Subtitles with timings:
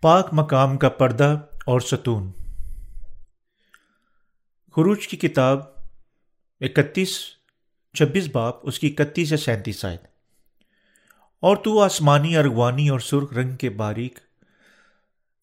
[0.00, 2.30] پاک مقام کا پردہ اور ستون۔
[4.76, 5.60] خروج کی کتاب
[6.60, 7.18] اکتیس،
[7.94, 9.96] چھبیس باپ، اس کی اکتیس یا سینتیس آئے
[11.40, 14.18] اور تو آسمانی ارغوانی اور سرخ رنگ کے باریک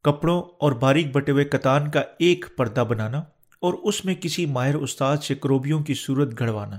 [0.03, 3.19] کپڑوں اور باریک بٹے ہوئے کتان کا ایک پردہ بنانا
[3.59, 6.77] اور اس میں کسی ماہر استاد سے کروبیوں کی صورت گھڑوانا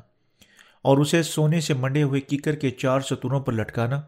[0.83, 4.03] اور اسے سونے سے منڈے ہوئے کیکر کے چار ستونوں پر لٹکانا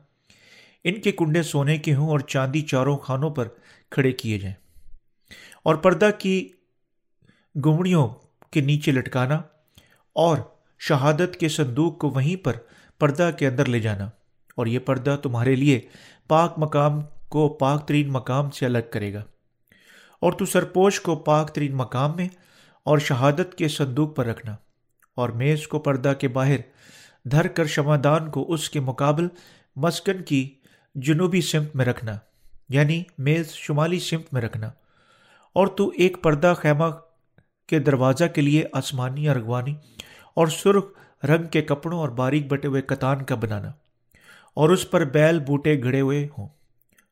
[0.84, 3.48] ان کے کنڈے سونے کے ہوں اور چاندی چاروں خانوں پر
[3.90, 4.56] کھڑے کیے جائیں۔
[5.62, 6.48] اور پردہ کی
[7.66, 8.08] گمڑیوں
[8.50, 9.42] کے نیچے لٹکانا
[10.12, 10.38] اور
[10.78, 12.52] شہادت کے صندوق کو وہیں پر
[12.98, 14.10] پردہ کے اندر لے جانا۔
[14.56, 15.80] اور یہ پردہ تمہارے لیے
[16.28, 19.24] پاک مقام کو پاک ترین مقام سے الگ کرے گا۔
[20.20, 22.28] اور تو سرپوش کو پاک ترین مقام میں
[22.84, 24.56] اور شہادت کے صندوق پر رکھنا۔
[25.14, 26.56] اور میز کو پردہ کے باہر
[27.30, 29.28] دھر کر شمادان کو اس کے مقابل
[29.76, 30.57] مسکن کی
[30.94, 32.18] جنوبی سمت میں رکھنا
[32.68, 34.66] یعنی میز شمالی سمت میں رکھنا۔
[35.52, 36.84] اور تو ایک پردہ خیمہ
[37.66, 39.74] کے دروازہ کے لیے آسمانی ارغوانی
[40.34, 40.84] اور سرخ
[41.24, 43.68] رنگ کے کپڑوں اور باریک بٹے ہوئے کتان کا بنانا۔
[44.54, 46.48] اور اس پر بیل بوٹے گھڑے ہوئے ہوں۔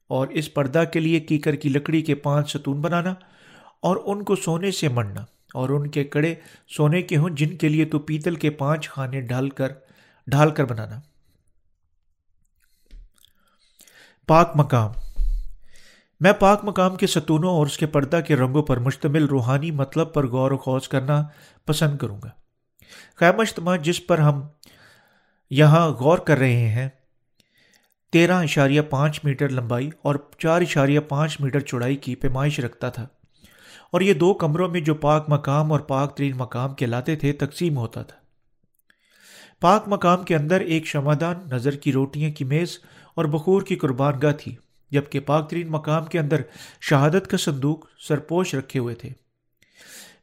[0.09, 3.15] اور اس پردہ کے لیے کیکر کی لکڑی کے پانچ ستون بنانا
[3.81, 6.35] اور ان کو سونے سے مڑنا اور ان کے کڑے
[6.69, 9.69] سونے کے ہوں جن کے لیے تو پیتل کے پانچ خانے ڈھال کر
[10.27, 11.01] ڈھال کر بنانا۔
[14.29, 14.91] پاک مقام۔
[16.21, 20.15] میں پاک مقام کے ستونوں اور اس کے پردہ کے رنگوں پر مشتمل روحانی مطلب
[20.15, 21.25] پر غور و خوض کرنا
[21.67, 22.29] پسند کروں گا۔
[23.17, 24.43] خیمہ اجتماع جس پر ہم
[25.51, 26.89] یہاں غور کر رہے ہیں،
[28.13, 33.07] تیرہ اشاریہ پانچ میٹر لمبائی اور چار اشاریہ پانچ میٹر چوڑائی کی پیمائش رکھتا تھا۔
[33.93, 37.77] اور یہ دو کمروں میں جو پاک مقام اور پاک ترین مقام کہلاتے تھے، تقسیم
[37.77, 38.17] ہوتا تھا۔
[39.61, 42.79] پاک مقام کے اندر ایک شمادان نظر کی روٹیاں کی میز
[43.17, 44.57] اور بخور کی قربان گاہ تھی،
[44.91, 46.41] جبکہ پاک ترین مقام کے اندر
[46.81, 49.09] شہادت کا صندوق سرپوش رکھے ہوئے تھے۔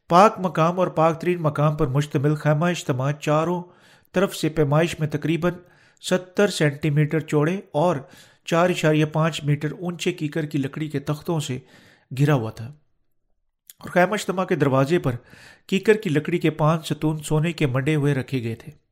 [0.08, 3.62] پاک مقام اور پاک ترین مقام پر مشتمل خیمہ اجتماع چاروں
[4.12, 5.52] طرف سے پیمائش میں تقریباً
[6.00, 7.96] ستر سینٹی میٹر چوڑے اور
[8.44, 11.58] چار اشاریہ پانچ میٹر اونچے کیکر کی لکڑی کے تختوں سے
[12.18, 12.66] گھرا ہوا تھا۔
[13.78, 15.12] اور خیمہ اجتماع کے دروازے پر
[15.66, 18.83] کیکر کی لکڑی کے پانچ ستون سونے کے منڈے ہوئے رکھے گئے تھے۔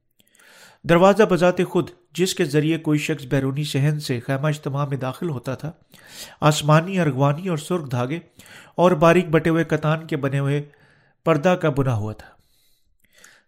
[0.89, 5.31] دروازہ بذات خود، جس کے ذریعے کوئی شخص بیرونی شہن سے خیمہ اجتماع میں داخل
[5.31, 5.73] ہوتا تھا،
[6.41, 8.19] آسمانی، ارغوانی اور سرخ دھاگے
[8.75, 10.63] اور باریک بٹے ہوئے کتان کے بنے ہوئے
[11.25, 12.29] پردہ کا بنا ہوا تھا۔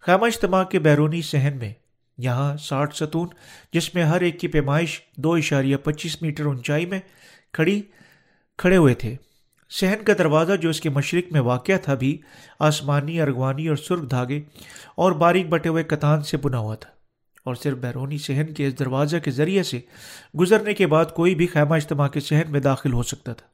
[0.01, 1.73] خیمہ اجتماع کے بیرونی صحن میں
[2.19, 3.29] یہاں ساٹھ ستون،
[3.73, 7.01] جس میں ہر ایک کی پیمائش دو اشاریہ پچیس میٹر اونچائی میں
[7.53, 7.83] کھڑی،
[8.59, 9.17] کھڑے ہوئے تھے۔
[9.71, 12.19] صحن کا دروازہ جو اس کے مشرق میں واقع تھا بھی
[12.59, 14.43] آسمانی، ارغوانی اور سرخ دھاگے
[14.95, 16.94] اور باریک بٹے ہوئے کتان سے بنا ہوا تھا۔
[17.45, 19.81] اور صرف بیرونی صحن کے اس دروازہ کے ذریعے سے
[20.41, 23.47] گزرنے کے بعد کوئی بھی خیمہ اجتماع کے صحن میں داخل ہو سکتا تھا۔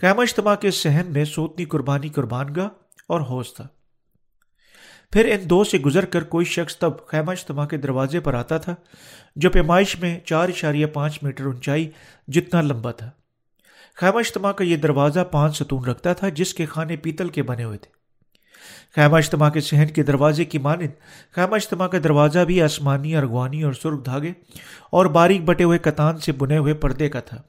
[0.00, 2.68] خیمہ اجتماع کے صحن میں سوتنی قربانی قربان گاہ
[3.08, 3.66] اور حوض تھا۔
[5.12, 8.58] پھر ان دو سے گزر کر کوئی شخص تب خیمہ اجتماع کے دروازے پر آتا
[8.58, 8.74] تھا،
[9.36, 11.90] جو پیمائش میں چار اشاریہ پانچ میٹر اونچائی
[12.28, 13.10] جتنا لمبا تھا۔
[13.96, 17.64] خیمہ اجتماع کا یہ دروازہ پانچ ستون رکھتا تھا، جس کے خانے پیتل کے بنے
[17.64, 18.03] ہوئے تھے۔
[18.94, 20.90] خیمہ اجتماع کے صحن کے دروازے کی مانند
[21.32, 24.32] خیمہ اجتماع کا دروازہ بھی آسمانی ارغوانی اور سرخ دھاگے
[24.90, 27.42] اور باریک بٹے ہوئے کتان سے بنے ہوئے پردے کا تھا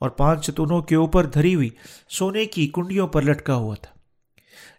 [0.00, 1.70] اور پانچ ستونوں کے اوپر دھری ہوئی
[2.08, 3.94] سونے کی کنڈیوں پر لٹکا ہوا تھا۔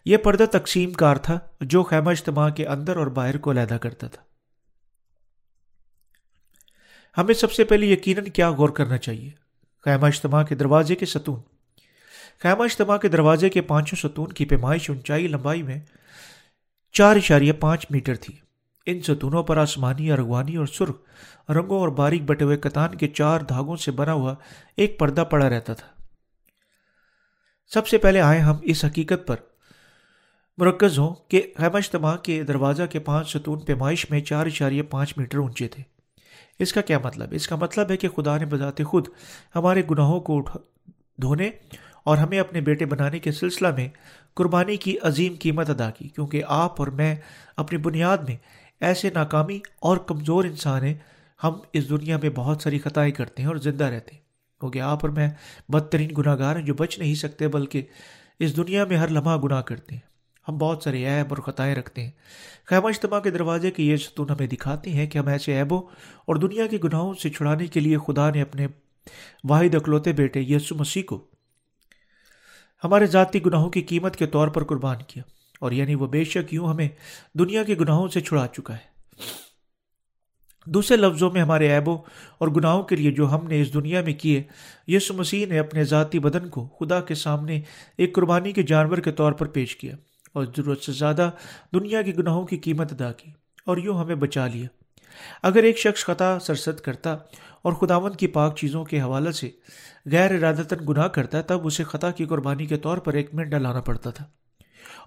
[0.04, 4.06] یہ پردہ تقسیم کار تھا جو خیمہ اجتماع کے اندر اور باہر کو علیحدہ کرتا
[4.06, 4.22] تھا۔
[7.20, 9.30] ہمیں سب سے پہلے یقیناً کیا غور کرنا چاہیے؟
[9.84, 11.55] خیمہ اجتماع کے دروازے کے ستون۔
[12.42, 15.80] خیمہ اجتماع کے دروازے کے پانچوں ستون کی پیمائش اونچائی لمبائی میں
[16.92, 18.34] چار اشاریہ پانچ میٹر تھی۔
[18.86, 20.96] ان ستونوں پر آسمانی، ارغوانی اور سرخ
[21.50, 24.34] رنگوں اور باریک بٹے ہوئے کتان کے چار دھاگوں سے بنا ہوا
[24.76, 26.02] ایک پردہ پڑا رہتا تھا۔
[27.66, 29.36] سب سے پہلے آئے ہم اس حقیقت پر۔
[30.58, 35.18] مرکز ہوں کہ خیمہ اجتماع کے دروازہ کے پانچ ستون پیمائش میں چار اشاریہ پانچ
[35.18, 35.82] میٹر اونچے تھے۔
[36.58, 39.08] اس کا کیا مطلب؟ اس کا مطلب ہے کہ خدا نے بذات خود
[39.54, 40.44] ہمارے گناہوں کو
[41.22, 41.50] دھونے
[42.06, 43.88] اور ہمیں اپنے بیٹے بنانے کے سلسلہ میں
[44.34, 47.14] قربانی کی عظیم قیمت ادا کی، کیونکہ آپ اور میں
[47.56, 48.36] اپنی بنیاد میں
[48.80, 50.94] ایسے ناکامی اور کمزور انسان ہیں،
[51.44, 54.22] ہم اس دنیا میں بہت ساری خطائیں کرتے ہیں اور زندہ رہتے ہیں۔
[54.60, 55.30] کیونکہ آپ اور میں
[55.68, 57.82] بدترین گناہ گار ہیں جو بچ نہیں سکتے، بلکہ
[58.38, 60.02] اس دنیا میں ہر لمحہ گناہ کرتے ہیں۔
[60.48, 62.10] ہم بہت سارے عیب اور خطائیں رکھتے ہیں۔
[62.66, 65.82] خیمہ اجتماع کے دروازے کے یہ ستون ہمیں دکھاتے ہیں کہ ہم ایسے عیبوں
[66.24, 68.66] اور دنیا کے گناہوں سے چھڑانے کے لیے خدا نے اپنے
[69.48, 71.24] واحد اکلوتے بیٹے یسو مسیح کو
[72.84, 75.22] ہمارے ذاتی گناہوں کی قیمت کے طور پر قربان کیا
[75.60, 76.88] اور یعنی وہ بے شک یوں ہمیں
[77.38, 78.96] دنیا کے گناہوں سے چھڑا چکا ہے۔
[80.66, 81.98] دوسرے لفظوں میں ہمارے عیبوں
[82.38, 84.42] اور گناہوں کے لیے جو ہم نے اس دنیا میں کیے
[84.88, 87.60] یسو مسیح نے اپنے ذاتی بدن کو خدا کے سامنے
[87.98, 89.96] ایک قربانی کے جانور کے طور پر پیش کیا
[90.32, 91.30] اور ضرورت سے زیادہ
[91.74, 93.30] دنیا کے گناہوں کی قیمت ادا کی
[93.66, 94.66] اور یوں ہمیں بچا لیا۔
[95.42, 97.16] اگر ایک شخص خطا سرست کرتا
[97.66, 99.50] اور خداون کی پاک چیزوں کے حوالے سے
[100.06, 103.80] غیر ارادتاً گناہ کرتا تب اسے خطا کی قربانی کے طور پر ایک منٹ ڈالانا
[103.80, 104.24] پڑتا تھا۔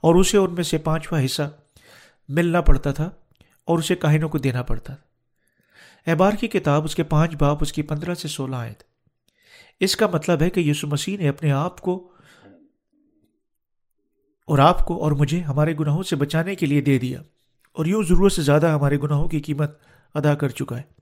[0.01, 1.41] اور اسے ان میں سے پانچواں حصہ
[2.27, 3.09] ملنا پڑتا تھا
[3.65, 7.73] اور اسے کاہنوں کو دینا پڑتا تھا۔ احبار کی کتاب اس کے پانچ باپ، اس
[7.73, 8.89] کی پندرہ سے سولہ آئے تھے
[9.79, 12.11] اس کا مطلب ہے کہ یسو مسیح نے اپنے آپ کو
[14.47, 17.21] اور آپ کو اور مجھے ہمارے گناہوں سے بچانے کے لیے دے دیا
[17.73, 19.77] اور یوں ضرورت سے زیادہ ہمارے گناہوں کی قیمت
[20.15, 20.98] ادا کر چکا ہے۔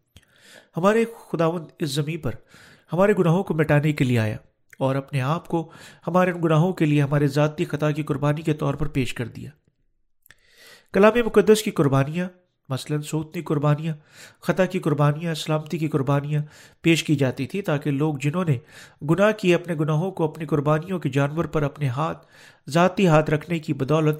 [0.77, 2.31] ہمارے خداون اس زمین پر
[2.93, 4.37] ہمارے گناہوں کو مٹانے کے لیے آیا
[4.79, 5.71] اور اپنے آپ کو
[6.07, 9.27] ہمارے ان گناہوں کے لیے ہمارے ذاتی خطا کی قربانی کے طور پر پیش کر
[9.27, 9.49] دیا۔
[10.93, 12.29] کلام مقدس کی قربانیاں،
[12.69, 13.95] مثلاً سوتنی قربانیاں،
[14.41, 16.41] خطا کی قربانیاں، سلامتی کی قربانیاں
[16.81, 18.57] پیش کی جاتی تھی تاکہ لوگ جنہوں نے
[19.09, 22.27] گناہ کیے اپنے گناہوں کو اپنی قربانیوں کے جانور پر اپنے ہاتھ،
[22.69, 24.19] ذاتی ہاتھ رکھنے کی بدولت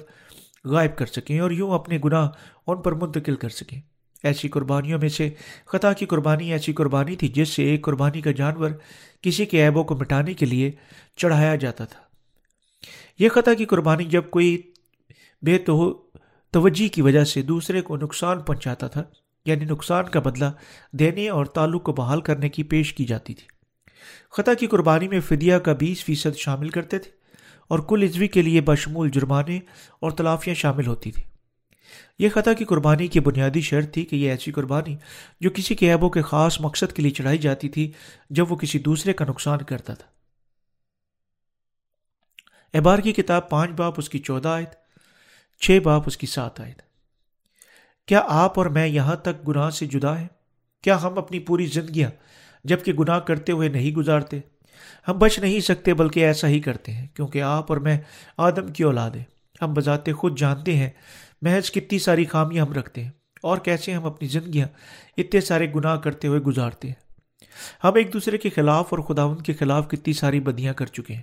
[0.64, 2.28] غائب کر سکیں اور یوں اپنے گناہ
[2.66, 3.80] ان پر منتقل کر سکیں۔
[4.24, 5.30] ایسی قربانیوں میں سے
[5.66, 8.70] خطا کی قربانی ایسی قربانی تھی جس سے ایک قربانی کا جانور
[9.22, 10.70] کسی کے عیبوں کو مٹانے کے لیے
[11.16, 12.00] چڑھایا جاتا تھا۔
[13.18, 14.62] یہ خطا کی قربانی جب کوئی
[15.42, 16.06] بے تو
[16.50, 19.04] توجہ کی وجہ سے دوسرے کو نقصان پہنچاتا تھا
[19.46, 20.44] یعنی نقصان کا بدلہ
[20.92, 23.46] دینے اور تعلق کو بحال کرنے کی پیش کی جاتی تھی۔
[24.30, 27.10] خطا کی قربانی میں فدیہ کا بیس فیصد شامل کرتے تھے
[27.68, 29.60] اور کل عزوی کے لیے بشمول جرمانے
[30.00, 31.37] اور تلافیاں شامل ہوتی تھیں۔
[32.18, 34.96] یہ خطا کی قربانی کی بنیادی شرط تھی کہ یہ ایسی قربانی
[35.40, 37.92] جو کسی کے عیبوں کے خاص مقصد کے لیے چڑھائی جاتی تھی
[38.30, 40.06] جب وہ کسی دوسرے کا نقصان کرتا تھا۔
[42.74, 44.64] احبار کی کتاب پانچ باپ، اس کی چودہ آئے
[45.60, 46.72] چھ باپ، اس کی ساتھ آئے
[48.06, 50.28] کیا آپ اور میں یہاں تک گناہ سے جدا ہیں؟
[50.82, 52.10] کیا ہم اپنی پوری زندگیاں
[52.64, 54.40] جبکہ گناہ کرتے ہوئے نہیں گزارتے،
[55.08, 57.98] ہم بچ نہیں سکتے بلکہ ایسا ہی کرتے ہیں، کیونکہ آپ اور میں
[58.36, 59.24] آدم کی اولاد ہیں
[59.62, 60.90] ہم بذات خود جانتے ہیں
[61.42, 63.10] محض کتنی ساری خامیاں ہم رکھتے ہیں
[63.42, 64.68] اور کیسے ہم اپنی زندگیاں
[65.16, 66.94] اتنے سارے گناہ کرتے ہوئے گزارتے ہیں۔
[67.84, 71.22] ہم ایک دوسرے کے خلاف اور خداون کے خلاف کتنی ساری بدیاں کر چکے ہیں۔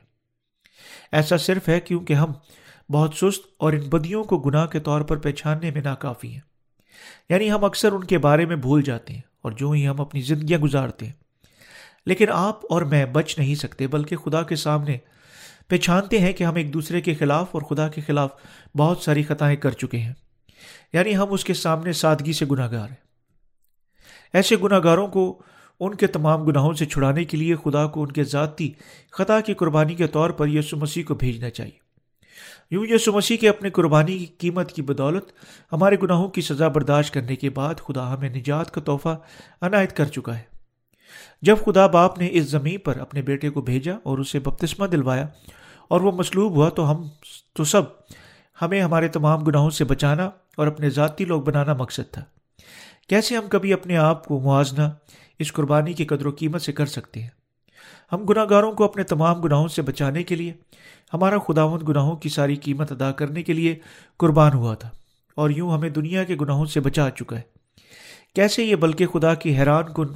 [1.11, 2.31] ایسا صرف ہے کیونکہ ہم
[2.89, 6.41] بہت سست اور ان بدیوں کو گناہ کے طور پر پہچاننے میں ناکافی ہیں۔
[7.29, 10.21] یعنی ہم اکثر ان کے بارے میں بھول جاتے ہیں اور جو ہی ہم اپنی
[10.21, 11.13] زندگیاں گزارتے ہیں۔
[12.05, 14.97] لیکن آپ اور میں بچ نہیں سکتے بلکہ خدا کے سامنے
[15.67, 18.29] پہچانتے ہیں کہ ہم ایک دوسرے کے خلاف اور خدا کے خلاف
[18.77, 20.13] بہت ساری خطائیں کر چکے ہیں۔
[20.93, 23.05] یعنی ہم اس کے سامنے سادگی سے گناہ گار ہیں۔
[24.33, 25.41] ایسے گناہ گاروں کو
[25.79, 28.71] ان کے تمام گناہوں سے چھڑانے کے لیے خدا کو ان کے ذاتی
[29.11, 31.85] خطا کی قربانی کے طور پر یسو مسیح کو بھیجنا چاہیے۔
[32.71, 35.25] یوں یسو مسیح کے اپنے قربانی کی قیمت کی بدولت
[35.71, 39.17] ہمارے گناہوں کی سزا برداشت کرنے کے بعد خدا ہمیں نجات کا تحفہ
[39.61, 40.54] عنایت کر چکا ہے۔
[41.41, 45.27] جب خدا باپ نے اس زمین پر اپنے بیٹے کو بھیجا اور اسے بپتسمہ دلوایا
[45.87, 47.07] اور وہ مصلوب ہوا تو ہم
[47.53, 47.81] تو سب
[48.61, 52.23] ہمیں ہمارے تمام گناہوں سے بچانا اور اپنے ذاتی لوگ بنانا مقصد تھا۔
[53.09, 54.81] کیسے ہم کبھی اپنے آپ کو موازنہ
[55.39, 57.29] اس قربانی کی قدر و قیمت سے کر سکتے ہیں؟
[58.11, 60.53] ہم گناہ گاروں کو اپنے تمام گناہوں سے بچانے کے لیے،
[61.13, 63.75] ہمارا خداون گناہوں کی ساری قیمت ادا کرنے کے لیے
[64.17, 64.89] قربان ہوا تھا
[65.35, 67.41] اور یوں ہمیں دنیا کے گناہوں سے بچا چکا ہے۔
[68.35, 70.07] کیسے یہ بلکہ خدا کی حیران کن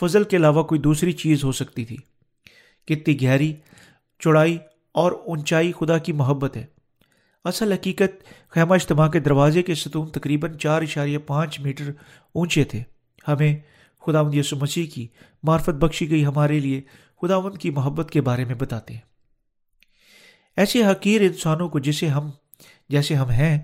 [0.00, 1.96] فضل کے علاوہ کوئی دوسری چیز ہو سکتی تھی۔
[2.86, 3.54] کتنی گہری،
[4.18, 4.58] چوڑائی
[4.92, 6.66] اور اونچائی خدا کی محبت ہے۔
[7.44, 11.90] اصل حقیقت خیمہ اجتماع کے دروازے کے ستون تقریباً چار اشاریہ پانچ میٹر
[12.32, 12.82] اونچے تھے۔
[13.28, 13.56] ہمیں
[14.06, 15.08] خداوند یسو مسیح کی
[15.42, 16.80] معرفت بخشی گئی ہمارے لیے
[17.22, 19.00] خداوند کی محبت کے بارے میں بتاتے ہیں۔
[20.56, 22.30] ایسے حقیر انسانوں کو جسے ہم،
[22.88, 23.62] جیسے ہم ہیں،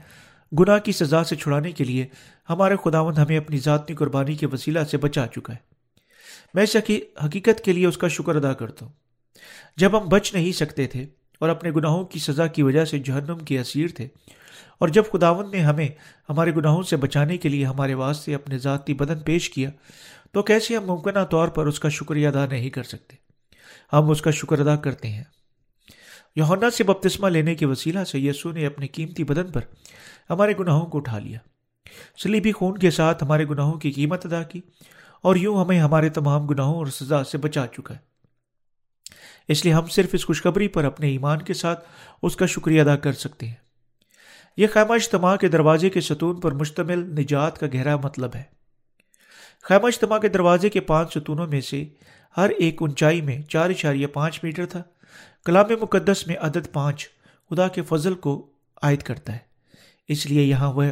[0.60, 2.06] گناہ کی سزا سے چھڑانے کے لیے
[2.50, 5.73] ہمارے خداوند ہمیں اپنی ذاتی قربانی کے وسیلہ سے بچا چکا ہے۔
[6.54, 8.92] میں اس حقیقت کے لیے اس کا شکر ادا کرتا ہوں۔
[9.76, 11.04] جب ہم بچ نہیں سکتے تھے
[11.40, 14.08] اور اپنے گناہوں کی سزا کی وجہ سے جہنم کے اسیر تھے،
[14.78, 15.88] اور جب خداون نے ہمیں
[16.28, 19.70] ہمارے گناہوں سے بچانے کے لیے ہمارے واسطے اپنے ذاتی بدن پیش کیا،
[20.32, 23.16] تو کیسے ہم ممکنہ طور پر اس کا شکریہ ادا نہیں کر سکتے؟
[23.92, 25.24] ہم اس کا شکر ادا کرتے ہیں۔
[26.36, 29.60] یونا سے بپتسمہ لینے کے وسیلہ سے یسو نے اپنے قیمتی بدن پر
[30.30, 31.38] ہمارے گناہوں کو اٹھا لیا۔
[32.22, 34.60] سلیبی خون کے ساتھ ہمارے گناہوں کی قیمت ادا کی۔
[35.24, 37.98] اور یوں ہمیں ہمارے تمام گناہوں اور سزا سے بچا چکا ہے۔
[39.48, 41.88] اس لیے ہم صرف اس خوشخبری پر اپنے ایمان کے ساتھ
[42.22, 43.54] اس کا شکریہ ادا کر سکتے ہیں۔
[44.56, 48.42] یہ خیمہ اجتماع کے دروازے کے ستون پر مشتمل نجات کا گہرا مطلب ہے۔
[49.62, 51.84] خیمہ اجتماع کے دروازے کے پانچ ستونوں میں سے
[52.36, 54.82] ہر ایک اونچائی میں چار اشاریہ پانچ میٹر تھا۔
[55.44, 57.08] کلام مقدس میں عدد پانچ
[57.50, 58.46] خدا کے فضل کو
[58.82, 59.38] عائد کرتا ہے۔
[60.08, 60.84] اس لیے یہاں وہ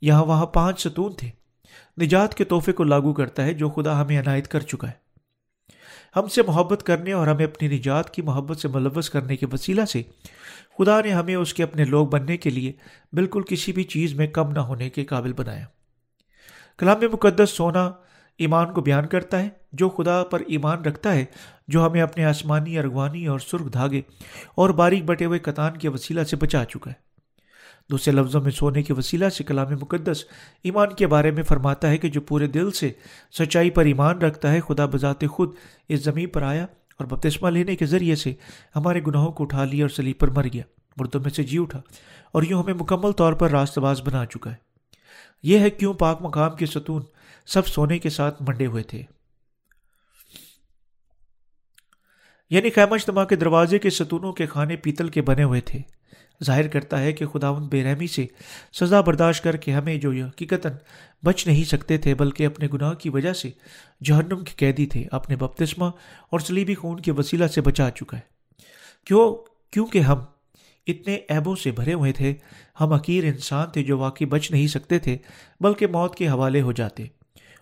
[0.00, 1.39] یہاں وہاں پانچ ستون تھے۔
[2.02, 5.10] نجات کے تحفے کو لاگو کرتا ہے جو خدا ہمیں عنایت کر چکا ہے۔
[6.16, 9.84] ہم سے محبت کرنے اور ہمیں اپنی نجات کی محبت سے ملوث کرنے کے وسیلہ
[9.84, 10.02] سے
[10.78, 12.72] خدا نے ہمیں اس کے اپنے لوگ بننے کے لیے
[13.12, 15.64] بالکل کسی بھی چیز میں کم نہ ہونے کے قابل بنایا۔
[16.78, 17.92] کلام مقدس سونا
[18.38, 21.24] ایمان کو بیان کرتا ہے، جو خدا پر ایمان رکھتا ہے،
[21.68, 24.02] جو ہمیں اپنے آسمانی، ارغوانی اور سرخ دھاگے
[24.54, 27.09] اور باریک بٹے ہوئے کتان کے وسیلہ سے بچا چکا ہے۔
[27.90, 30.24] دوسرے لفظوں میں سونے کے وسیلہ سے کلام مقدس
[30.62, 32.92] ایمان کے بارے میں فرماتا ہے کہ جو پورے دل سے
[33.38, 35.54] سچائی پر ایمان رکھتا ہے، خدا بذات خود
[35.88, 38.34] اس زمین پر آیا اور بپتسمہ لینے کے ذریعے سے
[38.76, 40.62] ہمارے گناہوں کو اٹھا لیا اور سلیب پر مر گیا۔
[40.96, 41.80] مردوں میں سے جی اٹھا
[42.32, 44.56] اور یوں ہمیں مکمل طور پر راست باز بنا چکا ہے۔
[45.42, 47.02] یہ ہے کیوں پاک مقام کے ستون
[47.46, 49.02] سب سونے کے ساتھ منڈے ہوئے تھے۔
[52.50, 55.99] یعنی خیمہ اجتماع کے دروازے کے ستونوں کے خانے پیتل کے بنے ہوئے تھے۔
[56.44, 58.26] ظاہر کرتا ہے کہ خداون بے رحمی سے
[58.72, 60.66] سزا برداشت کر کے ہمیں جو حقیقت
[61.22, 63.50] بچ نہیں سکتے تھے، بلکہ اپنے گناہ کی وجہ سے
[64.04, 65.84] جہنم کے قیدی تھے، اپنے بپتسمہ
[66.30, 68.22] اور سلیبی خون کے وسیلہ سے بچا چکا ہے۔
[69.06, 69.36] کیوں؟
[69.70, 70.18] کیونکہ ہم
[70.86, 72.34] اتنے ایبوں سے بھرے ہوئے تھے،
[72.80, 75.18] ہم عقیر انسان تھے جو واقعی بچ نہیں سکتے تھے،
[75.60, 77.04] بلکہ موت کے حوالے ہو جاتے۔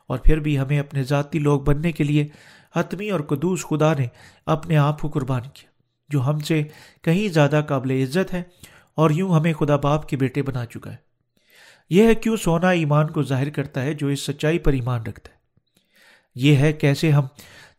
[0.06, 2.28] اور پھر بھی ہمیں اپنے ذاتی لوگ بننے کے لیے
[2.76, 4.06] حتمی اور قدوس خدا نے
[4.46, 5.77] اپنے آپ کو قربان کیا۔
[6.08, 6.62] جو ہم سے
[7.02, 8.42] کہیں زیادہ قابل عزت ہے
[8.94, 10.96] اور یوں ہمیں خدا باپ کے بیٹے بنا چکا ہے۔
[11.90, 15.32] یہ ہے کیوں سونا ایمان کو ظاہر کرتا ہے جو اس سچائی پر ایمان رکھتا
[15.32, 15.38] ہے۔
[16.34, 17.26] یہ ہے کیسے ہم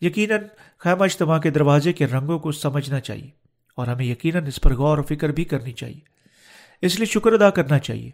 [0.02, 0.44] یقیناً
[0.78, 3.30] خیمہ اجتماع کے دروازے کے رنگوں کو سمجھنا چاہیے
[3.76, 6.00] اور ہمیں یقیناً اس پر غور و فکر بھی کرنی چاہیے۔
[6.82, 8.12] اس لیے شکر ادا کرنا چاہیے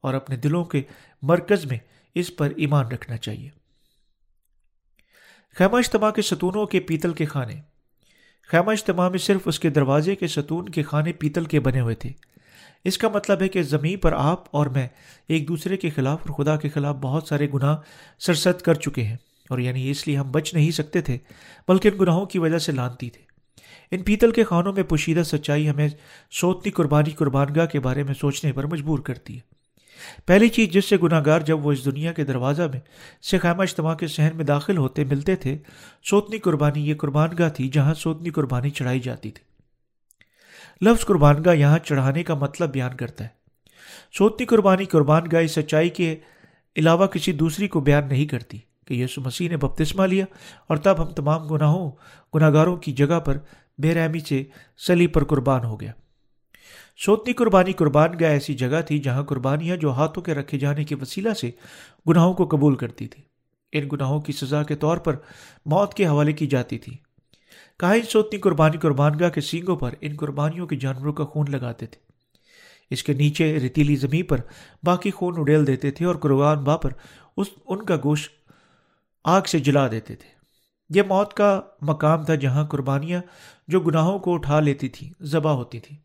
[0.00, 0.82] اور اپنے دلوں کے
[1.22, 1.78] مرکز میں
[2.14, 3.48] اس پر ایمان رکھنا چاہیے۔
[5.58, 7.54] خیمہ اجتماع کے ستونوں کے پیتل کے خانے
[8.48, 11.94] خیمہ اجتماع میں صرف اس کے دروازے کے ستون کے خانے پیتل کے بنے ہوئے
[11.94, 12.10] تھے۔
[12.84, 14.86] اس کا مطلب ہے کہ زمین پر آپ اور میں
[15.28, 17.76] ایک دوسرے کے خلاف اور خدا کے خلاف بہت سارے گناہ
[18.20, 19.16] سرست کر چکے ہیں،
[19.50, 21.18] اور یعنی اس لیے ہم بچ نہیں سکتے تھے،
[21.68, 23.22] بلکہ ان گناہوں کی وجہ سے لانتی تھے۔
[23.90, 25.88] ان پیتل کے خانوں میں پوشیدہ سچائی ہمیں
[26.30, 29.51] سوتنی قربانی قربانگاہ کے بارے میں سوچنے پر مجبور کرتی ہے۔
[30.26, 32.80] پہلی چیز جس سے گناہ گار جب وہ اس دنیا کے دروازہ میں
[33.30, 35.58] سے خیمہ اجتماع کے شہر میں داخل ہوتے، ملتے تھے،
[36.10, 39.52] سوتنی قربانی یہ قربان گاہ تھی جہاں سوتنی قربانی چڑھائی جاتی تھی۔
[40.88, 43.42] لفظ قربان گاہ یہاں چڑھانے کا مطلب بیان کرتا ہے۔
[44.18, 46.16] سوتنی قربانی قربان گاہ اس سچائی کے
[46.76, 50.24] علاوہ کسی دوسری کو بیان نہیں کرتی کہ یسو مسیح نے بپتسمہ لیا
[50.68, 51.90] اور تب ہم تمام گناہوں
[52.34, 53.38] گناہ گاروں کی جگہ پر
[53.78, 54.44] بے رحمی سے
[54.86, 55.92] سلی پر قربان ہو گیا۔
[57.04, 60.94] سوتنی قربانی قربان گاہ ایسی جگہ تھی جہاں قربانیاں جو ہاتھوں کے رکھے جانے کے
[60.94, 61.50] وسیلہ سے
[62.08, 63.22] گناہوں کو قبول کرتی تھی۔
[63.72, 65.16] ان گناہوں کی سزا کے طور پر
[65.66, 66.96] موت کے حوالے کی جاتی تھی۔
[67.78, 71.86] کہا سوتنی قربانی قربان گاہ کے سینگوں پر ان قربانیوں کے جانوروں کا خون لگاتے
[71.86, 72.00] تھے۔
[72.90, 74.40] اس کے نیچے ریتیلی زمین پر
[74.82, 76.90] باقی خون اڈیل دیتے تھے اور قربان با پر
[77.36, 78.32] اس، ان کا گوشت
[79.24, 80.28] آگ سے جلا دیتے تھے۔
[80.90, 83.22] یہ موت کا مقام تھا جہاں قربانیاں
[83.68, 86.01] جو گناہوں کو اٹھا لیتی تھیں، ذبح ہوتی تھیں۔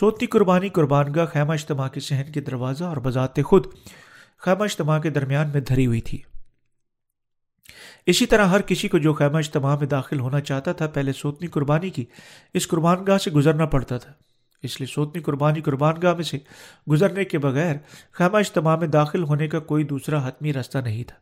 [0.00, 3.66] سوتی قربانی قربان گاہ خیمہ اجتماع کے صحن کے دروازہ اور بذات خود
[4.38, 6.18] خیمہ اجتماع کے درمیان میں دھری ہوئی تھی۔
[8.06, 11.46] اسی طرح ہر کسی کو جو خیمہ اجتماع میں داخل ہونا چاہتا تھا، پہلے سوتنی
[11.46, 12.04] قربانی کی۔
[12.54, 14.12] اس قربان گاہ سے گزرنا پڑتا تھا۔
[14.62, 16.38] اس لیے سوتنی قربانی قربان گاہ میں سے
[16.90, 17.76] گزرنے کے بغیر
[18.12, 21.16] خیمہ اجتماع میں داخل ہونے کا کوئی دوسرا حتمی راستہ نہیں تھا۔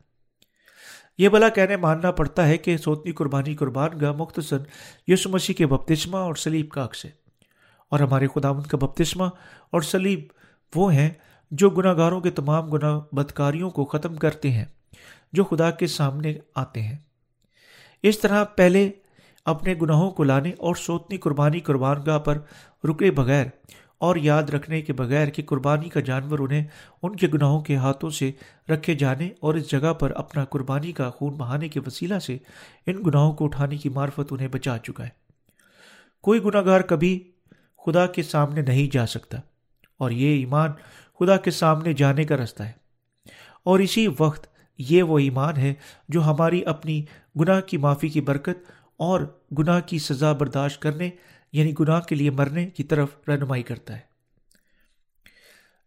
[1.19, 4.59] یہ بلا کہنے ماننا پڑتا ہے کہ سوتنی قربانی قربان گاہ مختصر
[5.07, 7.28] یسو مسیح کے بپتسمہ اور سلیب کا ہے
[7.91, 9.25] اور ہمارے خدا ان کا بپتسمہ
[9.71, 10.21] اور سلیب
[10.75, 11.11] وہ ہیں
[11.51, 14.65] جو گناہ گاروں کے تمام گناہ بدکاریوں کو ختم کرتے ہیں،
[15.33, 16.97] جو خدا کے سامنے آتے ہیں۔
[18.03, 18.91] اس طرح پہلے
[19.45, 22.39] اپنے گناہوں کو لانے اور سوتنی قربانی قربان گاہ پر
[22.85, 23.47] رکے بغیر
[23.99, 26.65] اور یاد رکھنے کے بغیر کہ قربانی کا جانور انہیں
[27.03, 28.31] ان کے گناہوں کے ہاتھوں سے
[28.69, 32.39] رکھے جانے اور اس جگہ پر اپنا قربانی کا خون بہانے کے وسیلہ سے
[32.87, 35.09] ان گناہوں کو اٹھانے کی معرفت انہیں بچا چکا ہے۔
[36.23, 37.33] کوئی گناہ گار کبھی
[37.89, 39.39] خدا کے سامنے نہیں جا سکتا۔
[39.99, 40.71] اور یہ ایمان
[41.19, 42.73] خدا کے سامنے جانے کا رستہ ہے۔
[43.65, 44.47] اور اسی وقت
[44.79, 45.75] یہ وہ ایمان ہے
[46.09, 47.05] جو ہماری اپنی
[47.41, 49.21] گناہ کی معافی کی برکت اور
[49.59, 51.11] گناہ کی سزا برداشت کرنے
[51.53, 54.01] یعنی گناہ کے لیے مرنے کی طرف رہنمائی کرتا ہے۔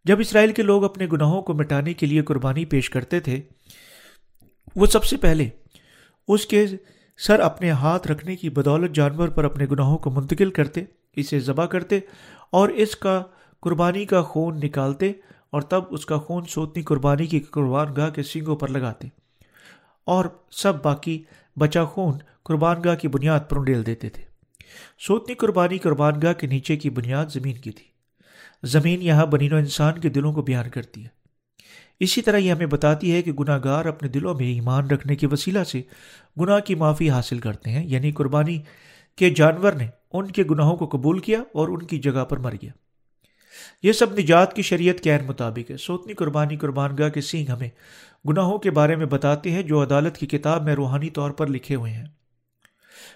[0.05, 3.41] جب اسرائیل کے لوگ اپنے گناہوں کو مٹانے کے لیے قربانی پیش کرتے تھے،
[4.75, 5.49] وہ سب سے پہلے
[6.27, 6.65] اس کے
[7.17, 10.83] سر اپنے ہاتھ رکھنے کی بدولت جانور پر اپنے گناہوں کو منتقل کرتے
[11.15, 11.99] اسے ذبح کرتے
[12.51, 13.23] اور اس کا
[13.61, 15.11] قربانی کا خون نکالتے
[15.49, 19.07] اور تب اس کا خون سوتنی قربانی کی قربان گاہ کے سینگوں پر لگاتے
[20.05, 21.23] اور سب باقی
[21.55, 24.23] بچا خون قربان گاہ کی بنیاد پر انڈیل دیتے تھے۔
[24.99, 27.85] سوتنی قربانی قربان گاہ کے نیچے کی بنیاد زمین کی تھی۔
[28.63, 31.09] زمین یہاں بنین و انسان کے دلوں کو بیان کرتی ہے۔
[31.99, 35.27] اسی طرح یہ ہمیں بتاتی ہے کہ گناہ گار اپنے دلوں میں ایمان رکھنے کے
[35.27, 35.81] وسیلہ سے
[36.39, 38.61] گناہ کی معافی حاصل کرتے ہیں یعنی قربانی
[39.15, 42.53] کے جانور نے ان کے گناہوں کو قبول کیا اور ان کی جگہ پر مر
[42.61, 42.71] گیا۔
[43.83, 47.49] یہ سب نجات کی شریعت کے عین مطابق ہے۔ سوتنی قربانی قربان گاہ کے سینگ
[47.49, 47.69] ہمیں
[48.27, 51.75] گناہوں کے بارے میں بتاتے ہیں جو عدالت کی کتاب میں روحانی طور پر لکھے
[51.75, 52.05] ہوئے ہیں۔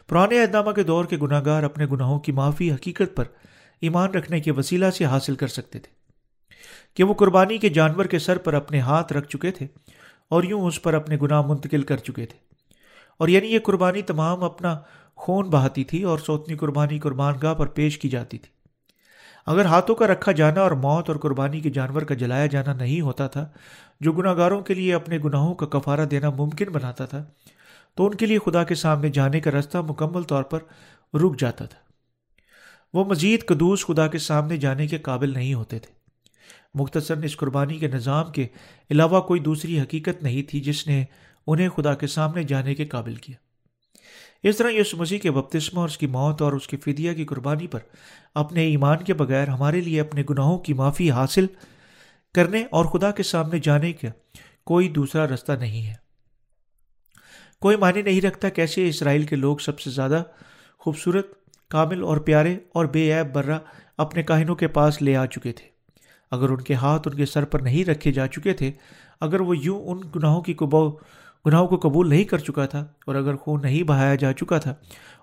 [0.08, 3.24] پرانے اہدامہ کے دور کے گناہ گار اپنے گناہوں کی معافی حقیقت پر
[3.82, 5.96] ایمان رکھنے کے وسیلہ سے حاصل کر سکتے تھے۔
[6.94, 9.68] کہ وہ قربانی کے جانور کے سر پر اپنے ہاتھ رکھ چکے تھے
[10.30, 12.38] اور یوں اس پر اپنے گناہ منتقل کر چکے تھے۔
[13.18, 14.80] اور یعنی یہ قربانی تمام اپنا
[15.16, 18.56] خون بہاتی تھی اور سوتنی قربانی قربان گاہ پر پیش کی جاتی تھی۔
[19.46, 23.02] اگر ہاتھوں کا رکھا جانا اور موت اور قربانی کے جانور کا جلایا جانا نہیں
[23.02, 23.50] ہوتا تھا،
[24.00, 27.24] جو گناہ گاروں کے لیے اپنے گناہوں کا کفارہ دینا ممکن بناتا تھا،
[27.96, 30.60] تو ان کے لیے خدا کے سامنے جانے کا رستہ مکمل طور پر
[31.18, 31.80] رک جاتا تھا۔
[32.94, 35.94] وہ مزید قدوس خدا کے سامنے جانے کے قابل نہیں ہوتے تھے۔
[36.74, 38.48] مختصر اس قربانی کے نظام کے
[38.92, 41.04] علاوہ کوئی دوسری حقیقت نہیں تھی جس نے
[41.48, 43.45] انہیں خدا کے سامنے جانے کے قابل کیا۔
[44.46, 47.26] اس طرح یس مسیح کے بپتسمہ اور اس کی موت اور اس کی فدیہ کی
[47.26, 47.80] قربانی پر
[48.36, 51.46] اپنے ایمان کے بغیر ہمارے لیے اپنے گناہوں کی معافی حاصل
[52.34, 54.08] کرنے اور خدا کے سامنے جانے کا
[54.64, 55.94] کوئی دوسرا رستہ نہیں ہے۔
[57.62, 60.24] کوئی معنی نہیں رکھتا کیسے اسرائیل کے لوگ سب سے زیادہ
[60.78, 61.28] خوبصورت،
[61.68, 63.60] کامل اور پیارے اور بے عیب برہ
[63.98, 65.68] اپنے کاہنوں کے پاس لے آ چکے تھے۔
[66.32, 68.72] اگر ان کے ہاتھ ان کے سر پر نہیں رکھے جا چکے تھے،
[69.22, 70.92] اگر وہ یوں ان گناہوں کی کبو
[71.46, 74.72] گناہوں کو قبول نہیں کر چکا تھا اور اگر خون نہیں بہایا جا چکا تھا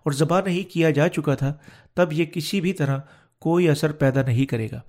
[0.04, 1.54] اور ذبح نہیں کیا جا چکا تھا،
[1.94, 2.98] تب یہ کسی بھی طرح
[3.40, 4.80] کوئی اثر پیدا نہیں کرے گا۔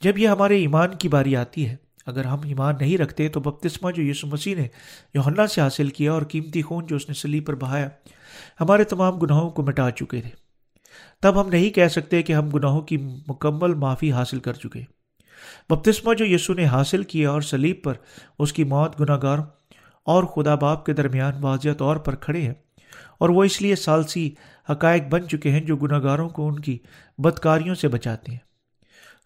[0.00, 3.90] جب یہ ہمارے ایمان کی باری آتی ہے، اگر ہم ایمان نہیں رکھتے تو بپتسمہ
[3.90, 4.68] جو یسو مسیح نے
[5.14, 7.88] یوحنا سے حاصل کیا اور قیمتی خون جو اس نے سلی پر بہایا،
[8.60, 10.30] ہمارے تمام گناہوں کو مٹا چکے تھے۔
[11.22, 12.96] تب ہم نہیں کہہ سکتے کہ ہم گناہوں کی
[13.28, 14.80] مکمل معافی حاصل کر چکے۔
[15.70, 17.94] بپتسمہ جو یسو نے حاصل کیا اور سلیب پر
[18.38, 19.38] اس کی موت گناہ گار
[20.04, 22.54] اور خدا باپ کے درمیان واضح طور پر کھڑے ہیں
[23.18, 24.30] اور وہ اس لیے سالسی
[24.70, 26.78] حقائق بن چکے ہیں جو گناہ گاروں کو ان کی
[27.18, 28.38] بدکاریوں سے بچاتے ہیں۔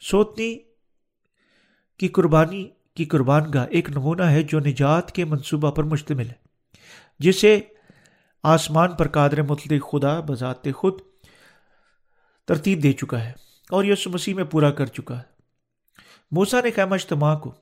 [0.00, 0.58] سوتنی
[1.98, 6.34] کی قربانی کی قربان گاہ ایک نمونہ ہے جو نجات کے منصوبہ پر مشتمل ہے،
[7.18, 7.60] جسے
[8.42, 11.00] آسمان پر قادر مطلق خدا بذات خود
[12.44, 13.32] ترتیب دے چکا ہے
[13.70, 15.36] اور یس مسیح میں پورا کر چکا ہے۔
[16.30, 17.54] موسا نے خیمہ اجتماع کو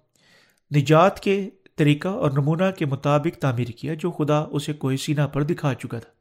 [0.77, 5.43] نجات کے طریقہ اور نمونہ کے مطابق تعمیر کیا جو خدا اسے کوئی سینہ پر
[5.43, 6.13] دکھا چکا تھا۔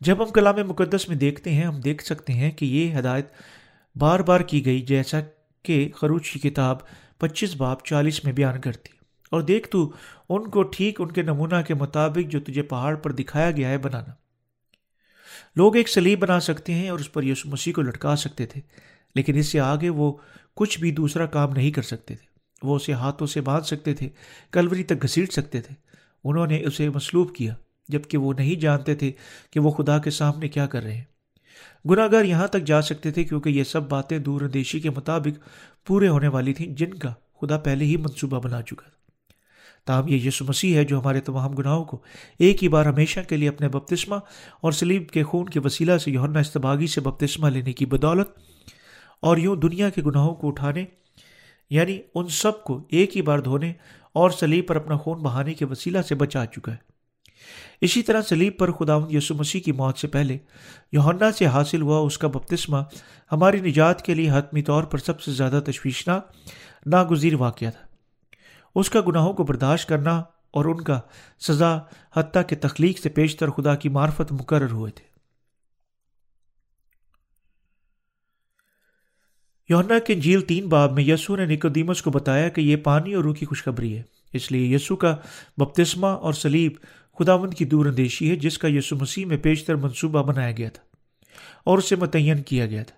[0.00, 3.28] جب ہم کلام مقدس میں دیکھتے ہیں، ہم دیکھ سکتے ہیں کہ یہ ہدایت
[3.96, 5.20] بار بار کی گئی، جیسا
[5.62, 6.76] کہ خروچ کی کتاب
[7.18, 8.88] پچیس باپ چالیس میں بیان کرتی
[9.30, 9.92] اور دیکھ تو
[10.28, 13.78] ان کو ٹھیک ان کے نمونہ کے مطابق جو تجھے پہاڑ پر دکھایا گیا ہے
[13.78, 14.12] بنانا۔
[15.56, 18.60] لوگ ایک سلیب بنا سکتے ہیں اور اس پر یسو مسیح کو لٹکا سکتے تھے،
[19.14, 20.12] لیکن اس سے آگے وہ
[20.54, 22.29] کچھ بھی دوسرا کام نہیں کر سکتے تھے۔
[22.62, 24.08] وہ اسے ہاتھوں سے باندھ سکتے تھے،
[24.50, 25.74] کلوری تک گھسیٹ سکتے تھے۔
[26.24, 27.54] انہوں نے اسے مسلوب کیا
[27.88, 29.12] جبکہ وہ نہیں جانتے تھے
[29.50, 31.04] کہ وہ خدا کے سامنے کیا کر رہے ہیں۔
[31.90, 35.38] گناہ گار یہاں تک جا سکتے تھے کیونکہ یہ سب باتیں دور اندیشی کے مطابق
[35.86, 39.00] پورے ہونے والی تھیں، جن کا خدا پہلے ہی منصوبہ بنا چکا تھا۔
[39.84, 42.02] تاہم، یہ یسو مسیح ہے جو ہمارے تمام گناہوں کو
[42.38, 44.16] ایک ہی بار ہمیشہ کے لیے اپنے بپتسمہ
[44.60, 48.28] اور سلیب کے خون کے وسیلہ سے یونا استباغی سے بپتسمہ لینے کی بدولت
[49.20, 50.84] اور یوں دنیا کے گناہوں کو اٹھانے
[51.70, 53.72] یعنی ان سب کو ایک ہی بار دھونے
[54.12, 56.90] اور سلیب پر اپنا خون بہانے کے وسیلہ سے بچا چکا ہے۔
[57.80, 60.38] اسی طرح سلیب پر خدا یسو مسیح کی موت سے پہلے
[60.92, 62.78] یونا سے حاصل ہوا اس کا بپتسمہ
[63.32, 66.30] ہماری نجات کے لیے حتمی طور پر سب سے زیادہ تشویشناک،
[66.86, 67.86] ناگزیر واقعہ تھا۔
[68.74, 71.00] اس کا گناہوں کو برداشت کرنا اور ان کا
[71.40, 71.78] سزا
[72.16, 75.09] حتیٰ کے تخلیق سے پیشتر خدا کی معرفت مقرر ہوئے تھے۔
[79.70, 83.24] یونا کے جھیل تین باب میں یسو نے نکودیمس کو بتایا کہ یہ پانی اور
[83.24, 84.02] روح کی خوشخبری ہے۔
[84.32, 85.16] اس لیے یسو کا
[85.56, 86.72] بپتسمہ اور سلیب
[87.18, 90.82] خداوند کی دور اندیشی ہے، جس کا یسو مسیح میں پیشتر منصوبہ بنایا گیا تھا
[91.64, 92.96] اور اسے متعین کیا گیا تھا۔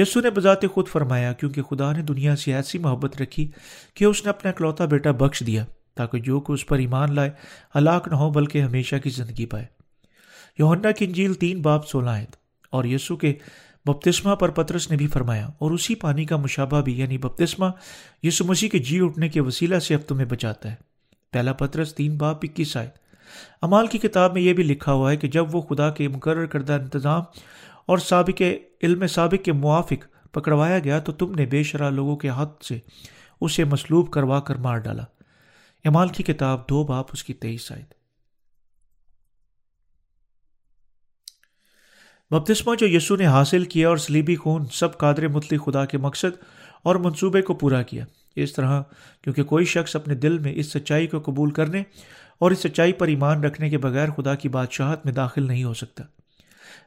[0.00, 3.50] یسو نے بذات خود فرمایا، کیونکہ خدا نے دنیا سے ایسی محبت رکھی
[3.94, 5.64] کہ اس نے اپنا اکلوتا بیٹا بخش دیا
[5.94, 7.30] تاکہ جو کو اس پر ایمان لائے
[7.76, 9.64] ہلاک نہ ہو، بلکہ ہمیشہ کی زندگی پائے۔
[10.58, 12.10] یوہنا کی انجیل تین باپ سولہ
[12.70, 13.34] اور یسو کے
[13.86, 17.66] بپتسمہ پر پترس نے بھی فرمایا، اور اسی پانی کا مشابہ بھی یعنی بپتسمہ
[18.22, 20.74] یسو مسیح کے جی اٹھنے کے وسیلہ سے اب تمہیں بچاتا ہے۔
[21.32, 22.88] پہلا پترس، تین باپ اکیس آئے
[23.62, 26.46] امال کی کتاب میں یہ بھی لکھا ہوا ہے کہ جب وہ خدا کے مقرر
[26.46, 27.22] کردہ انتظام
[27.86, 28.42] اور سابق
[28.82, 32.78] علم سابق کے موافق پکڑوایا گیا تو تم نے بے شرح لوگوں کے ہاتھ سے
[33.40, 35.04] اسے مسلوب کروا کر مار ڈالا۔
[35.84, 37.82] امال کی کتاب دو باپ اس کی تیئیس آئے
[42.30, 46.36] بپتسمہ جو یسو نے حاصل کیا اور سلیبی خون سب قادر مطلق خدا کے مقصد
[46.82, 48.04] اور منصوبے کو پورا کیا۔
[48.36, 48.82] اس طرح
[49.22, 51.82] کیونکہ کوئی شخص اپنے دل میں اس سچائی کو قبول کرنے
[52.38, 55.74] اور اس سچائی پر ایمان رکھنے کے بغیر خدا کی بادشاہت میں داخل نہیں ہو
[55.74, 56.04] سکتا۔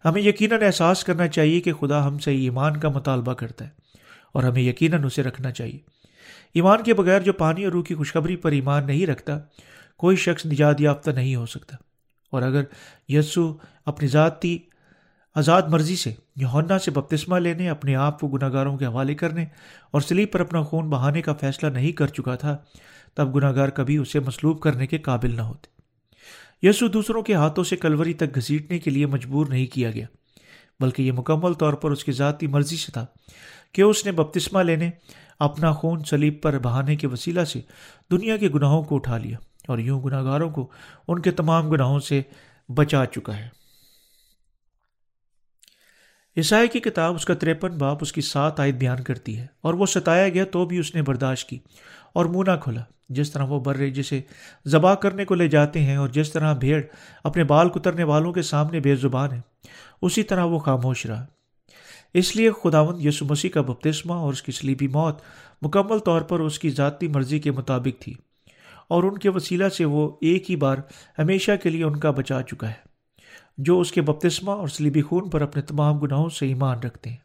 [0.06, 3.70] ہمیں یقیناً احساس کرنا چاہیے کہ خدا ہم سے ایمان کا مطالبہ کرتا ہے
[4.34, 5.80] اور ہمیں یقیناً اسے رکھنا چاہیے۔
[6.54, 9.40] ایمان کے بغیر جو پانی اور روح کی خوشخبری پر ایمان نہیں رکھتا،
[9.98, 11.78] کوئی شخص نجات یافتہ نہیں ہو سکتا۔
[12.32, 12.64] اور اگر
[13.08, 14.58] یسو اپنی ذاتی
[15.36, 19.46] آزاد مرضی سے یونا سے بپتسمہ لینے، اپنے آپ کو گناہ گاروں کے حوالے کرنے
[19.92, 22.58] اور سلیب پر اپنا خون بہانے کا فیصلہ نہیں کر چکا تھا،
[23.16, 27.64] تب گناہ گار کبھی اسے مسلوب کرنے کے قابل نہ ہوتے۔ یسو دوسروں کے ہاتھوں
[27.64, 30.06] سے کلوری تک گھسیٹنے کے لیے مجبور نہیں کیا گیا،
[30.80, 33.06] بلکہ یہ مکمل طور پر اس کی ذاتی مرضی سے تھا
[33.72, 34.90] کہ اس نے بپتسمہ لینے،
[35.40, 37.62] اپنا خون سلیب پر بہانے کے وسیلہ سے
[38.12, 40.70] دنیا کے گناہوں کو اٹھا لیا اور یوں گناہ گاروں کو
[41.08, 42.22] ان کے تمام گناہوں سے
[42.70, 43.61] بچا چکا ہے۔
[46.38, 49.74] عیسائی کی کتاب اس کا تریپن باپ اس کی سات آیت بیان کرتی ہے اور
[49.74, 51.60] وہ ستایا گیا تو بھی اس نے برداشت کی
[52.14, 54.22] اور منہ نہ کھولا۔ جس طرح وہ برے جسے
[54.68, 56.82] ذبح کرنے کو لے جاتے ہیں اور جس طرح بھیڑ
[57.24, 59.42] اپنے بال کترنے والوں کے سامنے بے زبان ہے،
[60.02, 61.26] اسی طرح وہ خاموش رہا۔
[62.14, 65.22] اس لیے خداون یسو مسیح کا بپتسمہ اور اس کی سلیبی موت
[65.62, 68.14] مکمل طور پر اس کی ذاتی مرضی کے مطابق تھی
[68.88, 70.78] اور ان کے وسیلہ سے وہ ایک ہی بار
[71.20, 72.91] ہمیشہ کے لیے ان کا بچا چکا ہے۔
[73.64, 77.18] جو اس کے بپتسمہ اور سلیبی خون پر اپنے تمام گناہوں سے ایمان رکھتے ہیں۔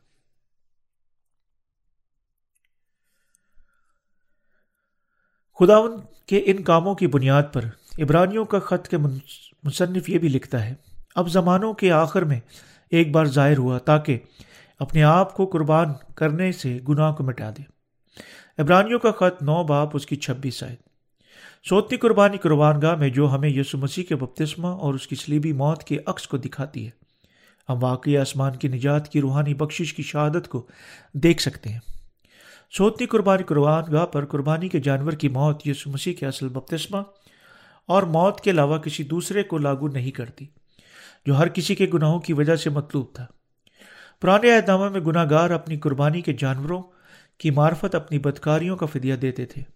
[5.58, 7.64] خداون کے ان کاموں کی بنیاد پر
[7.98, 8.96] عبرانیوں کا خط کے
[9.62, 10.74] مصنف یہ بھی لکھتا ہے،
[11.14, 12.40] اب زمانوں کے آخر میں
[12.90, 14.18] ایک بار ظاہر ہوا تاکہ
[14.78, 17.62] اپنے آپ کو قربان کرنے سے گناہ کو مٹا دے۔
[18.62, 20.76] عبرانیوں کا خط نو باپ اس کی چھبیس آئے
[21.68, 25.52] سوتی قربانی قربان گاہ میں جو ہمیں یسو مسیح کے بپتسمہ اور اس کی سلیبی
[25.52, 26.90] موت کے عکس کو دکھاتی ہے۔
[27.68, 30.66] ہم واقعی آسمان کی نجات کی روحانی بخشش کی شہادت کو
[31.14, 31.80] دیکھ سکتے ہیں۔
[32.70, 36.98] سوتی قربانی قربان گاہ پر قربانی کے جانور کی موت یسو مسیح کے اصل بپتسمہ
[37.86, 40.46] اور موت کے علاوہ کسی دوسرے کو لاگو نہیں کرتی،
[41.26, 43.26] جو ہر کسی کے گناہوں کی وجہ سے مطلوب تھا۔
[44.20, 46.82] پرانے اہدامہ میں گناہ گار اپنی قربانی کے جانوروں
[47.38, 49.75] کی معرفت اپنی بدکاریوں کا فدیہ دیتے تھے۔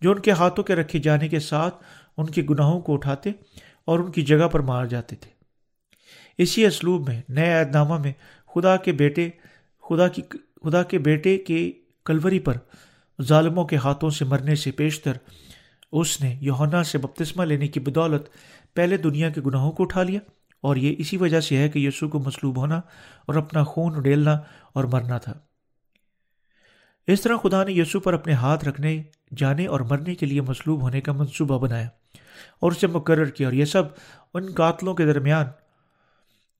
[0.00, 1.74] جو ان کے ہاتھوں کے رکھے جانے کے ساتھ
[2.16, 3.30] ان کے گناہوں کو اٹھاتے
[3.84, 5.30] اور ان کی جگہ پر مار جاتے تھے۔
[6.38, 8.12] اسی اسلوب میں، نئے عہد نامہ میں
[8.54, 9.30] خدا کے بیٹے،
[9.88, 10.22] خدا کی،
[10.64, 11.72] خدا کے بیٹے کے
[12.04, 12.56] کلوری پر
[13.22, 15.12] ظالموں کے ہاتھوں سے مرنے سے پیشتر،
[15.92, 18.28] اس نے یوہنا سے بپتسمہ لینے کی بدولت
[18.74, 20.20] پہلے دنیا کے گناہوں کو اٹھا لیا
[20.60, 22.76] اور یہ اسی وجہ سے ہے کہ یسوع کو مصلوب ہونا
[23.26, 24.38] اور اپنا خون اڈیلنا
[24.72, 25.32] اور مرنا تھا۔
[27.06, 29.02] اس طرح خدا نے یسوع پر اپنے ہاتھ رکھنے،
[29.36, 31.88] جانے اور مرنے کے لیے مصلوب ہونے کا منصوبہ بنایا
[32.60, 33.82] اور اسے مقرر کیا اور یہ سب
[34.34, 35.46] ان قاتلوں کے درمیان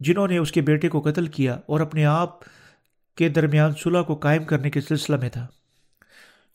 [0.01, 2.41] جنہوں نے اس کے بیٹے کو قتل کیا اور اپنے آپ
[3.17, 5.47] کے درمیان صلح کو قائم کرنے کے سلسلہ میں تھا۔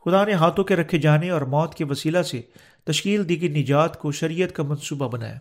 [0.05, 2.41] خدا نے ہاتھوں کے رکھے جانے اور موت کے وسیلہ سے
[2.83, 5.37] تشکیل دی گئی نجات کو شریعت کا منصوبہ بنایا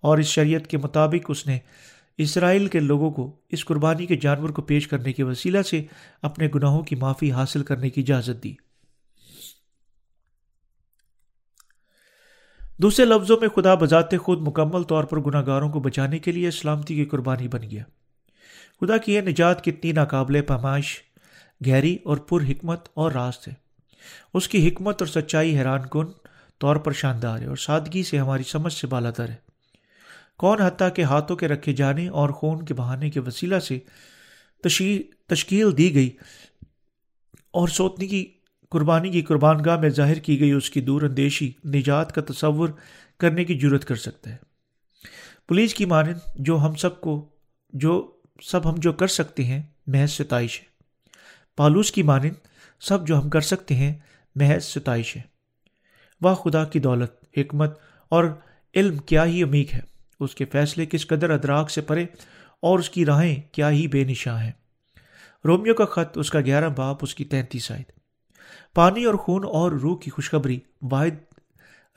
[0.00, 1.58] اور اس شریعت کے مطابق اس نے
[2.18, 5.84] اسرائیل کے لوگوں کو اس قربانی کے جانور کو پیش کرنے کے وسیلہ سے
[6.22, 8.54] اپنے گناہوں کی معافی حاصل کرنے کی اجازت دی۔
[12.78, 16.50] دوسرے لفظوں میں خدا بذات خود مکمل طور پر گناہ گاروں کو بچانے کے لیے
[16.50, 17.84] سلامتی کی قربانی بن گیا۔
[18.80, 21.00] خدا کی یہ نجات کتنی ناقابل پیمائش
[21.66, 23.54] گہری اور پر حکمت اور راست ہے
[24.34, 26.06] اس کی حکمت اور سچائی حیران کن،
[26.58, 29.51] طور پر شاندار ہے اور سادگی سے ہماری سمجھ سے بالا تر ہے۔
[30.42, 33.78] کون حتیٰ کے ہاتھوں کے رکھے جانے اور خون کے بہانے کے وسیلہ سے
[35.26, 36.10] تشکیل دی گئی
[37.50, 38.26] اور سوتنی کی
[38.70, 42.68] قربانی کی قربان گاہ میں ظاہر کی گئی اس کی دور اندیشی نجات کا تصور
[43.18, 44.36] کرنے کی ضرورت کر سکتا ہے۔
[45.48, 47.28] پولیس کی مانند جو ہم سب کو،
[47.70, 50.66] جو سب ہم جو کر سکتے ہیں، محض ستائش ہے۔
[51.56, 52.34] پالوس کی مانند
[52.80, 53.94] سب جو ہم کر سکتے ہیں،
[54.34, 55.22] محض ستائش ہے۔
[56.20, 57.78] واہ خدا کی دولت، حکمت
[58.08, 58.24] اور
[58.74, 59.91] علم کیا ہی امیگ ہے۔
[60.22, 62.02] اس کے فیصلے کس قدر ادراک سے پرے
[62.62, 64.52] اور اس کی راہیں کیا ہی بے نشاں ہیں۔
[65.44, 67.82] رومیو کا خط، اس کا گیارہ باپ، اس کی تینتیس آئے
[68.74, 71.34] پانی اور خون اور روح کی خوشخبری، واحد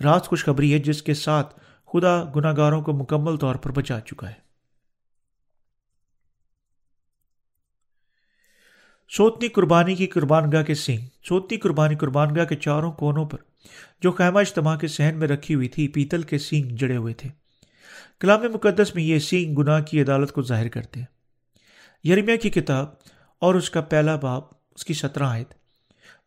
[0.04, 4.30] راز خوشخبری ہے جس کے ساتھ خدا گناہ گاروں کو مکمل طور پر بچا چکا
[4.30, 4.46] ہے۔
[9.10, 13.38] سوتنی قربانی کی قربان گاہ کے سینگ۔ سوتنی قربانی قربان گاہ کے چاروں کونوں پر
[14.02, 17.30] جو خیمہ اجتماع کے سہن میں رکھی ہوئی تھی، پیتل کے سینگ جڑے ہوئے تھے۔
[18.20, 21.08] کلام مقدس میں یہ سینگ گناہ کی عدالت کو ظاہر کرتے ہیں۔
[22.08, 22.88] یرمیا کی کتاب
[23.40, 24.44] اور اس کا پہلا باپ
[24.76, 25.54] اس کی سترہ آیت،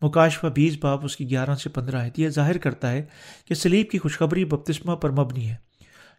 [0.03, 3.05] مکاشفہ بیس باپ اس کی گیارہ سے پندرہ آیت، یہ ظاہر کرتا ہے
[3.44, 5.55] کہ سلیب کی خوشخبری بپتسمہ پر مبنی ہے،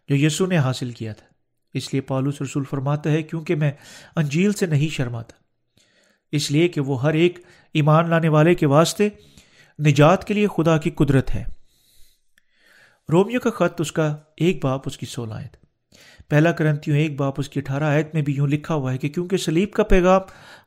[0.08, 1.26] جو یسو نے حاصل کیا تھا۔
[1.74, 3.72] اس لیے پالوس رسول فرماتا ہے، کیونکہ میں
[4.16, 5.32] انجیل سے نہیں شرماتا۔
[6.32, 7.38] اس لیے کہ وہ ہر ایک
[7.74, 9.08] ایمان لانے والے کے واسطے
[9.86, 11.44] نجات کے لیے خدا کی قدرت ہے۔
[13.12, 15.59] رومیو کا خط، اس کا ایک باپ اس کی سولہ آیت۔
[16.28, 19.08] پہلا کرنتیوں ایک باپ اس کی اٹھارہ آیت میں بھی یوں لکھا ہوا ہے کہ
[19.08, 20.20] کیونکہ سلیب کا پیغام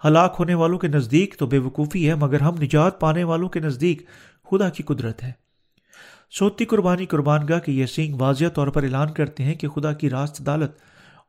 [0.05, 3.59] ہلاک ہونے والوں کے نزدیک تو بے وقوفی ہے، مگر ہم نجات پانے والوں کے
[3.59, 4.07] نزدیک
[4.51, 5.31] خدا کی قدرت ہے۔
[6.31, 9.93] سوتی قربانی قربان گاہ کے یہ سنگھ واضح طور پر اعلان کرتے ہیں کہ خدا
[9.93, 10.71] کی راست عدالت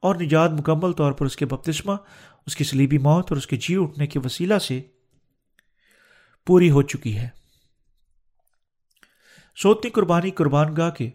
[0.00, 1.92] اور نجات مکمل طور پر اس کے بپتسمہ،
[2.46, 4.80] اس کی سلیبی موت اور اس کے جی اٹھنے کے وسیلہ سے
[6.46, 7.28] پوری ہو چکی ہے۔
[9.56, 11.10] سوتی قربانی قربان گاہ کے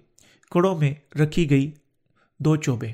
[0.52, 1.72] کڑوں میں رکھی گئی
[2.40, 2.92] دو چوبے۔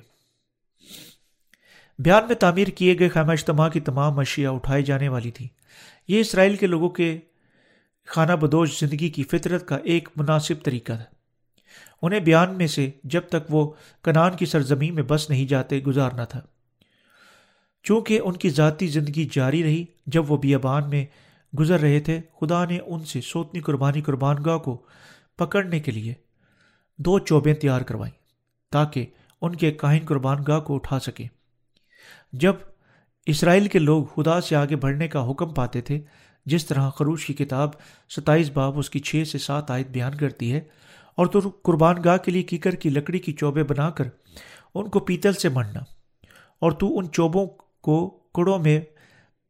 [1.99, 5.47] بیان میں تعمیر کیے گئے خیمہ اجتماع کی تمام اشیاء اٹھائی جانے والی تھی
[6.07, 7.19] یہ اسرائیل کے لوگوں کے
[8.05, 11.03] خانہ بدوش زندگی کی فطرت کا ایک مناسب طریقہ تھا۔
[12.01, 16.25] انہیں بیان میں سے جب تک وہ کنان کی سرزمین میں بس نہیں جاتے گزارنا
[16.25, 16.41] تھا۔
[17.83, 21.05] چونکہ ان کی ذاتی زندگی جاری رہی، جب وہ بیابان میں
[21.59, 24.85] گزر رہے تھے، خدا نے ان سے سوتنی قربانی قربان گاہ کو
[25.37, 26.13] پکڑنے کے لیے
[26.97, 28.13] دو چوبیں تیار کروائیں
[28.71, 29.05] تاکہ
[29.45, 31.27] ان کے کاہن قربان گاہ کو اٹھا سکیں
[32.33, 32.55] جب
[33.27, 36.01] اسرائیل کے لوگ خدا سے آگے بڑھنے کا حکم پاتے تھے،
[36.45, 37.69] جس طرح خروش کی کتاب
[38.15, 40.61] ستائیس باب اس کی چھ سے سات آیت بیان کرتی ہے،
[41.17, 44.07] اور تو قربان گاہ کے لیے کیکر کی لکڑی کی چوبے بنا کر
[44.75, 45.79] ان کو پیتل سے مڑنا
[46.61, 47.45] اور تو ان چوبوں
[47.83, 47.97] کو
[48.33, 48.79] کڑوں میں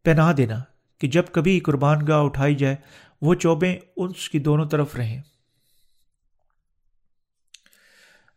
[0.05, 0.59] پہنا دینا
[1.01, 2.75] کہ جب کبھی قربان گاہ اٹھائی جائے،
[3.21, 5.21] وہ چوبیں ان کی دونوں طرف رہیں۔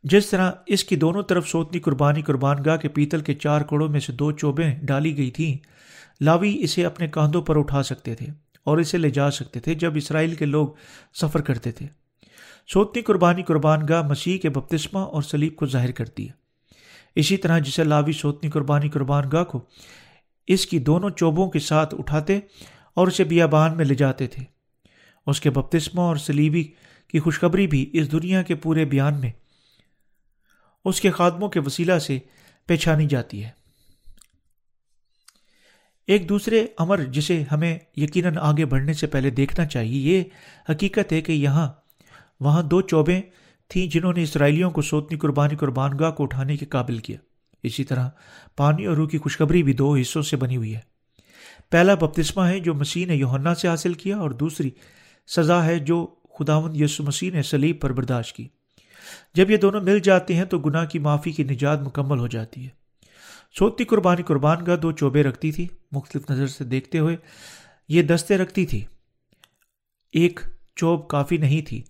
[0.04, 3.88] جس طرح اس کی دونوں طرف سوتنی قربانی قربان گاہ کے پیتل کے چار کڑوں
[3.88, 5.56] میں سے دو چوبیں ڈالی گئی تھیں،
[6.20, 8.26] لاوی اسے اپنے کاندھوں پر اٹھا سکتے تھے
[8.64, 10.68] اور اسے لے جا سکتے تھے جب اسرائیل کے لوگ
[11.14, 11.86] سفر کرتے تھے۔
[12.68, 16.32] سوتنی قربانی قربان گاہ مسیح کے بپتسمہ اور سلیب کو ظاہر کرتی ہے
[17.14, 19.60] اسی طرح جسے لاوی سوتنی قربانی قربان گاہ کو
[20.46, 22.38] اس کی دونوں چوبوں کے ساتھ اٹھاتے
[22.94, 24.44] اور اسے بیابان میں لے جاتے تھے۔
[25.26, 26.64] اس کے بپتسمہ اور سلیبی
[27.08, 29.30] کی خوشخبری بھی اس دنیا کے پورے بیان میں
[30.88, 32.18] اس کے خادموں کے وسیلہ سے
[32.66, 33.50] پہچانی جاتی ہے۔
[36.06, 40.22] ایک دوسرے امر جسے ہمیں یقیناً آگے بڑھنے سے پہلے دیکھنا چاہیے، یہ
[40.72, 41.68] حقیقت ہے کہ یہاں،
[42.40, 43.22] وہاں دو چوبیں
[43.68, 47.16] تھیں جنہوں نے اسرائیلیوں کو سوتنی قربانی قربان گاہ کو اٹھانے کے قابل کیا۔
[47.62, 48.08] اسی طرح
[48.56, 50.80] پانی اور روح کی خوشخبری بھی دو حصوں سے بنی ہوئی ہے۔
[51.70, 54.70] پہلا بپتسمہ ہے جو مسیح نے یوہنا سے حاصل کیا اور دوسری
[55.26, 58.48] سزا ہے جو خداون یسو مسیح نے سلیب پر برداشت کی۔
[59.34, 62.64] جب یہ دونوں مل جاتے ہیں تو گناہ کی معافی کی نجات مکمل ہو جاتی
[62.64, 62.78] ہے۔
[63.58, 67.16] سوتی قربانی، قربان گاہ دو چوبے رکھتی تھی۔ مختلف نظر سے دیکھتے ہوئے
[67.88, 68.84] یہ دستے رکھتی تھی۔
[70.12, 70.40] ایک
[70.76, 71.82] چوب کافی نہیں تھی،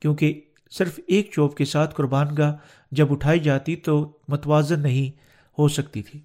[0.00, 2.56] کیونکہ صرف ایک چوب کے ساتھ قربان گاہ
[2.90, 5.20] جب اٹھائی جاتی تو متوازن نہیں
[5.58, 6.20] ہو سکتی تھی۔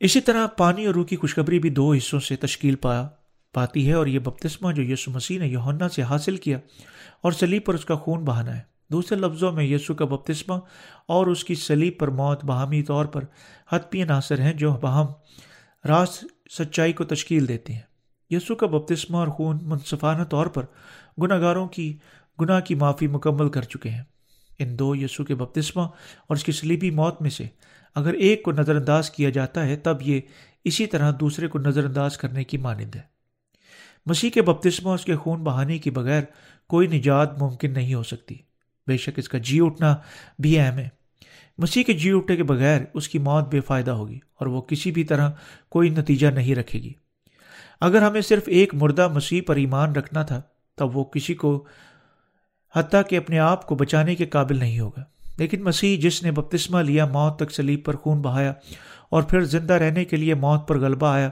[0.00, 3.08] اسی طرح پانی اور روح کی خوشخبری بھی دو حصوں سے تشکیل پا،
[3.52, 6.58] پاتی ہے اور یہ بپتسمہ جو یسو مسیح نے یوہنا سے حاصل کیا
[7.22, 10.54] اور سلیب پر اس کا خون بہانا ہے۔ دوسرے لفظوں میں یسو کا بپتسمہ
[11.08, 13.24] اور اس کی سلیب پر موت باہمی طور پر
[13.72, 15.06] حتمی عناصر ہیں جو باہم
[15.88, 17.80] راست سچائی کو تشکیل دیتے ہیں۔
[18.30, 20.64] یسو کا بپتسمہ اور خون منصفانہ طور پر
[21.22, 21.96] گناہ گاروں کی
[22.40, 24.02] گناہ کی معافی مکمل کر چکے ہیں۔
[24.58, 25.82] ان دو یسو کے بپتسمہ
[26.26, 27.46] اور اس کی سلیبی موت میں سے
[27.96, 30.20] اگر ایک کو نظر انداز کیا جاتا ہے، تب یہ
[30.64, 33.00] اسی طرح دوسرے کو نظر انداز کرنے کی مانند ہے۔
[34.06, 36.22] مسیح کے بپتسمہ اس کے خون بہانے کے بغیر
[36.68, 38.34] کوئی نجات ممکن نہیں ہو سکتی۔
[38.86, 39.96] بے شک اس کا جی اٹھنا
[40.38, 40.88] بھی اہم ہے۔
[41.58, 44.90] مسیح کے جی اٹھنے کے بغیر اس کی موت بے فائدہ ہوگی اور وہ کسی
[44.90, 45.30] بھی طرح
[45.68, 46.92] کوئی نتیجہ نہیں رکھے گی۔
[47.80, 50.42] اگر ہمیں صرف ایک مردہ مسیح پر ایمان رکھنا تھا،
[50.74, 51.64] تب وہ کسی کو،
[52.74, 55.04] حتیٰ کہ اپنے آپ کو بچانے کے قابل نہیں ہوگا۔
[55.36, 58.52] لیکن مسیح جس نے بپتسمہ لیا، موت تک سلیب پر خون بہایا
[59.10, 61.30] اور پھر زندہ رہنے کے لیے موت پر غلبہ آیا،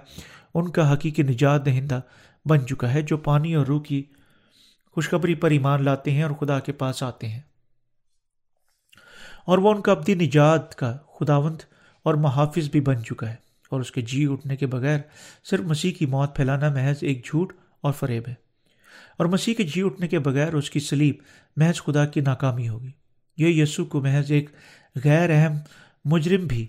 [0.55, 2.01] ان کا حقیقی نجات دہندہ
[2.45, 4.03] بن چکا ہے جو پانی اور روح کی
[4.93, 7.41] خوشخبری پر ایمان لاتے ہیں اور خدا کے پاس آتے ہیں۔
[9.47, 11.57] اور وہ ان کا ابدی نجات کا خداوند
[12.03, 13.35] اور محافظ بھی بن چکا ہے
[13.71, 14.99] اور اس کے جی اٹھنے کے بغیر
[15.45, 18.35] صرف مسیح کی موت پھیلانا محض ایک جھوٹ اور فریب ہے۔
[19.19, 21.15] اور مسیح کے جی اٹھنے کے بغیر اس کی سلیب
[21.57, 22.91] محض خدا کی ناکامی ہوگی۔
[23.37, 24.51] یہ یسو کو محض ایک
[25.05, 25.57] غیر اہم
[26.05, 26.67] مجرم بھی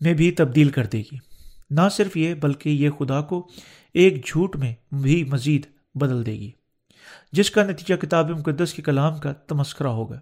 [0.00, 1.16] میں بھی تبدیل کر دے گی۔
[1.70, 3.48] نہ صرف یہ، بلکہ یہ خدا کو
[3.94, 6.50] ایک جھوٹ میں بھی مزید بدل دے گی،
[7.32, 10.20] جس کا نتیجہ کتاب مقدس کے کلام کا تمسکرہ ہوگا۔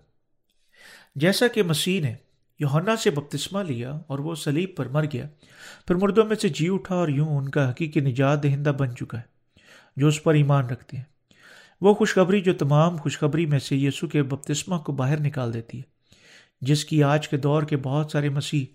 [1.17, 2.15] جیسا کہ مسیح نے
[2.59, 5.27] یوہنا سے بپتسمہ لیا اور وہ سلیب پر مر گیا،
[5.87, 9.19] پھر مردوں میں سے جی اٹھا اور یوں ان کا حقیقی نجات دہندہ بن چکا
[9.19, 9.59] ہے،
[9.97, 11.05] جو اس پر ایمان رکھتے ہیں۔
[11.81, 15.83] وہ خوشخبری جو تمام خوشخبری میں سے یسو کے بپتسمہ کو باہر نکال دیتی ہے،
[16.61, 18.67] جس کی آج کے دور کے بہت سارے مسیح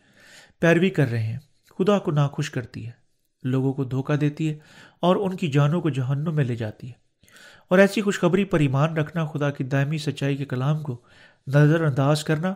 [0.59, 1.39] پیروی کر رہے ہیں۔
[1.79, 2.91] خدا کو ناخوش کرتی ہے،
[3.43, 4.57] لوگوں کو دھوکہ دیتی ہے
[4.99, 6.93] اور ان کی جانوں کو جہنم میں لے جاتی ہے۔
[7.67, 11.01] اور ایسی خوشخبری پر ایمان رکھنا، خدا کی دائمی سچائی کے کلام کو
[11.47, 12.53] نظر انداز کرنا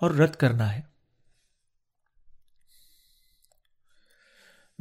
[0.00, 0.95] اور رد کرنا ہے۔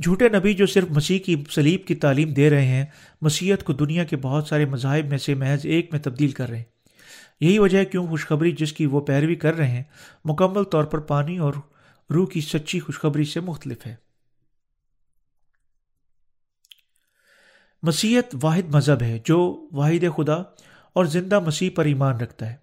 [0.04, 2.86] جھوٹے نبی جو صرف مسیح کی سلیب کی تعلیم دے رہے ہیں
[3.22, 6.58] مسیحت کو دنیا کے بہت سارے مذاہب میں سے محض ایک میں تبدیل کر رہے
[6.58, 6.64] ہیں۔
[7.40, 9.84] یہی وجہ ہے کیوں خوشخبری جس کی وہ پیروی کر رہے ہیں،
[10.26, 11.54] مکمل طور پر پانی اور
[12.10, 13.96] روح کی سچی خوشخبری سے مختلف ہے۔
[17.84, 20.36] مسیحت واحد مذہب ہے جو واحد خدا
[20.94, 22.56] اور زندہ مسیح پر ایمان رکھتا ہے۔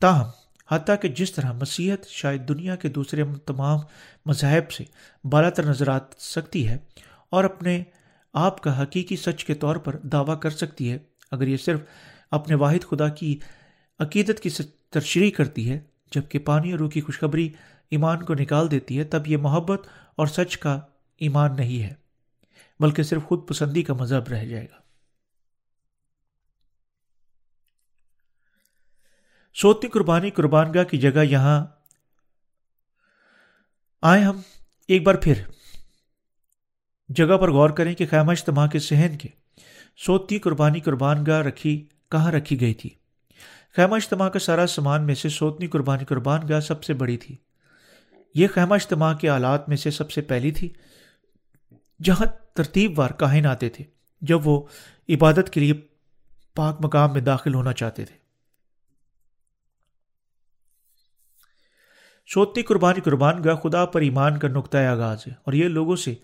[0.00, 0.26] تاہم
[0.70, 3.78] حتیٰ کہ جس طرح مسیحت شاید دنیا کے دوسرے تمام
[4.26, 4.84] مذاہب سے
[5.24, 6.78] بالا تر نظر آ سکتی ہے
[7.30, 7.82] اور اپنے
[8.34, 10.98] آپ کا حقیقی سچ کے طور پر دعویٰ کر سکتی ہے،
[11.30, 11.80] اگر یہ صرف
[12.30, 13.38] اپنے واحد خدا کی
[14.00, 14.50] عقیدت کی
[14.90, 15.78] ترشریح کرتی ہے،
[16.12, 17.48] جبکہ پانی اور روح کی خوشخبری
[17.90, 20.80] ایمان کو نکال دیتی ہے، تب یہ محبت اور سچ کا
[21.20, 21.94] ایمان نہیں ہے،
[22.80, 24.85] بلکہ صرف خود پسندی کا مذہب رہ جائے گا۔
[29.62, 31.66] سوتی قربانی قربان گاہ کی جگہ یہاں
[34.02, 34.40] آئے ہم
[34.88, 35.34] ایک بار پھر۔
[37.08, 39.28] جگہ پر غور کریں کہ خیمہ اجتماع کے سہن کے
[39.96, 42.90] سوتی قربانی قربان گاہ رکھی، کہاں رکھی گئی تھی؟
[43.76, 47.36] خیمہ اجتماع کا سارا سامان میں سے سوتنی قربانی قربان گاہ سب سے بڑی تھی۔
[48.34, 50.72] یہ خیمہ اجتماع کے آلات میں سے سب سے پہلی تھی،
[52.02, 53.84] جہاں ترتیب وار کاہن آتے تھے،
[54.20, 54.62] جب وہ
[55.08, 55.72] عبادت کے لیے
[56.54, 58.25] پاک مقام میں داخل ہونا چاہتے تھے۔
[62.34, 66.14] سوتی قربانی قربان گاہ خدا پر ایمان کا نقطۂ آغاز ہے۔ اور یہ لوگوں سے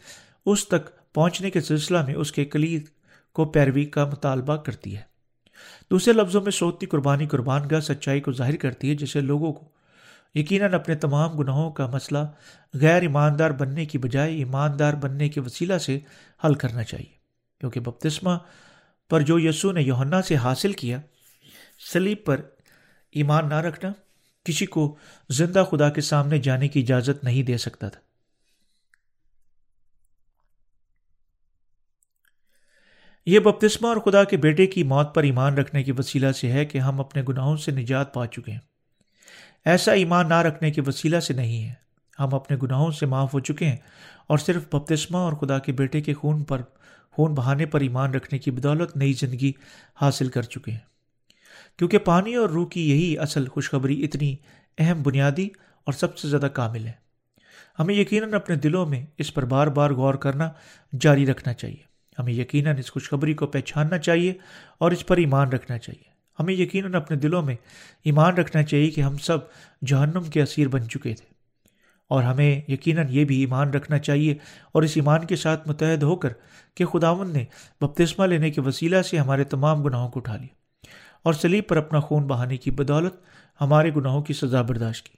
[0.47, 2.87] اس تک پہنچنے کے سلسلہ میں اس کے کلید
[3.33, 5.03] کو پیروی کا مطالبہ کرتی ہے۔
[5.91, 9.69] دوسرے لفظوں میں سوتی قربانی قربان گاہ سچائی کو ظاہر کرتی ہے جسے لوگوں کو
[10.35, 12.19] یقیناً اپنے تمام گناہوں کا مسئلہ
[12.75, 15.99] غیر ایماندار بننے کی بجائے ایماندار بننے کے وسیلہ سے
[16.45, 17.23] حل کرنا چاہیے۔
[17.61, 18.31] کیونکہ بپتسمہ
[19.11, 20.99] پر جو یسو نے یوہنا سے حاصل کیا
[21.93, 22.41] سلیب پر
[23.11, 23.93] ایمان نہ رکھنا
[24.45, 24.97] کسی کو
[25.31, 28.01] زندہ خدا کے سامنے جانے کی اجازت نہیں دے سکتا تھا۔
[33.27, 36.65] یہ بپتسمہ اور خدا کے بیٹے کی موت پر ایمان رکھنے کے وسیلہ سے ہے
[36.65, 38.59] کہ ہم اپنے گناہوں سے نجات پا چکے ہیں۔
[39.65, 41.75] ایسا ایمان نہ رکھنے کے وسیلہ سے نہیں ہے۔
[42.19, 43.77] ہم اپنے گناہوں سے معاف ہو چکے ہیں
[44.27, 46.63] اور صرف بپتسمہ اور خدا کے بیٹے کے خون پر،
[47.13, 49.53] خون بہانے پر ایمان رکھنے کی بدولت نئی زندگی
[50.01, 50.92] حاصل کر چکے ہیں۔
[51.79, 54.37] کیونکہ پانی اور روح کی یہی اصل خوشخبری اتنی
[54.79, 55.49] اہم بنیادی
[55.85, 57.03] اور سب سے زیادہ کامل ہے۔
[57.79, 60.51] ہمیں یقیناً اپنے دلوں میں اس پر بار بار غور کرنا
[61.01, 64.35] جاری رکھنا چاہیے۔ ہمیں یقیناً اس خوشخبری کو پہچاننا چاہیے
[64.79, 67.55] اور اس پر ایمان رکھنا چاہیے۔ ہمیں یقیناً اپنے دلوں میں
[68.05, 69.39] ایمان رکھنا چاہیے کہ ہم سب
[69.87, 71.33] جہنم کے اسیر بن چکے تھے۔
[72.09, 74.35] اور ہمیں یقیناً یہ بھی ایمان رکھنا چاہیے
[74.73, 76.29] اور اس ایمان کے ساتھ متحد ہو کر
[76.75, 77.45] کہ خداون نے
[77.81, 80.62] بپتسمہ لینے کے وسیلہ سے ہمارے تمام گناہوں کو اٹھا لیا۔
[81.23, 83.15] اور سلیب پر اپنا خون بہانے کی بدولت
[83.61, 85.17] ہمارے گناہوں کی سزا برداشت کی۔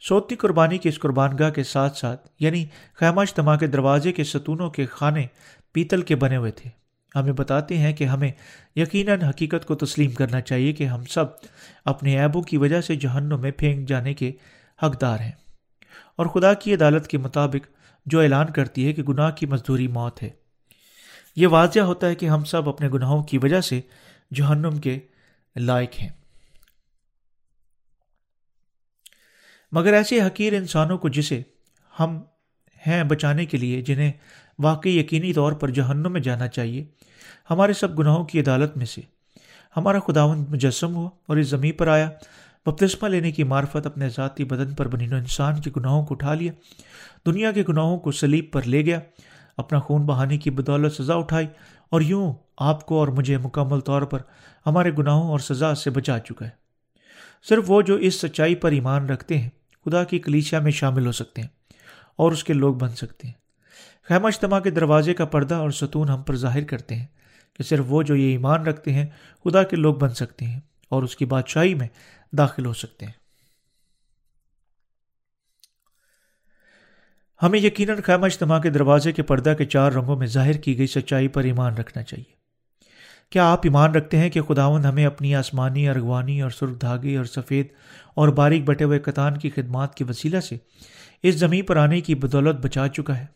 [0.00, 4.24] سوتی قربانی کے اس قربان گاہ کے ساتھ ساتھ یعنی خیمہ اجتماع کے دروازے کے
[4.24, 5.26] ستونوں کے خانے
[5.72, 6.70] پیتل کے بنے ہوئے تھے۔
[7.14, 8.32] ہمیں بتاتے ہیں کہ ہمیں
[8.76, 11.24] یقیناً حقیقت کو تسلیم کرنا چاہیے کہ ہم سب
[11.84, 14.32] اپنے عیبوں کی وجہ سے جہنم میں پھینک جانے کے
[14.82, 15.32] حقدار ہیں۔
[16.16, 17.68] اور خدا کی عدالت کے مطابق
[18.06, 20.30] جو اعلان کرتی ہے کہ گناہ کی مزدوری موت ہے۔
[21.36, 23.80] یہ واضح ہوتا ہے کہ ہم سب اپنے گناہوں کی وجہ سے
[24.34, 24.98] جہنم کے
[25.56, 26.08] لائق ہیں۔
[29.72, 31.42] مگر ایسے حقیر انسانوں کو جسے
[32.00, 32.20] ہم
[32.86, 34.12] ہیں بچانے کے لیے، جنہیں
[34.58, 36.84] واقعی یقینی طور پر جہنم میں جانا چاہیے،
[37.50, 39.00] ہمارے سب گناہوں کی عدالت میں سے۔
[39.76, 42.10] ہمارا خداون مجسم ہوا اور اس زمین پر آیا،
[42.66, 46.52] بپتسمہ لینے کی معرفت اپنے ذاتی بدن پر بنی انسان کے گناہوں کو اٹھا لیا۔
[47.26, 49.00] دنیا کے گناہوں کو سلیب پر لے گیا،
[49.56, 51.46] اپنا خون بہانے کی بدولت سزا اٹھائی
[51.90, 54.20] اور یوں آپ کو اور مجھے مکمل طور پر
[54.66, 56.50] ہمارے گناہوں اور سزا سے بچا چکا ہے۔
[57.48, 59.50] صرف وہ جو اس سچائی پر ایمان رکھتے ہیں،
[59.84, 61.48] خدا کی کلیچیا میں شامل ہو سکتے ہیں
[62.16, 63.34] اور اس کے لوگ بن سکتے ہیں۔
[64.02, 67.06] خیمہ اجتماع کے دروازے کا پردہ اور ستون ہم پر ظاہر کرتے ہیں
[67.56, 69.06] کہ صرف وہ جو یہ ایمان رکھتے ہیں،
[69.44, 71.88] خدا کے لوگ بن سکتے ہیں اور اس کی بادشاہی میں
[72.32, 73.12] داخل ہو سکتے ہیں۔
[77.42, 80.86] ہمیں یقیناً خیمہ اجتماع کے دروازے کے پردہ کے چار رنگوں میں ظاہر کی گئی
[80.86, 82.41] سچائی پر ایمان رکھنا چاہیے۔
[83.32, 87.24] کیا آپ ایمان رکھتے ہیں کہ خداون ہمیں اپنی آسمانی، ارغوانی اور سرخ دھاگے اور
[87.24, 87.66] سفید
[88.14, 90.56] اور باریک بٹے ہوئے کتان کی خدمات کے وسیلہ سے
[91.22, 93.26] اس زمین پر آنے کی بدولت بچا چکا ہے؟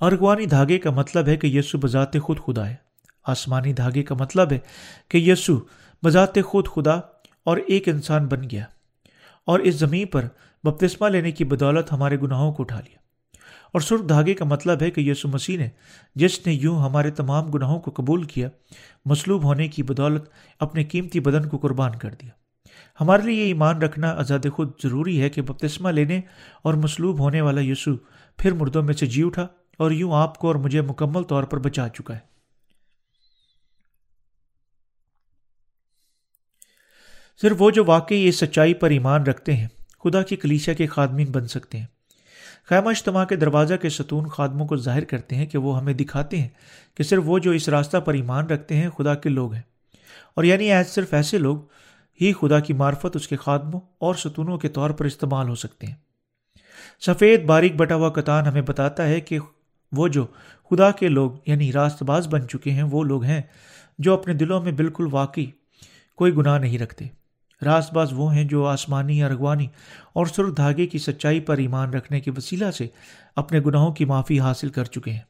[0.00, 2.74] ارغوانی دھاگے کا مطلب ہے کہ یسو بذات خود خدا ہے۔
[3.24, 4.58] آسمانی دھاگے کا مطلب ہے
[5.08, 5.58] کہ یسو
[6.02, 6.94] بذات خود خدا
[7.44, 8.64] اور ایک انسان بن گیا
[9.46, 10.24] اور اس زمین پر
[10.64, 12.99] بپتسمہ لینے کی بدولت ہمارے گناہوں کو اٹھا لیا۔
[13.72, 15.68] اور سرخ دھاگے کا مطلب ہے کہ یسو مسیح نے،
[16.14, 18.48] جس نے یوں ہمارے تمام گناہوں کو قبول کیا،
[19.04, 22.30] مصلوب ہونے کی بدولت اپنے قیمتی بدن کو قربان کر دیا۔
[23.00, 26.20] ہمارے لیے یہ ایمان رکھنا آزاد خود ضروری ہے کہ بپتسمہ لینے
[26.62, 27.90] اور مصلوب ہونے والا یسو
[28.38, 29.46] پھر مردوں میں سے جی اٹھا
[29.78, 32.30] اور یوں آپ کو اور مجھے مکمل طور پر بچا چکا ہے۔
[37.42, 39.68] صرف وہ جو واقعی اس سچائی پر ایمان رکھتے ہیں،
[40.04, 41.86] خدا کی کلیسیا کے خادمین بن سکتے ہیں۔
[42.70, 46.40] خیمہ اجتماع کے دروازہ کے ستون خادموں کو ظاہر کرتے ہیں کہ وہ ہمیں دکھاتے
[46.40, 46.48] ہیں
[46.94, 49.62] کہ صرف وہ جو اس راستہ پر ایمان رکھتے ہیں خدا کے لوگ ہیں۔
[50.36, 51.56] اور یعنی ایز صرف ایسے لوگ
[52.20, 55.86] ہی خدا کی معرفت اس کے خادموں اور ستونوں کے طور پر استعمال ہو سکتے
[55.86, 55.94] ہیں۔
[57.00, 59.38] سفید باریک بٹا ہوا کتان ہمیں بتاتا ہے کہ
[59.92, 60.26] وہ جو
[60.70, 63.42] خدا کے لوگ یعنی راست باز بن چکے ہیں وہ لوگ ہیں
[63.98, 65.46] جو اپنے دلوں میں بالکل واقعی
[66.16, 67.04] کوئی گناہ نہیں رکھتے۔
[67.64, 69.66] راست باز وہ ہیں جو آسمانی ارغوانی
[70.12, 72.86] اور سرخ دھاگے کی سچائی پر ایمان رکھنے کے وسیلہ سے
[73.36, 75.20] اپنے گناہوں کی معافی حاصل کر چکے ہیں۔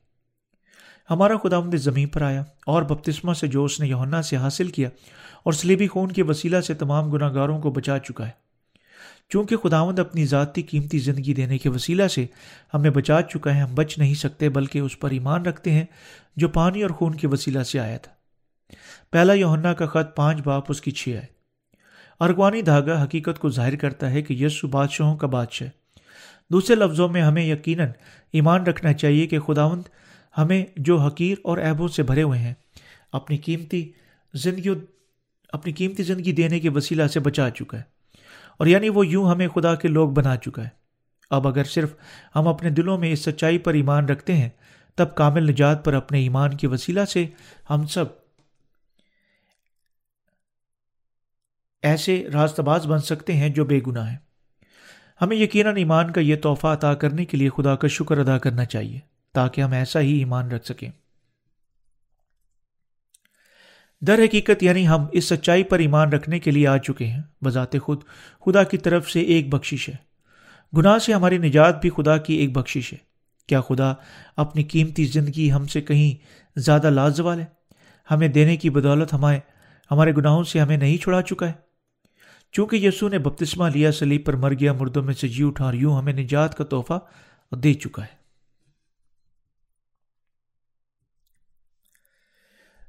[1.10, 4.68] ہمارا خدا مند زمین پر آیا اور بپتسمہ سے جو اس نے یونا سے حاصل
[4.68, 4.88] کیا
[5.44, 8.50] اور سلیبی خون کے وسیلہ سے تمام گناہ گاروں کو بچا چکا ہے۔
[9.28, 12.26] چونکہ خداوند اپنی ذاتی قیمتی زندگی دینے کے وسیلہ سے
[12.74, 15.84] ہمیں بچا چکا ہے، ہم بچ نہیں سکتے بلکہ اس پر ایمان رکھتے ہیں
[16.36, 18.12] جو پانی اور خون کے وسیلہ سے آیا تھا۔
[19.10, 21.39] پہلا یونا کا خط پانچ باپ اس کی چھ آئے
[22.20, 25.68] ارغوانی دھاگا حقیقت کو ظاہر کرتا ہے کہ یسو بادشاہوں کا بادشاہ
[26.52, 27.88] دوسرے لفظوں میں ہمیں یقیناً
[28.32, 29.82] ایمان رکھنا چاہیے کہ خداوند
[30.38, 32.54] ہمیں جو حقیر اور عیبوں سے بھرے ہوئے ہیں،
[33.12, 33.92] اپنی قیمتی
[34.34, 34.68] زندگی
[35.52, 37.82] اپنی قیمتی زندگی دینے کے وسیلہ سے بچا چکا ہے۔
[38.58, 40.68] اور یعنی وہ یوں ہمیں خدا کے لوگ بنا چکا ہے۔
[41.30, 41.94] اب اگر صرف
[42.36, 44.48] ہم اپنے دلوں میں اس سچائی پر ایمان رکھتے ہیں،
[44.94, 47.26] تب کامل نجات پر اپنے ایمان کے وسیلہ سے
[47.70, 48.04] ہم سب
[51.82, 54.16] ایسے راست باز بن سکتے ہیں جو بے گناہ ہیں۔
[55.20, 58.64] ہمیں یقیناً ایمان کا یہ تحفہ عطا کرنے کے لیے خدا کا شکر ادا کرنا
[58.64, 58.98] چاہیے
[59.32, 60.90] تاکہ ہم ایسا ہی ایمان رکھ سکیں۔
[64.00, 67.78] در حقیقت یعنی ہم اس سچائی پر ایمان رکھنے کے لیے آ چکے ہیں۔ بذات
[67.82, 68.02] خود
[68.46, 69.94] خدا کی طرف سے ایک بخشش ہے۔
[70.76, 72.98] گناہ سے ہماری نجات بھی خدا کی ایک بخشش ہے۔
[73.46, 73.92] کیا خدا
[74.36, 76.24] اپنی قیمتی زندگی ہم سے کہیں
[76.56, 77.44] زیادہ لازوال ہے؟
[78.10, 79.38] ہمیں دینے کی بدولت ہمارے
[79.90, 81.69] ہمارے گناہوں سے ہمیں نہیں چھڑا چکا ہے۔
[82.52, 85.74] چونکہ یسو نے بپتسمہ لیا سلیب پر مر گیا، مردوں میں سے جی اٹھا اور
[85.74, 86.98] یوں ہمیں نجات کا تحفہ
[87.54, 88.20] دے چکا ہے۔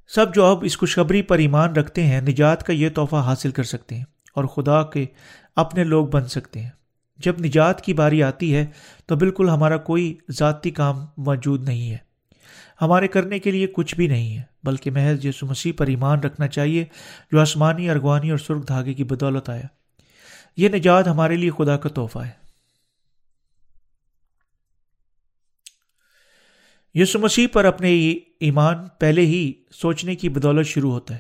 [0.07, 3.63] سب جو اب اس خوشخبری پر ایمان رکھتے ہیں، نجات کا یہ تحفہ حاصل کر
[3.63, 4.03] سکتے ہیں
[4.35, 5.05] اور خدا کے
[5.55, 6.69] اپنے لوگ بن سکتے ہیں۔
[7.17, 8.65] جب نجات کی باری آتی ہے
[9.05, 12.10] تو بالکل ہمارا کوئی ذاتی کام موجود نہیں ہے۔
[12.81, 16.47] ہمارے کرنے کے لیے کچھ بھی نہیں ہے، بلکہ محض یسو مسیح پر ایمان رکھنا
[16.47, 16.85] چاہیے،
[17.31, 19.65] جو آسمانی، ارغوانی اور سرخ دھاگے کی بدولت آیا۔
[20.57, 22.41] یہ نجات ہمارے لیے خدا کا تحفہ ہے۔
[26.93, 31.19] یسو مسیح پر اپنے ایمان پہلے ہی سوچنے کی بدولت شروع ہوتا ہے۔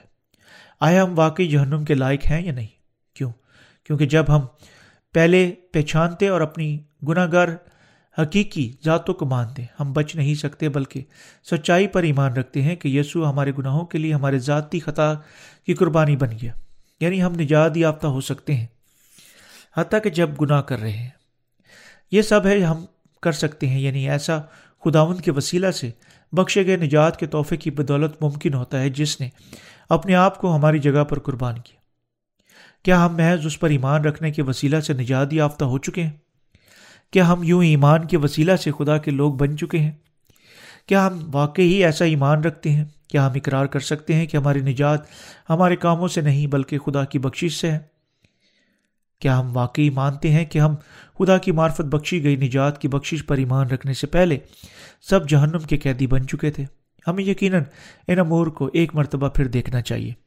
[0.79, 2.67] آیا ہم واقعی جہنم کے لائق ہیں یا نہیں؟
[3.13, 3.31] کیوں؟
[3.83, 4.41] کیونکہ جب ہم
[5.13, 7.47] پہلے پہچانتے اور اپنی گناہ گار
[8.17, 11.03] حقیقی ذاتوں کو مانتے ہم بچ نہیں سکتے بلکہ
[11.51, 15.13] سچائی پر ایمان رکھتے ہیں کہ یسوع ہمارے گناہوں کے لیے ہمارے ذاتی خطا
[15.65, 16.53] کی قربانی بن گیا۔
[16.99, 18.67] یعنی ہم نجات یافتہ ہو سکتے ہیں۔
[19.77, 21.09] حتیٰ کہ جب گناہ کر رہے ہیں۔
[22.11, 22.85] یہ سب ہے ہم
[23.21, 24.39] کر سکتے ہیں۔ یعنی ایسا
[24.85, 25.91] خداون کے وسیلہ سے
[26.31, 29.29] بخشے گئے نجات کے تحفے کی بدولت ممکن ہوتا ہے جس نے
[29.89, 31.81] اپنے آپ کو ہماری جگہ پر قربان کیا۔
[32.83, 36.30] کیا ہم محض اس پر ایمان رکھنے کے وسیلہ سے نجات یافتہ ہو چکے ہیں؟
[37.11, 39.91] کیا ہم یوں ایمان کے وسیلہ سے خدا کے لوگ بن چکے ہیں؟
[40.85, 44.59] کیا ہم واقعی ایسا ایمان رکھتے ہیں؟ کیا ہم اقرار کر سکتے ہیں کہ ہماری
[44.59, 44.99] نجات
[45.49, 47.79] ہمارے کاموں سے نہیں بلکہ خدا کی بخشش سے ہے؟
[49.19, 50.75] کیا ہم واقعی مانتے ہیں کہ ہم
[51.19, 54.37] خدا کی معرفت بخشی گئی نجات کی بخشش پر ایمان رکھنے سے پہلے
[55.01, 56.65] سب جہنم کے قیدی بن چکے تھے؟
[57.07, 57.63] ہمیں یقیناً
[58.07, 60.20] ان امور کو ایک مرتبہ پھر دیکھنا چاہیے۔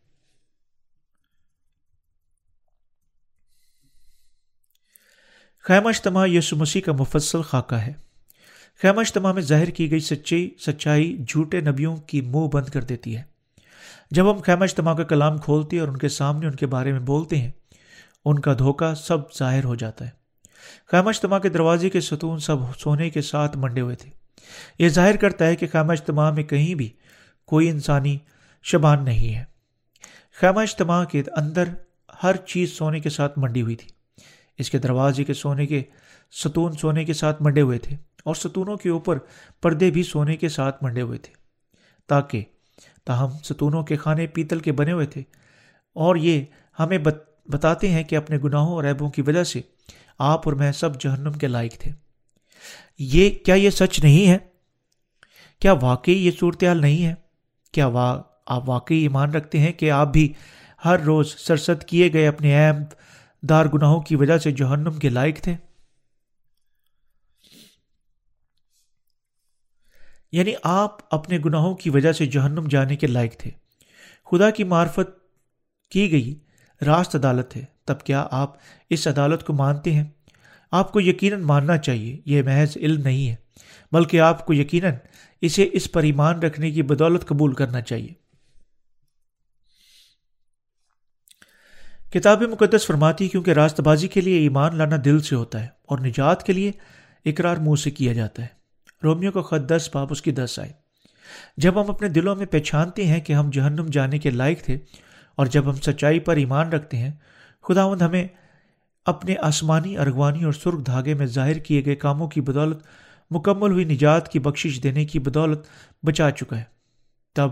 [5.66, 7.92] خیمہ اجتماع یسو مسیح کا مفصل خاکہ ہے۔
[8.82, 13.16] خیمہ اجتماع میں ظاہر کی گئی سچی، سچائی جھوٹے نبیوں کی منہ بند کر دیتی
[13.16, 13.22] ہے۔
[14.10, 17.00] جب ہم خیمہ اجتماع کا کلام کھولتے اور ان کے سامنے ان کے بارے میں
[17.00, 17.50] بولتے ہیں،
[18.24, 20.10] ان کا دھوکہ سب ظاہر ہو جاتا ہے۔
[20.90, 24.10] خیمہ اجتماع کے دروازے کے ستون سب سونے کے ساتھ منڈے ہوئے تھے۔
[24.78, 26.90] یہ ظاہر کرتا ہے کہ خیمہ اجتماع میں کہیں بھی
[27.46, 28.18] کوئی انسانی
[28.62, 29.44] شبان نہیں ہے۔
[30.40, 31.64] خیمہ اجتماع کے اندر
[32.22, 33.93] ہر چیز سونے کے ساتھ منڈی ہوئی تھی۔
[34.58, 35.82] اس کے دروازے کے سونے کے
[36.32, 39.18] ستون سونے کے ساتھ منڈے ہوئے تھے اور ستونوں کے اوپر
[39.62, 41.32] پردے بھی سونے کے ساتھ منڈے ہوئے تھے
[42.06, 42.44] تاکہ
[43.04, 45.20] تاہم ستونوں کے کھانے پیتل کے بنے ہوئے تھے
[45.94, 46.44] اور یہ
[46.78, 46.98] ہمیں
[47.46, 49.60] بتاتے ہیں کہ اپنے گناہوں اور عیبوں کی وجہ سے
[50.18, 51.90] آپ اور میں سب جہنم کے لائق تھے۔
[52.98, 54.38] یہ کیا یہ سچ نہیں ہے؟
[55.58, 57.14] کیا واقعی یہ صورتحال نہیں ہے؟
[57.72, 58.22] کیا وا...
[58.46, 60.32] آپ واقعی ایمان رکھتے ہیں کہ آپ بھی
[60.84, 62.76] ہر روز سرسد کیے گئے اپنے اہم
[63.48, 65.56] دار گناہوں کی وجہ سے جہنم کے لائق تھے۔
[70.32, 73.50] یعنی آپ اپنے گناہوں کی وجہ سے جہنم جانے کے لائق تھے۔
[74.30, 75.10] خدا کی معرفت
[75.90, 76.34] کی گئی
[76.86, 78.54] راست عدالت ہے۔ تب کیا آپ
[78.90, 80.04] اس عدالت کو مانتے ہیں؟
[80.70, 83.36] آپ کو یقیناً ماننا چاہیے، یہ محض علم نہیں ہے،
[83.92, 84.94] بلکہ آپ کو یقیناً
[85.40, 88.23] اسے اس پر ایمان رکھنے کی بدولت قبول کرنا چاہیے۔
[92.14, 95.98] کتاب مقدس فرماتی کیونکہ راست بازی کے لیے ایمان لانا دل سے ہوتا ہے اور
[95.98, 96.72] نجات کے لیے
[97.24, 98.46] اقرار منہ سے کیا جاتا ہے۔
[99.04, 100.72] رومیو کا خط دس، باپ اس کی دس آئے۔
[101.56, 104.78] جب ہم اپنے دلوں میں پہچانتے ہیں کہ ہم جہنم جانے کے لائق تھے
[105.36, 107.12] اور جب ہم سچائی پر ایمان رکھتے ہیں،
[107.62, 108.28] خداوند ہمیں
[109.04, 112.82] اپنے آسمانی، ارغوانی اور سرخ دھاگے میں ظاہر کیے گئے کاموں کی بدولت،
[113.30, 115.60] مکمل ہوئی نجات کی بخشش دینے کی بدولت
[116.02, 116.64] بچا چکا ہے۔
[117.34, 117.48] تب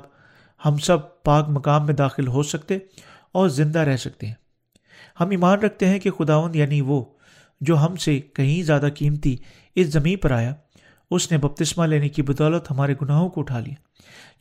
[0.64, 2.78] ہم سب پاک مقام میں داخل ہو سکتے
[3.32, 4.41] اور زندہ رہ سکتے ہیں۔
[5.22, 7.04] ہم ایمان رکھتے ہیں کہ خداون یعنی وہ
[7.60, 9.36] جو ہم سے کہیں زیادہ قیمتی
[9.74, 10.54] اس زمین پر آیا،
[11.10, 13.74] اس نے بپتسمہ لینے کی بدولت ہمارے گناہوں کو اٹھا لیا۔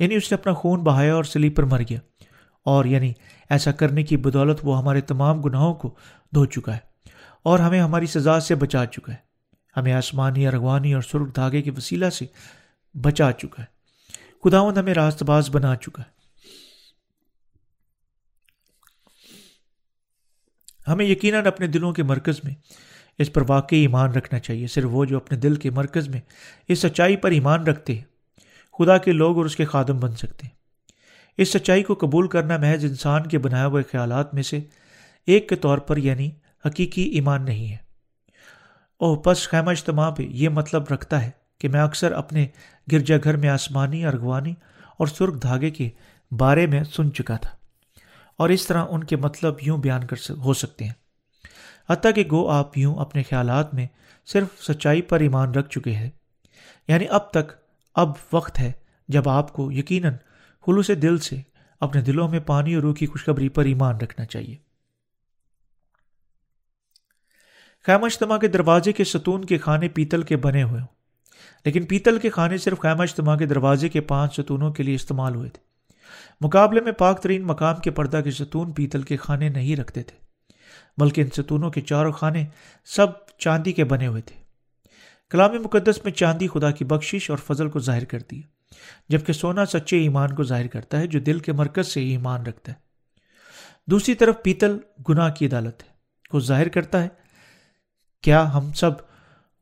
[0.04, 2.00] یعنی اس نے اپنا خون بہایا اور سلیپ پر مر گیا۔
[2.66, 3.14] اور یعنی
[3.50, 5.96] ایسا کرنے کی بدولت وہ ہمارے تمام گناہوں کو
[6.36, 6.80] دھو چکا ہے
[7.44, 9.18] اور ہمیں ہماری سزا سے بچا چکا ہے۔
[9.78, 12.26] ہمیں آسمانی ارغوانی اور سرخ دھاگے کے وسیلہ سے
[12.94, 13.82] بچا چکا ہے۔
[14.44, 16.21] خداون ہمیں راست باز بنا چکا ہے۔
[20.88, 22.54] ہمیں یقیناً اپنے دلوں کے مرکز میں
[23.20, 26.22] اس پر واقعی ایمان رکھنا چاہیے، صرف وہ جو اپنے دل کے مرکز میں
[26.68, 28.04] اس سچائی پر ایمان رکھتے ہیں،
[28.80, 30.62] خدا کے لوگ اور اس کے خادم بن سکتے ہیں۔
[31.38, 34.60] اس سچائی کو قبول کرنا محض انسان کے بنائے ہوئے خیالات میں سے
[35.28, 36.30] ایک کے طور پر یعنی
[36.66, 37.78] حقیقی ایمان نہیں ہے۔
[38.98, 42.48] اوہ، پس خیمہ اجتماع پہ یہ مطلب رکھتا ہے کہ میں اکثر اپنے
[42.92, 44.54] گرجا گھر میں آسمانی، ارغوانی
[44.98, 45.90] اور سرخ دھاگے کے
[46.32, 47.61] بارے میں سن چکا تھا۔
[48.42, 50.94] اور اس طرح ان کے مطلب یوں بیان کر ہو سکتے ہیں۔
[51.90, 53.88] حتیٰ کہ گو آپ یوں اپنے خیالات میں
[54.26, 56.10] صرف سچائی پر ایمان رکھ چکے ہیں۔
[56.88, 57.52] یعنی اب تک
[57.96, 58.72] اب وقت ہے
[59.08, 60.14] جب آپ کو یقیناً
[60.66, 61.36] خلوص دل سے
[61.80, 64.56] اپنے دلوں میں پانی اور روح کی خوشخبری پر ایمان رکھنا چاہیے۔
[67.86, 70.88] خیمہ اجتماع کے دروازے کے ستون کے کھانے پیتل کے بنے ہوئے ہوں۔
[71.66, 75.36] لیکن پیتل کے کھانے صرف خیمہ اجتماع کے دروازے کے پانچ ستونوں کے لیے استعمال
[75.36, 75.71] ہوئے تھے۔
[76.42, 80.18] مقابلے میں پاک ترین مقام کے پردہ کے ستون پیتل کے کھانے نہیں رکھتے تھے،
[80.98, 82.46] بلکہ ان ستونوں کے چاروں خانے
[82.86, 83.08] سب
[83.38, 84.42] چاندی کے بنے ہوئے تھے۔
[85.30, 88.48] کلام مقدس میں چاندی خدا کی بخشش اور فضل کو ظاہر کرتی ہے،
[89.10, 92.72] جبکہ سونا سچے ایمان کو ظاہر کرتا ہے جو دل کے مرکز سے ایمان رکھتا
[92.72, 92.78] ہے۔
[93.88, 94.78] دوسری طرف پیتل
[95.10, 95.90] گناہ کی عدالت ہے،
[96.30, 97.08] کو ظاہر کرتا ہے۔
[98.22, 98.92] کیا ہم سب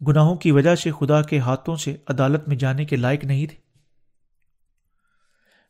[0.08, 3.69] گناہوں کی وجہ سے خدا کے ہاتھوں سے عدالت میں جانے کے لائق نہیں تھے؟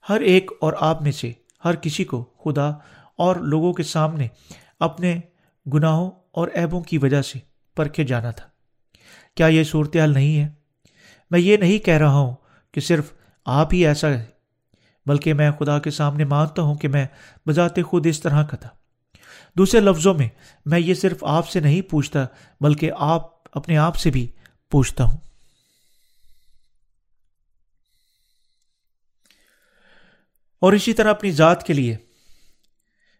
[0.10, 1.32] ہر ایک اور آپ میں سے،
[1.66, 2.70] ہر کسی کو خدا
[3.18, 4.28] اور لوگوں کے سامنے
[4.80, 5.20] اپنے
[5.74, 7.40] گناہوں اور ایبوں کی وجہ سے
[7.76, 8.46] پرکھے جانا تھا۔
[9.36, 10.48] کیا یہ صورتحال نہیں ہے؟
[11.32, 12.36] میں یہ نہیں کہہ رہا ہوں
[12.72, 13.14] کہ صرف
[13.46, 14.26] آپ ہی ایسا ہے،
[15.06, 17.08] بلکہ میں خدا کے سامنے مانتا ہوں کہ میں
[17.48, 18.70] بذات خود اس طرح کا تھا۔
[19.58, 20.30] دوسرے لفظوں میں
[20.66, 22.26] میں یہ صرف آپ سے نہیں پوچھتا،
[22.62, 24.32] بلکہ آپ اپنے آپ سے بھی
[24.72, 25.29] پوچھتا ہوں۔
[30.60, 31.98] اور اسی طرح اپنی ذات کے لیے۔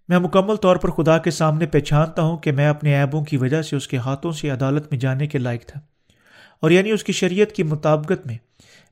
[0.08, 3.62] میں مکمل طور پر خدا کے سامنے پہچانتا ہوں کہ میں اپنے ایبوں کی وجہ
[3.62, 5.80] سے اس کے ہاتھوں سے عدالت میں جانے کے لائق تھا۔
[6.60, 8.38] اور یعنی اس کی شریعت کی مطابقت میں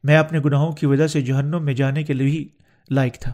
[0.04, 2.45] میں اپنے گناہوں کی وجہ سے جہنم میں جانے کے لیے
[2.89, 3.34] لائق تھا۔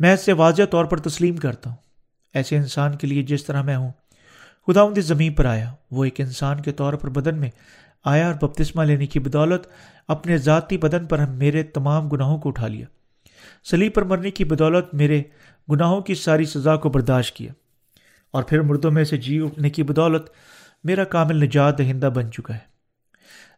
[0.00, 1.76] میں اس سے واضح طور پر تسلیم کرتا ہوں۔
[2.34, 3.90] ایسے انسان کے لیے جس طرح میں ہوں،
[4.66, 7.50] خدا اس زمین پر آیا۔ وہ ایک انسان کے طور پر بدن میں
[8.04, 9.66] آیا اور بپتسمہ لینے کی بدولت
[10.08, 12.86] اپنے ذاتی بدن پر میرے تمام گناہوں کو اٹھا لیا۔
[13.64, 15.22] سلیب پر مرنے کی بدولت میرے
[15.70, 17.52] گناہوں کی ساری سزا کو برداشت کیا
[18.30, 20.22] اور پھر مردوں میں سے جی اٹھنے کی بدولت
[20.84, 22.76] میرا کامل نجات دہندہ بن چکا ہے۔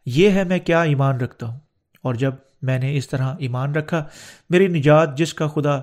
[0.06, 1.58] یہ ہے میں کیا ایمان رکھتا ہوں۔
[2.02, 4.04] اور جب میں نے اس طرح ایمان رکھا،
[4.50, 5.80] میری نجات جس کا خدا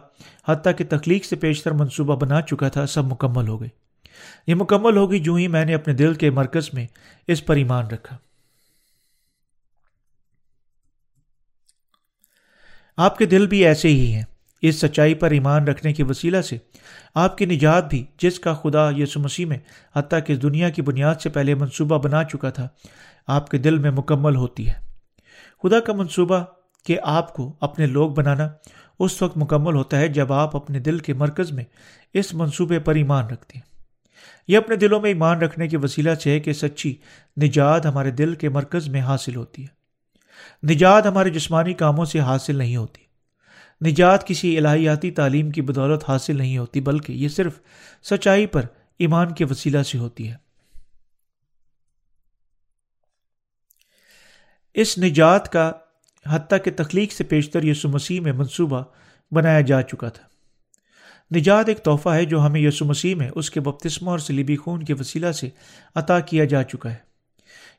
[0.47, 3.69] حتیٰ کہ تخلیق سے پیشتر منصوبہ بنا چکا تھا، سب مکمل ہو گئی
[4.47, 6.87] یہ مکمل ہوگی جو ہی میں نے اپنے دل کے مرکز میں
[7.27, 8.17] اس پر ایمان رکھا۔
[12.97, 14.23] آپ کے دل بھی ایسے ہی ہیں۔
[14.61, 16.57] اس سچائی پر ایمان رکھنے کے وسیلہ سے
[17.15, 19.57] آپ کی نجات بھی جس کا خدا یسو مسیح میں
[19.95, 22.67] حتیٰ کہ دنیا کی بنیاد سے پہلے منصوبہ بنا چکا تھا،
[23.27, 24.73] آپ کے دل میں مکمل ہوتی ہے۔
[25.63, 26.43] خدا کا منصوبہ
[26.85, 28.49] کہ آپ کو اپنے لوگ بنانا
[28.99, 31.63] اس وقت مکمل ہوتا ہے جب آپ اپنے دل کے مرکز میں
[32.13, 33.75] اس منصوبے پر ایمان رکھتے ہیں۔
[34.47, 36.95] یہ اپنے دلوں میں ایمان رکھنے کے وسیلہ سے ہے کہ سچی
[37.41, 39.74] نجات ہمارے دل کے مرکز میں حاصل ہوتی ہے۔
[40.63, 43.01] نجات ہمارے جسمانی کاموں سے حاصل نہیں ہوتی۔
[43.85, 47.59] نجات کسی الہیاتی تعلیم کی بدولت حاصل نہیں ہوتی، بلکہ یہ صرف
[48.03, 48.61] سچائی پر
[48.99, 50.35] ایمان کے وسیلہ سے ہوتی ہے۔
[54.73, 55.71] اس نجات کا
[56.25, 58.83] حتیٰ کہ تخلیق سے پیشتر یسو مسیح میں منصوبہ
[59.31, 60.27] بنایا جا چکا تھا۔
[61.35, 64.83] نجات ایک تحفہ ہے جو ہمیں یسو مسیح میں اس کے بپتسمہ اور سلیبی خون
[64.83, 65.49] کے وسیلہ سے
[65.95, 67.14] عطا کیا جا چکا ہے۔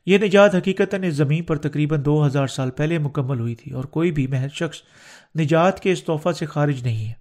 [0.07, 3.83] یہ نجات حقیقت اس زمین پر تقریباً دو ہزار سال پہلے مکمل ہوئی تھی اور
[3.83, 4.77] کوئی بھی محض شخص
[5.39, 7.13] نجات کے اس تحفہ سے خارج نہیں ہے۔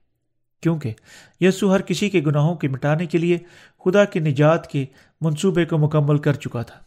[0.62, 0.92] کیونکہ
[1.40, 3.38] یسو ہر کسی کے گناہوں کے مٹانے کے لیے
[3.84, 4.86] خدا کے نجات کے
[5.20, 6.80] منصوبے کو مکمل کر چکا تھا۔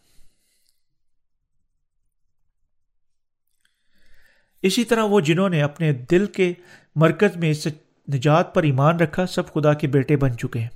[4.62, 6.52] اسی طرح وہ جنہوں نے اپنے دل کے
[6.96, 7.66] مرکز میں اس
[8.14, 10.68] نجات پر ایمان رکھا، سب خدا کے بیٹے بن چکے ہیں۔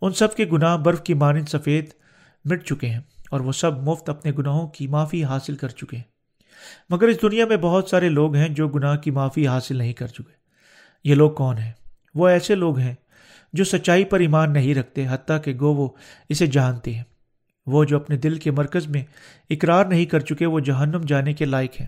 [0.00, 1.90] ان سب کے گناہ برف کی مانند سفید
[2.44, 3.00] مٹ چکے ہیں۔
[3.30, 6.04] اور وہ سب مفت اپنے گناہوں کی معافی حاصل کر چکے ہیں۔
[6.90, 10.06] مگر اس دنیا میں بہت سارے لوگ ہیں جو گناہ کی معافی حاصل نہیں کر
[10.06, 10.32] چکے۔
[11.04, 11.72] یہ لوگ کون ہیں؟
[12.14, 12.94] وہ ایسے لوگ ہیں
[13.52, 15.88] جو سچائی پر ایمان نہیں رکھتے، حتیٰ کہ گو وہ
[16.28, 17.04] اسے جانتے ہیں۔
[17.66, 19.04] وہ جو اپنے دل کے مرکز میں
[19.50, 21.86] اقرار نہیں کر چکے، وہ جہنم جانے کے لائق ہیں۔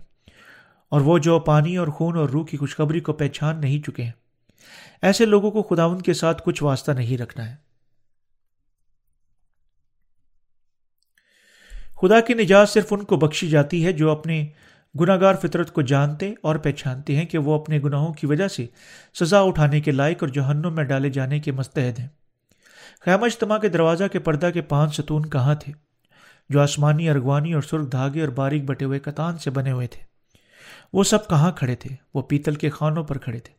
[0.89, 4.13] اور وہ جو پانی اور خون اور روح کی خوشخبری کو پہچان نہیں چکے ہیں۔
[5.03, 7.68] ایسے لوگوں کو خداون کے ساتھ کچھ واسطہ نہیں رکھنا ہے۔
[12.01, 14.47] خدا کی نجات صرف ان کو بخشی جاتی ہے جو اپنے
[15.01, 18.67] گناگار فطرت کو جانتے اور پہچانتے ہیں کہ وہ اپنے گناہوں کی وجہ سے
[19.21, 22.09] سزا اٹھانے کے لائق اور جہنم میں ڈالے جانے کے مستحد ہیں۔
[23.01, 25.73] خیمہ اجتماع کے دروازہ کے پردہ کے پانچ ستون کہاں تھے؟
[26.49, 30.03] جو آسمانی، ارغوانی اور سرخ دھاگے اور باریک بٹے ہوئے کتان سے بنے ہوئے تھے۔
[30.93, 33.55] وہ سب کہاں کھڑے تھے؟ وہ پیتل کے خانوں پر کھڑے تھے۔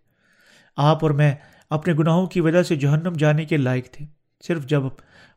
[0.77, 1.35] آپ اور میں
[1.69, 4.05] اپنے گناہوں کی وجہ سے جہنم جانے کے لائق تھے۔
[4.47, 4.83] صرف جب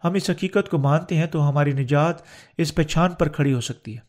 [0.05, 2.15] ہم اس حقیقت کو مانتے ہیں تو ہماری نجات
[2.59, 4.01] اس پہچان پر کھڑی ہو سکتی ہے۔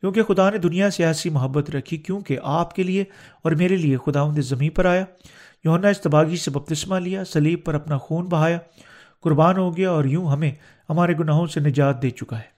[0.00, 3.04] کیونکہ خدا نے دنیا سے ایسی محبت رکھی کیونکہ آپ کے لیے
[3.42, 5.04] اور میرے لیے خدا زمین پر آیا۔
[5.64, 8.58] یونا استباغی سے بپتسمہ لیا سلیب پر اپنا خون بہایا۔
[9.22, 10.52] قربان ہو گیا اور یوں ہمیں
[10.90, 12.53] ہمارے گناہوں سے نجات دے چکا ہے۔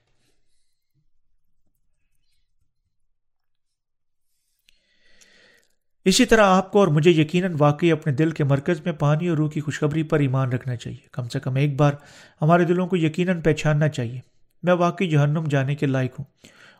[6.07, 9.37] اسی طرح آپ کو اور مجھے یقیناً واقعی اپنے دل کے مرکز میں پانی اور
[9.37, 11.93] روح کی خوشخبری پر ایمان رکھنا چاہیے۔ کم سے کم ایک بار
[12.41, 14.19] ہمارے دلوں کو یقیناً پہچاننا چاہیے۔
[14.63, 16.25] میں واقعی جہنم جانے کے لائق ہوں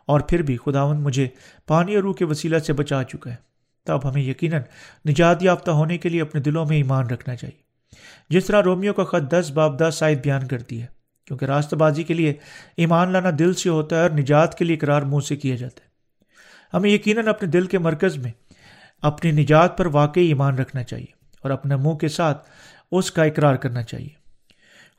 [0.06, 1.28] اور پھر بھی خداون مجھے
[1.66, 3.36] پانی اور روح کے وسیلہ سے بچا چکا ہے۔
[3.86, 4.62] تب ہمیں یقیناً
[5.08, 7.60] نجات یافتہ ہونے کے لیے اپنے دلوں میں ایمان رکھنا چاہیے۔
[8.28, 10.86] جس طرح رومیو کا خط دس باب دس شاید بیان کرتی ہے،
[11.24, 12.34] کیونکہ راستہ بازی کے لیے
[12.76, 15.80] ایمان لانا دل سے ہوتا ہے اور نجات کے لیے اقرار منہ سے کیا جاتا
[15.82, 15.88] ہے۔
[16.74, 18.30] ہمیں یقیناً اپنے دل کے مرکز میں
[19.02, 22.50] اپنی نجات پر واقعی ایمان رکھنا چاہیے اور اپنے منہ کے ساتھ
[22.92, 24.08] اس کا اقرار کرنا چاہیے۔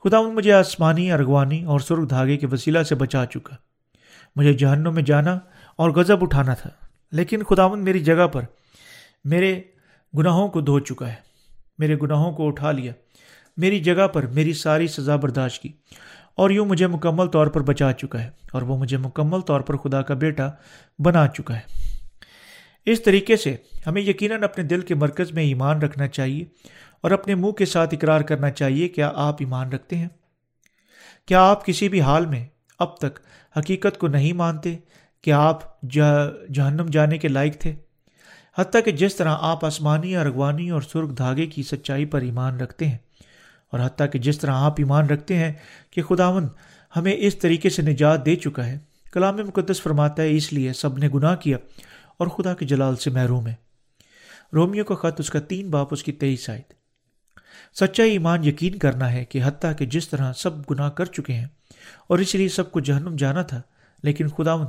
[0.04, 3.56] خدا مجھے آسمانی ارغوانی اور سرخ دھاگے کے وسیلہ سے بچا چکا۔
[4.36, 5.38] مجھے جہنوں میں جانا
[5.76, 6.70] اور غضب اٹھانا تھا،
[7.12, 8.42] لیکن خداون میری جگہ پر
[9.24, 9.60] میرے
[10.18, 11.14] گناہوں کو دھو چکا ہے،
[11.78, 12.92] میرے گناہوں کو اٹھا لیا۔
[13.56, 15.72] میری جگہ پر میری ساری سزا برداشت کی
[16.34, 19.76] اور یوں مجھے مکمل طور پر بچا چکا ہے اور وہ مجھے مکمل طور پر
[19.76, 20.50] خدا کا بیٹا
[20.98, 21.89] بنا چکا ہے۔
[22.86, 23.54] اس طریقے سے
[23.86, 26.44] ہمیں یقیناً اپنے دل کے مرکز میں ایمان رکھنا چاہیے
[27.00, 30.08] اور اپنے منہ کے ساتھ اقرار کرنا چاہیے کیا آپ ایمان رکھتے ہیں؟
[31.28, 32.44] کیا آپ کسی بھی حال میں
[32.80, 33.18] اب تک
[33.56, 34.76] حقیقت کو نہیں مانتے
[35.24, 37.74] کہ آپ جہنم جانے کے لائق تھے؟
[38.58, 42.88] حتیٰ کہ جس طرح آپ آسمانی ارغوانی اور سرخ دھاگے کی سچائی پر ایمان رکھتے
[42.88, 42.98] ہیں،
[43.72, 45.52] اور حتیٰ کہ جس طرح آپ ایمان رکھتے ہیں
[45.90, 46.48] کہ خداون
[46.92, 48.78] ہمیں اس طریقے سے نجات دے چکا ہے۔
[49.12, 51.56] کلام مقدس فرماتا ہے، اس لیے سب نے گناہ کیا
[52.20, 53.54] اور خدا کے جلال سے محروم ہے۔
[54.52, 56.62] رومیو کا خط اس کا تین باپ اس کی تیئیس آئے
[57.80, 61.46] سچا ایمان یقین کرنا ہے کہ حتیٰ کہ جس طرح سب گناہ کر چکے ہیں
[62.06, 63.62] اور اس لیے سب کو جہنم جانا تھا،
[64.02, 64.66] لیکن خداون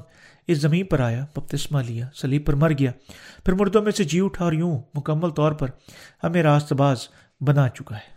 [0.47, 2.91] اس زمین پر آیا، بپتسمہ لیا سلیب پر مر گیا۔
[3.45, 5.67] پھر مردوں میں سے جی اٹھا اور یوں مکمل طور پر
[6.23, 7.07] ہمیں راست باز
[7.41, 8.11] بنا چکا ہے۔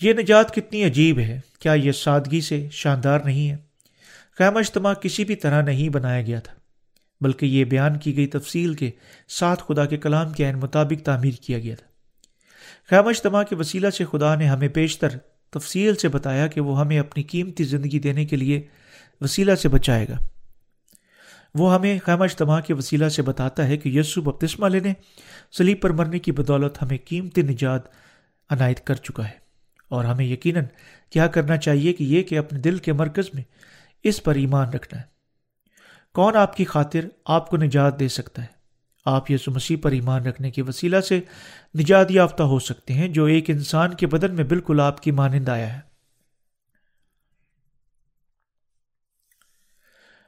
[0.00, 3.65] یہ نجات کتنی عجیب ہے۔ کیا یہ سادگی سے شاندار نہیں ہے؟
[4.38, 6.54] خیمہ اجتماع کسی بھی طرح نہیں بنایا گیا تھا،
[7.20, 8.90] بلکہ یہ بیان کی گئی تفصیل کے
[9.28, 11.86] ساتھ خدا کے کلام کے عین مطابق تعمیر کیا گیا تھا۔
[12.90, 15.08] خیمہ اجتماع کے وسیلہ سے خدا نے ہمیں بیشتر
[15.50, 18.62] تفصیل سے بتایا کہ وہ ہمیں اپنی قیمتی زندگی دینے کے لیے
[19.20, 20.16] وسیلہ سے بچائے گا۔
[21.54, 24.92] وہ ہمیں خیمہ اجتماع کے وسیلہ سے بتاتا ہے کہ یسو بپتسمہ لینے
[25.52, 27.82] سلیب پر مرنے کی بدولت ہمیں قیمتی نجات
[28.50, 29.38] عنایت کر چکا ہے
[29.88, 30.64] اور ہمیں یقیناً
[31.10, 33.42] کیا کرنا چاہیے کہ یہ کہ اپنے دل کے مرکز میں
[34.08, 35.06] اس پر ایمان رکھنا ہے۔
[36.14, 38.46] کون آپ کی خاطر آپ کو نجات دے سکتا ہے؟
[39.04, 41.20] آپ یسو مسیح پر ایمان رکھنے کے وسیلہ سے
[41.78, 45.48] نجات یافتہ ہو سکتے ہیں، جو ایک انسان کے بدن میں بالکل آپ کی مانند
[45.48, 45.80] آیا ہے۔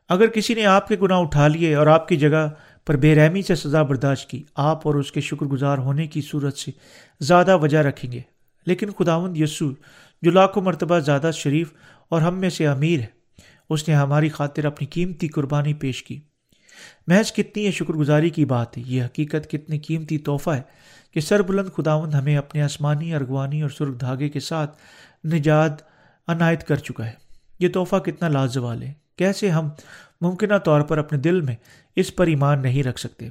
[0.09, 2.49] اگر کسی نے آپ کے گناہ اٹھا لیے اور آپ کی جگہ
[2.87, 6.21] پر بے رحمی سے سزا برداشت کی، آپ اور اس کے شکر گزار ہونے کی
[6.21, 6.71] صورت سے
[7.21, 8.21] زیادہ وجہ رکھیں گے۔
[8.67, 9.71] لیکن خداوند یسو
[10.23, 11.73] جو لاکھوں مرتبہ زیادہ شریف
[12.09, 13.18] اور ہم میں سے امیر ہے
[13.71, 16.21] اس نے ہماری خاطر اپنی قیمتی قربانی پیش کی۔
[17.07, 20.63] محض کتنی یہ شکر گزاری کی بات ہے، یہ حقیقت کتنی قیمتی تحفہ ہے
[21.11, 24.77] کہ سر بلند خداوند ہمیں اپنے آسمانی، ارغوانی اور سرخ دھاگے کے ساتھ
[25.27, 25.73] نجات
[26.29, 27.13] عنایت کر چکا ہے۔
[27.59, 29.69] یہ تحفہ کتنا لازوال ہے۔ کیسے ہم
[30.21, 31.57] ممکنہ طور پر اپنے دل میں
[31.97, 33.29] اس پر ایمان نہیں رکھ سکتے؟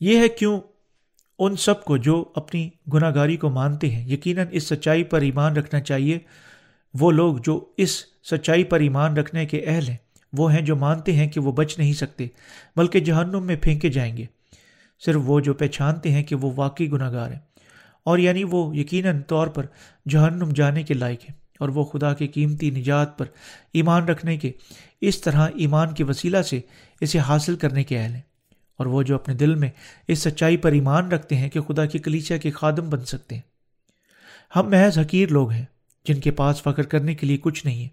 [0.00, 0.60] یہ ہے کیوں
[1.38, 5.56] ان سب کو جو اپنی گناہ گاری کو مانتے ہیں، یقیناً اس سچائی پر ایمان
[5.56, 6.18] رکھنا چاہیے۔
[7.00, 7.90] وہ لوگ جو اس
[8.30, 9.96] سچائی پر ایمان رکھنے کے اہل ہیں،
[10.32, 12.26] وہ ہیں جو مانتے ہیں کہ وہ بچ نہیں سکتے،
[12.76, 14.24] بلکہ جہنم میں پھینکے جائیں گے۔
[15.04, 17.38] صرف وہ جو پہچانتے ہیں کہ وہ واقعی گناہ گار ہیں۔
[18.04, 19.66] اور یعنی وہ یقیناً طور پر
[20.08, 23.26] جہنم جانے کے لائق ہیں۔ اور وہ خدا کی قیمتی نجات پر
[23.72, 24.52] ایمان رکھنے کے
[25.00, 26.60] اس طرح ایمان کے وسیلہ سے
[27.00, 28.20] اسے حاصل کرنے کے اہل ہیں۔
[28.78, 29.70] اور وہ جو اپنے دل میں
[30.08, 33.42] اس سچائی پر ایمان رکھتے ہیں کہ خدا کی کلیچہ کے خادم بن سکتے ہیں۔
[34.56, 35.64] ہم محض حقیر لوگ ہیں
[36.04, 37.88] جن کے پاس فخر کرنے کے لیے کچھ نہیں ہے۔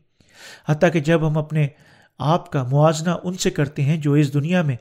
[0.70, 1.68] حتیٰ کہ جب ہم اپنے
[2.18, 4.76] آپ کا موازنہ ان سے کرتے ہیں جو اس دنیا میں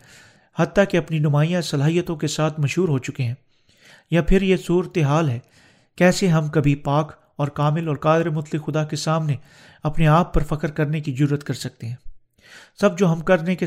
[0.58, 3.34] حتیٰ کہ اپنی نمایاں صلاحیتوں کے ساتھ مشہور ہو چکے ہیں۔
[4.10, 5.38] یا پھر یہ صورت حال ہے
[5.96, 9.36] کیسے ہم کبھی پاک اور کامل اور قادر مطلق خدا کے سامنے
[9.82, 11.96] اپنے آپ پر فخر کرنے کی ضرورت کر سکتے ہیں۔
[12.80, 13.66] سب جو ہم کرنے کے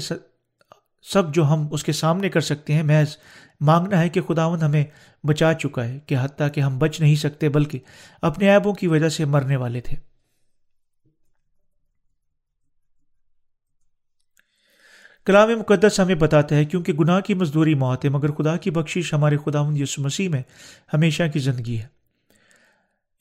[1.05, 3.15] سب جو ہم اس کے سامنے کر سکتے ہیں، محض
[3.61, 4.83] مانگنا ہے کہ خداون ہمیں
[5.23, 7.79] بچا چکا ہے، کہ حتیٰ کہ ہم بچ نہیں سکتے، بلکہ
[8.21, 9.97] اپنے عیبوں کی وجہ سے مرنے والے تھے۔
[15.27, 19.13] کلام مقدس ہمیں بتاتا ہے، کیونکہ گناہ کی مزدوری موت ہے، مگر خدا کی بخشش
[19.13, 20.41] ہمارے خداون یسو مسیح میں
[20.93, 21.87] ہمیشہ کی زندگی ہے۔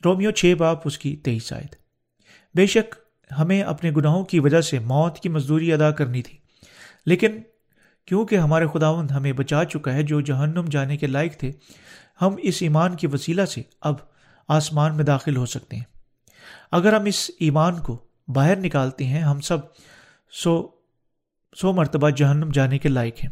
[0.05, 1.67] رومیو چھ باپ، اس کی تیئیس آئے
[2.55, 2.95] بے شک
[3.39, 6.39] ہمیں اپنے گناہوں کی وجہ سے موت کی مزدوری ادا کرنی تھی،
[7.07, 7.41] لیکن
[8.07, 11.53] کیونکہ ہمارے خداون ہمیں بچا چکا ہے جو جہنم جانے کے لائق تھے،
[12.23, 13.95] ہم اس ایمان کی وسیلہ سے اب
[14.49, 15.85] آسمان میں داخل ہو سکتے ہیں۔
[16.73, 17.99] اگر ہم اس ایمان کو
[18.29, 19.59] باہر نکالتے ہیں، ہم سب
[20.33, 20.69] سو
[21.61, 23.31] سو مرتبہ جہنم جانے کے لائق ہیں۔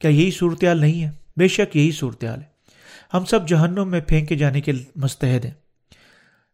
[0.00, 2.46] کیا یہی صورتحال نہیں ہے؟ بے شک یہی صورتحال ہے۔
[3.14, 5.52] ہم سب جہنم میں پھینکے جانے کے مستحد ہیں۔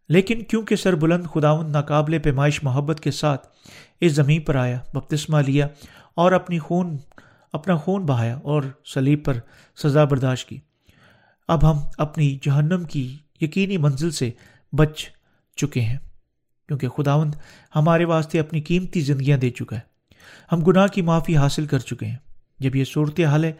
[0.08, 3.48] لیکن کیونکہ سر بلند خداون ناقابل پیمائش محبت کے ساتھ
[4.00, 5.68] اس زمین پر آیا، بپتسمہ لیا
[6.18, 6.96] اور اپنی خون،
[7.52, 9.36] اپنا خون بہایا اور سلیب پر
[9.82, 10.58] سزا برداشت کی۔
[11.48, 14.30] اب ہم اپنی جہنم کی یقینی منزل سے
[14.72, 15.06] بچ
[15.56, 15.98] چکے ہیں،
[16.68, 17.34] کیونکہ خداوند
[17.76, 19.80] ہمارے واسطے اپنی قیمتی زندگیاں دے چکا ہے۔
[20.52, 22.16] ہم گناہ کی معافی حاصل کر چکے ہیں۔
[22.58, 23.52] جب یہ صورت حال ہے،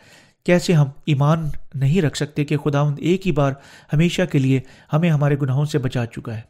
[0.45, 3.53] کیسے ہم ایمان نہیں رکھ سکتے کہ خداوند ایک ہی بار
[3.93, 4.61] ہمیشہ کے لیے
[4.93, 6.41] ہمیں ہمارے گناہوں سے بچا چکا ہے؟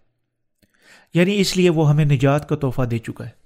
[1.14, 3.37] یعنی اس لیے وہ ہمیں نجات کا تحفہ دے چکا ہے۔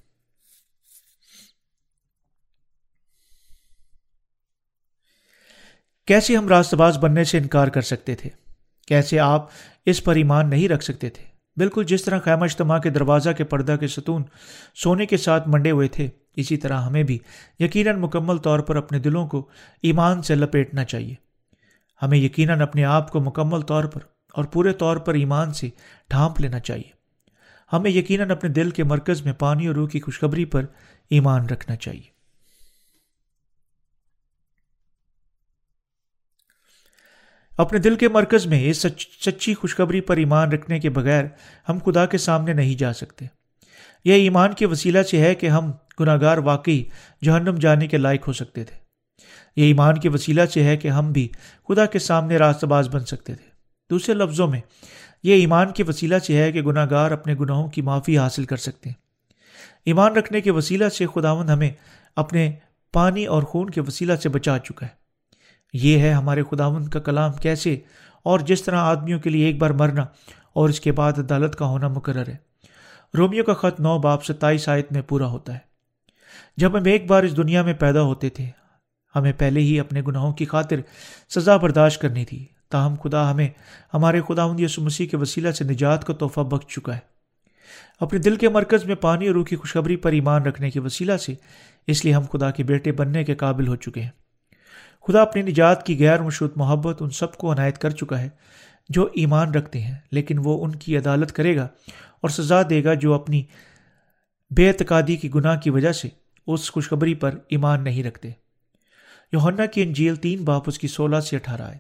[6.13, 8.31] کیسے ہم راست باز بننے سے انکار کر سکتے تھے؟
[8.87, 9.47] کیسے آپ
[9.87, 11.25] اس پر ایمان نہیں رکھ سکتے تھے؟
[11.57, 14.23] بالکل جس طرح خیمہ اجتماع کے دروازہ کے پردہ کے ستون
[14.75, 17.19] سونے کے ساتھ منڈے ہوئے تھے، اسی طرح ہمیں بھی
[17.59, 19.49] یقیناً مکمل طور پر اپنے دلوں کو
[19.83, 21.15] ایمان سے لپیٹنا چاہیے۔
[22.03, 24.01] ہمیں یقیناً اپنے آپ کو مکمل طور پر
[24.33, 25.69] اور پورے طور پر ایمان سے
[26.11, 26.91] ڈھانپ لینا چاہیے۔
[27.73, 30.65] ہمیں یقیناً اپنے دل کے مرکز میں پانی اور روح کی خوشخبری پر
[31.11, 32.12] ایمان رکھنا چاہیے۔
[37.59, 38.87] اپنے دل کے مرکز میں اس
[39.25, 41.25] سچی خوشخبری پر ایمان رکھنے کے بغیر
[41.69, 43.27] ہم خدا کے سامنے نہیں جا سکتے۔
[44.05, 46.85] یہ ایمان کے وسیلہ سے ہے کہ ہم گناہ گار واقعی
[47.25, 48.77] جہنم جانے کے لائق ہو سکتے تھے۔
[49.57, 51.29] یہ ایمان کے وسیلہ سے ہے کہ ہم بھی
[51.69, 53.51] خدا کے سامنے راست باز بن سکتے تھے۔
[53.91, 54.61] دوسرے لفظوں میں،
[55.23, 58.57] یہ ایمان کے وسیلہ سے ہے کہ گناہ گار اپنے گناہوں کی معافی حاصل کر
[58.57, 58.97] سکتے ہیں۔
[59.85, 61.71] ایمان رکھنے کے وسیلہ سے خداون ہمیں
[62.17, 62.53] اپنے
[62.93, 65.02] پانی اور خون کے وسیلہ سے بچا چکا ہے۔
[65.73, 67.79] یہ ہے ہمارے خداون کا کلام کیسے
[68.23, 70.07] اور جس طرح آدمیوں کے لیے ایک بار مرنا
[70.53, 72.37] اور اس کے بعد عدالت کا ہونا مقرر ہے۔
[73.19, 75.59] رومیو کا خط نو باپ ستائیس آیت میں پورا ہوتا ہے۔
[76.57, 78.47] جب ہم ایک بار اس دنیا میں پیدا ہوتے تھے،
[79.17, 80.77] ہمیں پہلے ہی اپنے گناہوں کی خاطر
[81.29, 83.49] سزا برداشت کرنی تھی، تاہم خدا ہمیں
[83.95, 87.13] ہمارے خدا یسو مسیح کے وسیلہ سے نجات کا تحفہ بخش چکا ہے۔
[88.01, 91.17] اپنے دل کے مرکز میں پانی اور روح کی خوشخبری پر ایمان رکھنے کے وسیلہ
[91.17, 91.35] سے
[91.87, 94.22] اس لیے ہم خدا کے بیٹے بننے کے قابل ہو چکے ہیں۔
[95.07, 98.29] خدا اپنی نجات کی غیر مشروط محبت ان سب کو عنایت کر چکا ہے
[98.89, 101.69] جو ایمان رکھتے ہیں، لیکن وہ ان کی عدالت کرے گا
[102.21, 103.43] اور سزا دے گا جو اپنی
[104.51, 106.09] بے اعتقادی کی گناہ کی وجہ سے
[106.47, 108.31] اس خوشخبری پر ایمان نہیں رکھتے۔
[109.33, 111.79] یوہنا کی انجیل تین باپ اس کی سولہ سے اٹھارہ آئے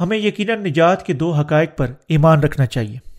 [0.00, 3.13] ہمیں یقیناً نجات کے دو حقائق پر ایمان رکھنا چاہیے۔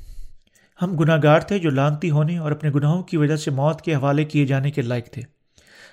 [0.82, 3.96] ہم گناہ گار تھے جو لانتی ہونے اور اپنے گناہوں کی وجہ سے موت کے
[3.96, 5.22] حوالے کیے جانے کے لائق تھے۔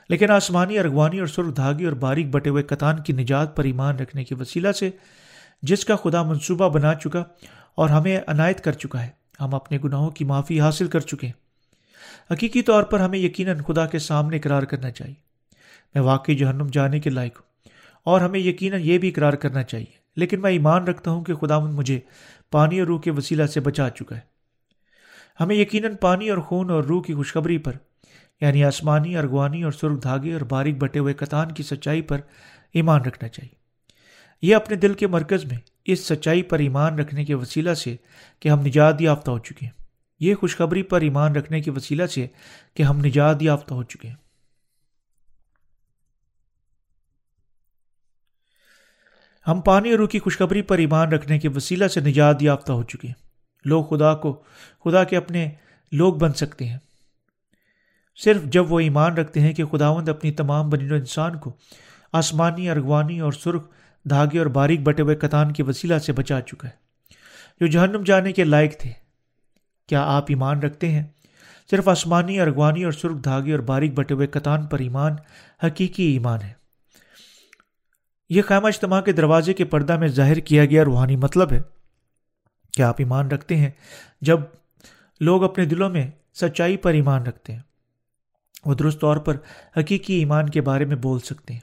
[0.08, 3.96] لیکن آسمانی، ارغوانی اور سرخ دھاگی اور باریک بٹے ہوئے کتان کی نجات پر ایمان
[3.96, 4.90] رکھنے کے وسیلہ سے
[5.62, 7.24] جس کا خدا منصوبہ بنا چکا
[7.74, 9.08] اور ہمیں عنایت کر چکا ہے،
[9.40, 11.42] ہم اپنے گناہوں کی معافی حاصل کر چکے ہیں۔
[12.32, 15.14] حقیقی طور پر ہمیں یقیناً خدا کے سامنے اقرار کرنا چاہیے۔
[15.94, 17.68] میں واقعی جہنم جانے کے لائق ہوں
[18.04, 21.58] اور ہمیں یقیناً یہ بھی اقرار کرنا چاہیے۔ لیکن میں ایمان رکھتا ہوں کہ خدا
[21.58, 22.00] مجھے
[22.50, 24.31] پانی اور روح کے وسیلہ سے بچا چکا ہے۔
[25.40, 27.72] ہمیں یقیناً پانی اور خون اور روح کی خوشخبری پر
[28.40, 32.20] یعنی آسمانی، ارغوانی اور سرخ دھاگے اور باریک بٹے ہوئے کتان کی سچائی پر
[32.72, 33.62] ایمان رکھنا چاہیے۔
[34.42, 37.96] یہ اپنے دل کے مرکز میں اس سچائی پر ایمان رکھنے کے وسیلہ سے
[38.40, 39.72] کہ ہم نجات یافتہ ہو چکے ہیں۔
[40.20, 42.26] یہ خوشخبری پر ایمان رکھنے کے وسیلہ سے
[42.74, 44.16] کہ ہم نجات یافتہ ہو چکے ہیں۔
[49.46, 52.82] ہم پانی اور روح کی خوشخبری پر ایمان رکھنے کے وسیلہ سے نجات یافتہ ہو
[52.82, 53.21] چکے ہیں۔
[53.64, 54.42] لوگ خدا کو،
[54.84, 55.50] خدا کے اپنے
[55.92, 56.78] لوگ بن سکتے ہیں۔
[58.16, 61.52] صرف جب وہ ایمان رکھتے ہیں کہ خداوند اپنی تمام بنین و انسان کو
[62.12, 63.64] آسمانی، ارغوانی اور سرخ
[64.10, 66.72] دھاگے اور باریک بٹے ہوئے کتان کے وسیلہ سے بچا چکا ہے۔
[67.60, 68.90] جو جہنم جانے کے لائق تھے،
[69.88, 71.04] کیا آپ ایمان رکھتے ہیں؟
[71.70, 75.12] صرف آسمانی، ارغوانی اور سرخ دھاگے اور باریک بٹے ہوئے کتان پر ایمان
[75.66, 76.52] حقیقی ایمان ہے۔
[78.30, 81.60] یہ خیمہ اجتماع کے دروازے کے پردہ میں ظاہر کیا گیا روحانی مطلب ہے
[82.72, 83.70] کیا آپ ایمان رکھتے ہیں؟
[84.20, 84.40] جب
[85.20, 87.60] لوگ اپنے دلوں میں سچائی پر ایمان رکھتے ہیں،
[88.64, 89.36] وہ درست طور پر
[89.76, 91.60] حقیقی ایمان کے بارے میں بول سکتے ہیں۔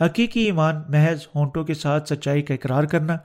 [0.00, 3.16] حقیقی ایمان محض ہونٹوں کے ساتھ سچائی کا اقرار کرنا،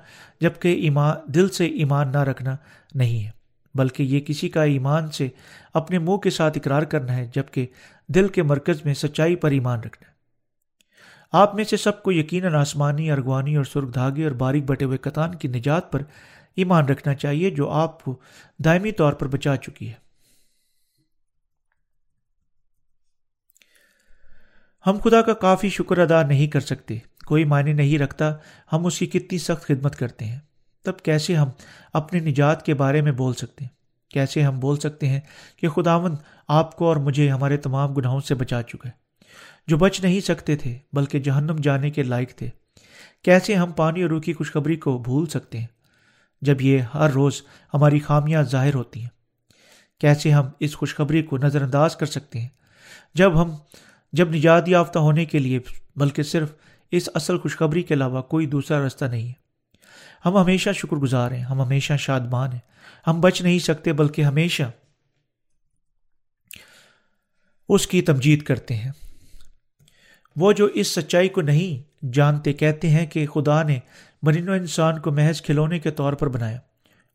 [0.41, 2.55] جبکہ ایمان دل سے ایمان نہ رکھنا
[2.95, 3.31] نہیں ہے،
[3.75, 5.27] بلکہ یہ کسی کا ایمان سے
[5.73, 7.67] اپنے منہ کے ساتھ اقرار کرنا ہے، جبکہ
[8.07, 10.17] دل کے مرکز میں سچائی پر ایمان رکھنا ہے۔
[11.31, 14.97] آپ میں سے سب کو یقیناً آسمانی، ارغوانی اور سرخ دھاگے اور باریک بٹے ہوئے
[14.97, 16.01] کتان کی نجات پر
[16.59, 18.15] ایمان رکھنا چاہیے جو آپ کو
[18.59, 20.07] دائمی طور پر بچا چکی ہے۔
[24.85, 28.33] ہم خدا کا کافی شکر ادا نہیں کر سکتے، کوئی معنی نہیں رکھتا
[28.73, 30.39] ہم اس کی کتنی سخت خدمت کرتے ہیں۔
[30.85, 31.49] تب کیسے ہم
[31.93, 33.71] اپنے نجات کے بارے میں بول سکتے ہیں؟
[34.11, 35.19] کیسے ہم بول سکتے ہیں
[35.57, 36.15] کہ خداون
[36.47, 39.23] آپ کو اور مجھے ہمارے تمام گناہوں سے بچا چکا ہے،
[39.67, 42.49] جو بچ نہیں سکتے تھے بلکہ جہنم جانے کے لائق تھے۔
[43.23, 45.67] کیسے ہم پانی اور روح کی خوشخبری کو بھول سکتے ہیں؟
[46.41, 47.41] جب یہ ہر روز
[47.73, 49.09] ہماری خامیاں ظاہر ہوتی ہیں۔
[49.99, 52.49] کیسے ہم اس خوشخبری کو نظر انداز کر سکتے ہیں؟
[53.13, 53.51] جب ہم،
[54.13, 55.59] جب نجات یافتہ ہونے کے لیے،
[55.95, 56.53] بلکہ صرف
[56.91, 59.33] اس اصل خوشخبری کے علاوہ کوئی دوسرا راستہ نہیں ہے۔
[60.25, 62.59] ہم ہمیشہ شکر گزار ہیں، ہم ہمیشہ شادمان ہیں۔
[63.07, 64.63] ہم بچ نہیں سکتے، بلکہ ہمیشہ
[67.69, 68.91] اس کی تمجید کرتے ہیں۔
[70.35, 73.79] وہ جو اس سچائی کو نہیں جانتے، کہتے ہیں کہ خدا نے
[74.21, 76.57] مرین و انسان کو محض کھلونے کے طور پر بنایا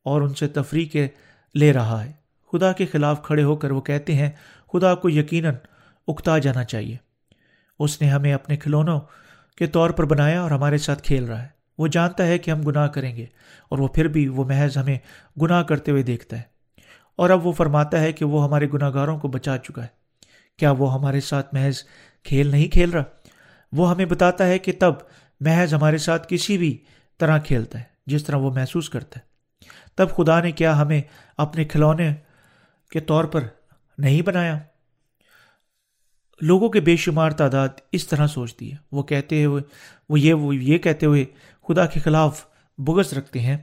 [0.04, 1.08] اور ان سے تفریح کے
[1.54, 2.12] لے رہا ہے۔
[2.52, 4.30] خدا کے خلاف کھڑے ہو کر وہ کہتے ہیں،
[4.72, 5.54] خدا کو یقیناً
[6.08, 6.96] اکتا جانا چاہیے۔
[7.78, 9.00] اس نے ہمیں اپنے کھلونوں
[9.58, 11.48] کے طور پر بنایا اور ہمارے ساتھ کھیل رہا ہے۔
[11.78, 13.26] وہ جانتا ہے کہ ہم گناہ کریں گے
[13.68, 14.98] اور وہ پھر بھی وہ محض ہمیں
[15.42, 16.42] گناہ کرتے ہوئے دیکھتا ہے۔
[17.16, 19.88] اور اب وہ فرماتا ہے کہ وہ ہمارے گناہ گاروں کو بچا چکا ہے۔
[20.58, 21.84] کیا وہ ہمارے ساتھ محض
[22.24, 23.02] کھیل نہیں کھیل رہا؟
[23.72, 24.92] وہ ہمیں بتاتا ہے کہ تب
[25.40, 26.78] محض ہمارے ساتھ کسی بھی
[27.18, 29.24] طرح کھیلتا ہے، جس طرح وہ محسوس کرتا ہے۔
[29.94, 31.02] تب خدا نے کیا ہمیں
[31.36, 32.14] اپنے کھلونے
[32.90, 33.44] کے طور پر
[33.98, 34.58] نہیں بنایا؟
[36.40, 39.62] لوگوں کے بے شمار تعداد اس طرح سوچتی ہے۔ وہ کہتے ہوئے،
[40.08, 41.24] وہ یہ وہ یہ کہتے ہوئے
[41.68, 42.46] خدا کے خلاف
[42.78, 43.56] بغض رکھتے ہیں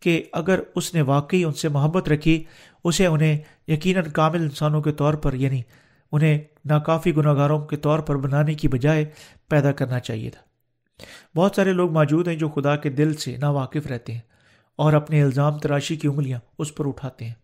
[0.00, 2.44] کہ اگر اس نے واقعی ان سے محبت رکھی،
[2.84, 3.38] اسے انہیں
[3.68, 5.62] یقیناً کامل انسانوں کے طور پر یعنی
[6.12, 9.04] انہیں ناکافی گناہ گاروں کے طور پر بنانے کی بجائے
[9.48, 10.47] پیدا کرنا چاہیے تھا۔
[11.36, 14.20] بہت سارے لوگ موجود ہیں جو خدا کے دل سے نا واقف رہتے ہیں
[14.76, 17.34] اور اپنے الزام تراشی کی انگلیاں اس پر اٹھاتے ہیں۔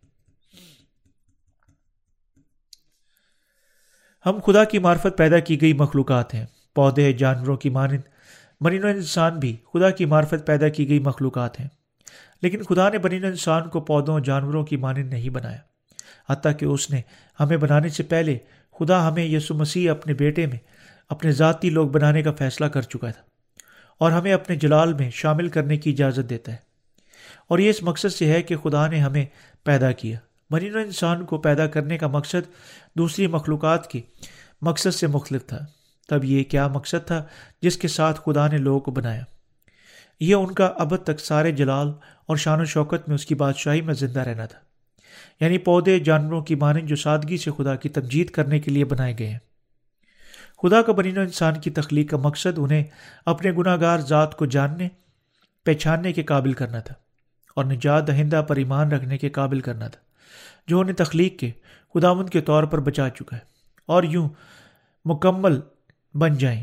[4.26, 8.00] ہم خدا کی معرفت پیدا کی گئی مخلوقات ہیں۔ پودے، جانوروں کی مانند
[8.60, 11.68] بنین و انسان بھی خدا کی معرفت پیدا کی گئی مخلوقات ہیں۔
[12.42, 15.58] لیکن خدا نے بنین و انسان کو پودوں، جانوروں کی مانند نہیں بنایا۔
[16.28, 17.00] حتیٰ کہ اس نے
[17.40, 18.38] ہمیں بنانے سے پہلے
[18.78, 20.58] خدا ہمیں یسو مسیح اپنے بیٹے میں
[21.08, 23.33] اپنے ذاتی لوگ بنانے کا فیصلہ کر چکا تھا۔
[23.98, 26.56] اور ہمیں اپنے جلال میں شامل کرنے کی اجازت دیتا ہے۔
[27.48, 29.26] اور یہ اس مقصد سے ہے کہ خدا نے ہمیں
[29.64, 30.18] پیدا کیا۔
[30.50, 32.50] مرین و انسان کو پیدا کرنے کا مقصد
[32.94, 34.00] دوسری مخلوقات کے
[34.62, 35.58] مقصد سے مختلف تھا۔
[36.08, 37.24] تب یہ کیا مقصد تھا
[37.62, 39.22] جس کے ساتھ خدا نے لوگوں کو بنایا؟
[40.20, 41.92] یہ ان کا اب تک سارے جلال
[42.26, 44.58] اور شان و شوکت میں اس کی بادشاہی میں زندہ رہنا تھا۔
[45.40, 49.14] یعنی پودے، جانوروں کی مانند جو سادگی سے خدا کی تمجید کرنے کے لیے بنائے
[49.18, 49.38] گئے ہیں۔
[50.62, 52.84] خدا کا بنین و انسان کی تخلیق کا مقصد انہیں
[53.26, 54.88] اپنے گناہ گار ذات کو جاننے،
[55.66, 56.94] پہچاننے کے قابل کرنا تھا
[57.56, 60.00] اور نجات دہندہ پر ایمان رکھنے کے قابل کرنا تھا،
[60.66, 61.50] جو انہیں تخلیق کے
[61.94, 63.42] خداوند کے طور پر بچا چکا ہے
[63.86, 64.28] اور یوں
[65.04, 65.60] مکمل
[66.14, 66.62] بن جائیں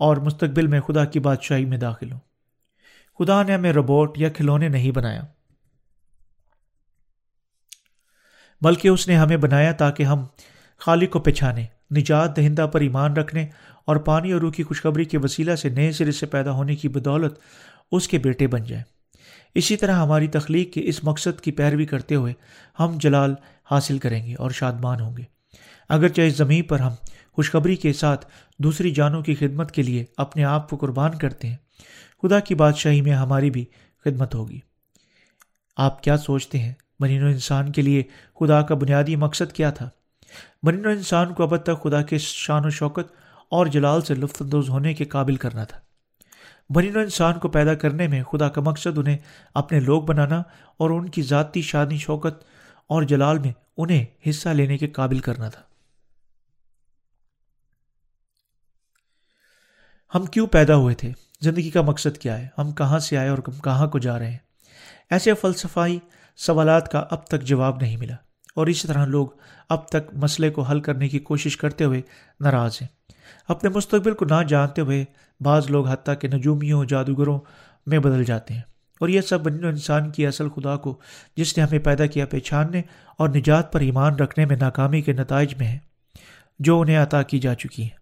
[0.00, 2.20] اور مستقبل میں خدا کی بادشاہی میں داخل ہوں۔
[3.18, 5.22] خدا نے ہمیں روبوٹ یا کھلونے نہیں بنایا،
[8.62, 10.26] بلکہ اس نے ہمیں بنایا تاکہ ہم
[10.78, 11.66] خالق کو پہچانے
[11.96, 13.46] نجات دہندہ پر ایمان رکھنے
[13.84, 16.88] اور پانی اور روح کی خوشخبری کے وسیلہ سے نئے سرے سے پیدا ہونے کی
[16.88, 17.38] بدولت
[17.92, 18.84] اس کے بیٹے بن جائیں۔
[19.54, 22.32] اسی طرح ہماری تخلیق کے اس مقصد کی پیروی کرتے ہوئے
[22.78, 23.34] ہم جلال
[23.70, 25.22] حاصل کریں گے اور شادمان ہوں گے۔
[25.88, 26.92] اگرچہ اس زمین پر ہم
[27.32, 28.26] خوشخبری کے ساتھ
[28.58, 31.56] دوسری جانوں کی خدمت کے لیے اپنے آپ کو قربان کرتے ہیں،
[32.22, 33.64] خدا کی بادشاہی میں ہماری بھی
[34.04, 34.60] خدمت ہوگی۔
[35.76, 38.02] آپ کیا سوچتے ہیں؟ بنین و انسان کے لیے
[38.40, 39.90] خدا کا بنیادی مقصد کیا تھا؟
[40.62, 43.12] بنین و انسان کو اب تک خدا کے شان و شوکت
[43.50, 45.80] اور جلال سے لطف اندوز ہونے کے قابل کرنا تھا۔
[46.70, 49.18] بنین و انسان کو پیدا کرنے میں خدا کا مقصد انہیں
[49.54, 50.42] اپنے لوگ بنانا
[50.76, 52.44] اور ان کی ذاتی شانی شوکت
[52.86, 55.62] اور جلال میں انہیں حصہ لینے کے قابل کرنا تھا۔
[60.14, 63.38] ہم کیوں پیدا ہوئے تھے؟ زندگی کا مقصد کیا ہے؟ ہم کہاں سے آئے اور
[63.38, 64.38] کہاں کو جا رہے ہیں؟
[65.10, 65.98] ایسے فلسفائی
[66.36, 68.16] سوالات کا اب تک جواب نہیں ملا۔
[68.56, 69.26] اور اسی طرح لوگ
[69.68, 72.00] اب تک مسئلے کو حل کرنے کی کوشش کرتے ہوئے
[72.40, 72.88] ناراض ہیں۔
[73.48, 75.04] اپنے مستقبل کو نہ جانتے ہوئے
[75.40, 77.40] بعض لوگ حتیٰ کہ نجومیوں، جادوگروں
[77.86, 78.60] میں بدل جاتے ہیں۔
[79.00, 81.00] اور یہ سب بنی انسان کی اصل خدا کو
[81.36, 82.82] جس نے ہمیں پیدا کیا پہچاننے
[83.18, 85.78] اور نجات پر ایمان رکھنے میں ناکامی کے نتائج میں ہیں،
[86.58, 87.99] جو انہیں عطا کی جا چکی ہیں۔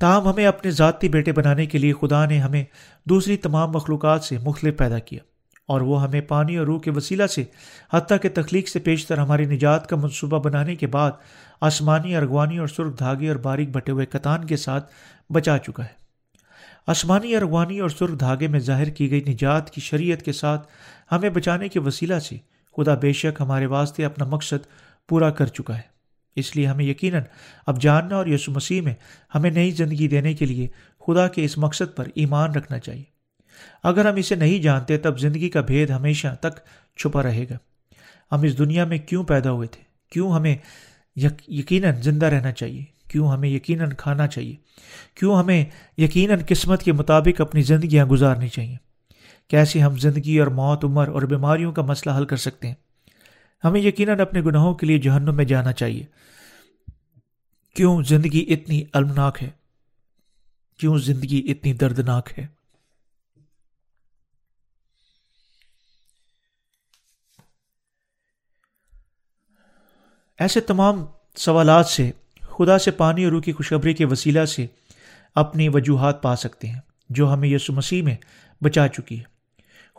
[0.00, 2.64] تاہم ہمیں اپنے ذاتی بیٹے بنانے کے لیے خدا نے ہمیں
[3.04, 5.20] دوسری تمام مخلوقات سے مختلف پیدا کیا
[5.68, 7.44] اور وہ ہمیں پانی اور روح کے وسیلہ سے
[7.92, 11.10] حتیٰ کہ تخلیق سے پیشتر ہماری نجات کا منصوبہ بنانے کے بعد
[11.60, 14.92] آسمانی ارغوانی اور سرخ دھاگے اور باریک بٹے ہوئے کتان کے ساتھ
[15.30, 15.98] بچا چکا ہے۔
[16.86, 20.68] آسمانی ارغوانی اور سرخ دھاگے میں ظاہر کی گئی نجات کی شریعت کے ساتھ
[21.12, 22.36] ہمیں بچانے کے وسیلہ سے
[22.76, 24.66] خدا بے شک ہمارے واسطے اپنا مقصد
[25.08, 25.97] پورا کر چکا ہے۔
[26.38, 27.22] اس لیے ہمیں یقیناً
[27.66, 28.94] اب جاننا اور یسو مسیح میں
[29.34, 30.68] ہمیں نئی زندگی دینے کے لیے
[31.06, 33.04] خدا کے اس مقصد پر ایمان رکھنا چاہیے۔
[33.82, 36.60] اگر ہم اسے نہیں جانتے تب زندگی کا بھید ہمیشہ تک
[36.96, 37.58] چھپا رہے گا۔
[38.32, 39.82] ہم اس دنیا میں کیوں پیدا ہوئے تھے؟
[40.12, 40.56] کیوں ہمیں
[41.48, 44.56] یقیناً زندہ رہنا چاہیے؟ کیوں ہمیں یقیناً کھانا چاہیے؟
[45.14, 45.64] کیوں ہمیں
[45.98, 48.76] یقیناً قسمت کے مطابق اپنی زندگیاں گزارنی چاہیے؟
[49.48, 52.74] کیسے ہم زندگی اور موت، عمر اور بیماریوں کا مسئلہ حل کر سکتے ہیں؟
[53.64, 56.04] ہمیں یقیناً اپنے گناہوں کے لیے جہنم میں جانا چاہیے۔
[57.74, 59.50] کیوں زندگی اتنی المناک ہے؟
[60.78, 62.46] کیوں زندگی اتنی دردناک ہے؟
[70.38, 71.04] ایسے تمام
[71.36, 74.66] سوالات سے خدا سے پانی اور روح کی خوشخبری کے وسیلہ سے
[75.34, 76.80] اپنی وجوہات پا سکتے ہیں،
[77.10, 78.16] جو ہمیں یسو مسیح میں
[78.60, 79.24] بچا چکی ہے۔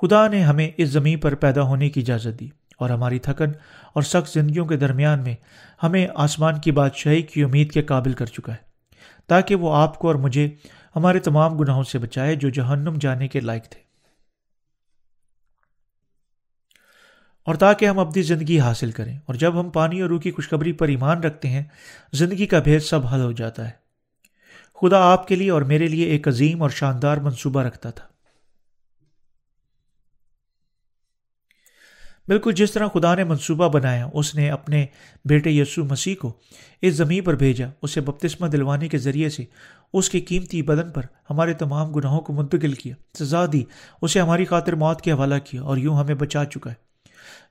[0.01, 2.49] خدا نے ہمیں اس زمین پر پیدا ہونے کی اجازت دی۔
[2.80, 3.52] اور ہماری تھکن
[3.94, 5.36] اور سخت زندگیوں کے درمیان میں
[5.84, 8.58] ہمیں آسمان کی بادشاہی کی امید کے قابل کر چکا ہے،
[9.28, 10.50] تاکہ وہ آپ کو اور مجھے
[10.96, 13.90] ہمارے تمام گناہوں سے بچائے جو جہنم جانے کے لائق تھے۔
[17.46, 20.72] اور تاکہ ہم اپنی زندگی حاصل کریں۔ اور جب ہم پانی اور روح کی خوشخبری
[20.72, 21.64] پر ایمان رکھتے ہیں،
[22.14, 23.90] زندگی کا بھید سب حل ہو جاتا ہے۔
[24.82, 28.18] خدا آپ کے لیے اور میرے لیے ایک عظیم اور شاندار منصوبہ رکھتا تھا۔
[32.30, 34.86] بالکل جس طرح خدا نے منصوبہ بنایا، اس نے اپنے
[35.26, 36.34] بیٹے یسو مسیح کو
[36.82, 39.44] اس زمین پر بھیجا، اسے بپتسمہ دلوانے کے ذریعے سے،
[39.94, 43.64] اس کی قیمتی بدن پر ہمارے تمام گناہوں کو منتقل کیا، سزا دی،
[44.02, 46.76] اسے ہماری خاطر موت کے حوالہ کیا اور یوں ہمیں بچا چکا ہے۔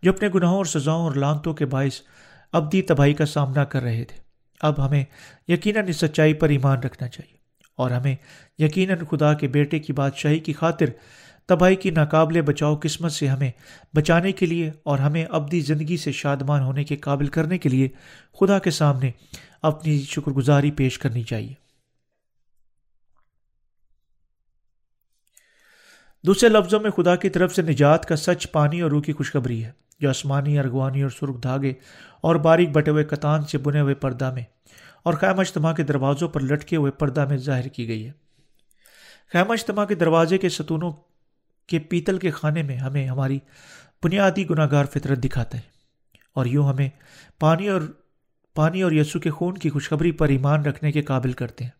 [0.03, 2.01] جو اپنے گناہوں اور سزاؤں اور لانتوں کے باعث
[2.53, 4.17] ابدی تباہی کا سامنا کر رہے تھے،
[4.61, 5.05] اب ہمیں
[5.49, 7.37] یقیناً اس سچائی پر ایمان رکھنا چاہیے
[7.77, 8.15] اور ہمیں
[8.59, 10.87] یقیناً خدا کے بیٹے کی بادشاہی کی خاطر
[11.49, 13.51] تباہی کی ناقابل بچاؤ قسمت سے ہمیں
[13.97, 17.89] بچانے کے لیے اور ہمیں ابدی زندگی سے شادمان ہونے کے قابل کرنے کے لیے
[18.41, 19.11] خدا کے سامنے
[19.63, 21.55] اپنی شکر گزاری پیش کرنی چاہیے۔
[26.27, 29.65] دوسرے لفظوں میں خدا کی طرف سے نجات کا سچ پانی اور روح کی خوشخبری
[29.65, 29.71] ہے۔
[30.01, 31.73] جو آسمانی، ارغوانی اور سرخ دھاگے
[32.21, 34.43] اور باریک بٹے ہوئے کتان سے بنے ہوئے پردہ میں
[35.03, 38.13] اور خیمہ اجتماع کے دروازوں پر لٹکے ہوئے پردہ میں ظاہر کی گئی ہے۔
[39.33, 40.93] خیمہ اجتماع کے دروازے کے ستونوں
[41.69, 43.39] کہ پیتل کے خانے میں ہمیں ہماری
[44.05, 45.63] بنیادی گناہ گار فطرت دکھاتا ہے
[46.35, 46.89] اور یوں ہمیں
[47.41, 47.81] پانی اور
[48.55, 51.71] پانی اور یسو کے خون کی خوشخبری پر ایمان رکھنے کے قابل کرتے ہیں۔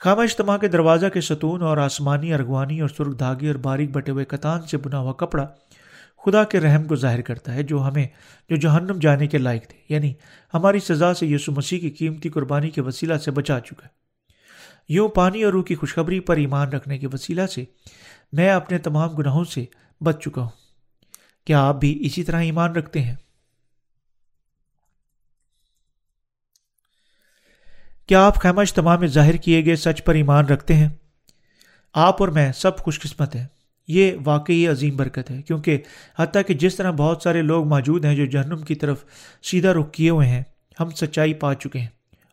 [0.00, 4.12] خامہ اجتماع کے دروازہ کے ستون اور آسمانی ارغوانی اور سرخ دھاگے اور باریک بٹے
[4.12, 5.46] ہوئے کتان سے بنا ہوا کپڑا
[6.26, 8.06] خدا کے رحم کو ظاہر کرتا ہے، جو ہمیں،
[8.48, 10.12] جو جہنم جانے کے لائق تھے۔ یعنی
[10.54, 14.02] ہماری سزا سے یسو مسیح کی قیمتی قربانی کے وسیلہ سے بچا چکا ہے۔
[14.88, 17.64] یوں پانی اور روح کی خوشخبری پر ایمان رکھنے کے وسیلہ سے
[18.32, 19.64] میں اپنے تمام گناہوں سے
[20.00, 20.50] بچ چکا ہوں۔
[21.44, 23.14] کیا آپ بھی اسی طرح ایمان رکھتے ہیں؟
[28.06, 30.88] کیا آپ خیمہ اجتماع میں ظاہر کیے گئے سچ پر ایمان رکھتے ہیں؟
[31.92, 33.46] آپ اور میں سب خوش قسمت ہیں۔
[33.88, 35.78] یہ واقعی عظیم برکت ہے، کیونکہ
[36.18, 39.04] حتیٰ کہ جس طرح بہت سارے لوگ موجود ہیں جو جہنم کی طرف
[39.42, 40.42] سیدھا رخ کیے ہوئے ہیں،
[40.80, 41.88] ہم سچائی پا چکے ہیں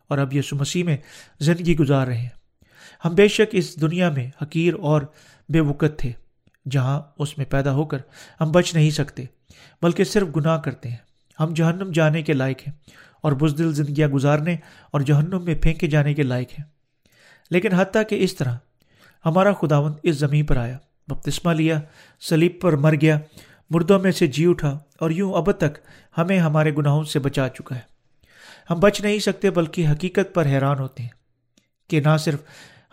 [0.08, 0.96] اور اب یسو مسیح میں
[1.40, 2.28] زندگی گزار رہے ہیں۔
[3.04, 5.02] ہم بے شک اس دنیا میں حقیر اور
[5.50, 6.12] بے وقت تھے،
[6.70, 7.98] جہاں اس میں پیدا ہو کر
[8.40, 9.24] ہم بچ نہیں سکتے،
[9.82, 10.96] بلکہ صرف گناہ کرتے ہیں۔
[11.40, 12.74] ہم جہنم جانے کے لائق ہیں
[13.22, 14.56] اور بزدل زندگیاں گزارنے
[14.90, 16.64] اور جہنم میں پھینکے جانے کے لائق ہیں۔
[17.50, 18.56] لیکن حتیٰ کہ اس طرح
[19.24, 20.78] ہمارا خداون اس زمین پر آیا،
[21.08, 21.80] بپتسمہ لیا
[22.20, 23.18] سلیب پر مر گیا،
[23.70, 25.78] مردوں میں سے جی اٹھا اور یوں اب تک
[26.18, 27.80] ہمیں ہمارے گناہوں سے بچا چکا ہے۔
[28.70, 31.10] ہم بچ نہیں سکتے، بلکہ حقیقت پر حیران ہوتے ہیں
[31.88, 32.40] کہ نہ صرف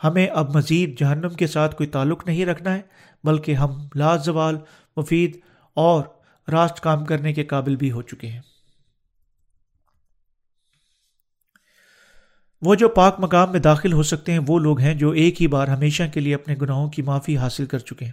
[0.04, 2.82] ہمیں اب مزید جہنم کے ساتھ کوئی تعلق نہیں رکھنا ہے،
[3.24, 4.58] بلکہ ہم لازوال
[4.98, 5.38] مفید
[5.74, 6.04] اور
[6.52, 8.42] راست کام کرنے کے قابل بھی ہو چکے ہیں۔
[12.62, 15.48] وہ جو پاک مقام میں داخل ہو سکتے ہیں، وہ لوگ ہیں جو ایک ہی
[15.48, 18.12] بار ہمیشہ کے لیے اپنے گناہوں کی معافی حاصل کر چکے ہیں۔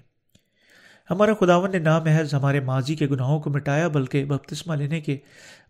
[1.11, 5.19] ہمارا خداون نے نام محض ہمارے ماضی کے گناہوں کو مٹایا، بلکہ بپتسمہ لینے کے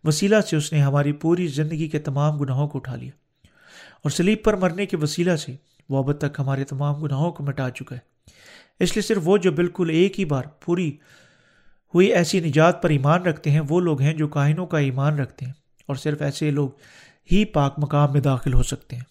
[0.03, 3.11] وسیلہ سے اس نے ہماری پوری زندگی کے تمام گناہوں کو اٹھا لیا۔
[4.03, 5.55] اور سلیب پر مرنے کے وسیلہ سے
[5.89, 7.99] وہ اب تک ہمارے تمام گناہوں کو مٹا چکا ہے۔
[8.79, 10.97] اس لیے صرف وہ جو بالکل ایک ہی بار پوری
[11.93, 15.45] ہوئی ایسی نجات پر ایمان رکھتے ہیں، وہ لوگ ہیں جو کاہنوں کا ایمان رکھتے
[15.45, 15.53] ہیں
[15.85, 16.69] اور صرف ایسے لوگ
[17.31, 19.03] ہی پاک مقام میں داخل ہو سکتے ہیں۔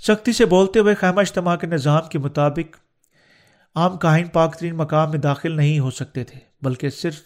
[0.00, 2.76] سختی سے بولتے ہوئے خیمہ اجتماع کے نظام کے مطابق
[3.74, 7.20] عام کاہن پاک ترین مقام میں داخل نہیں ہو سکتے تھے، بلکہ صرف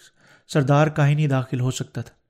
[0.48, 2.25] سردار کاہن ہی داخل ہو سکتا تھا۔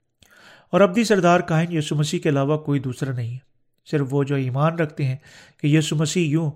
[0.69, 3.37] اور ابدی سردار کاہن یسو مسیح کے علاوہ کوئی دوسرا نہیں ہے۔
[3.91, 5.15] صرف وہ جو ایمان رکھتے ہیں
[5.61, 6.51] کہ یسو مسیح یوں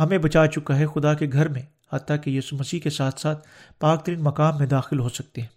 [0.00, 1.62] ہمیں بچا چکا ہے خدا کے گھر میں،
[1.92, 3.48] حتیٰ کہ یسو مسیح کے ساتھ ساتھ
[3.80, 5.48] پاک ترین مقام میں داخل ہو سکتے ہیں۔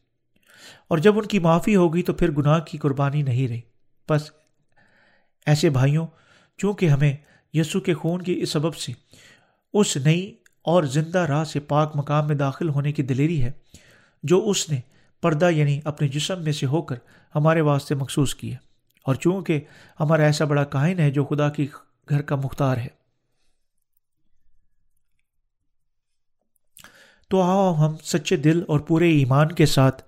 [0.87, 3.61] اور جب ان کی معافی ہوگی تو پھر گناہ کی قربانی نہیں رہی۔
[4.09, 4.31] بس
[5.45, 6.07] ایسے بھائیوں،
[6.57, 7.15] چونکہ ہمیں
[7.53, 8.93] یسو کے خون کی اس سبب سے
[9.73, 13.51] اس نئی اور زندہ راہ سے پاک مقام میں داخل ہونے کی دلیری ہے،
[14.23, 14.79] جو اس نے
[15.21, 16.95] پردہ یعنی اپنے جسم میں سے ہو کر
[17.37, 18.57] ہمارے واسطے مخصوص کی ہے۔
[19.03, 19.59] اور چونکہ
[19.99, 21.67] ہمارا ایسا بڑا کائن ہے جو خدا کی
[22.09, 22.87] گھر کا مختار ہے۔
[27.29, 30.03] تو آؤ ہم سچے دل اور پورے ایمان کے ساتھ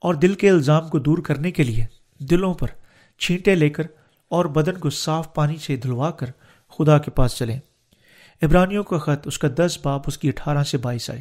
[0.00, 1.84] اور دل کے الزام کو دور کرنے کے لیے
[2.18, 2.66] دلوں پر
[3.18, 3.82] چھینٹے لے کر
[4.28, 6.26] اور بدن کو صاف پانی سے دھلوا کر
[6.68, 7.60] خدا کے پاس چلیں۔
[8.42, 11.20] عبرانیوں کا خط اس کا دس باپ اس کی اٹھارہ سے بائیس آئے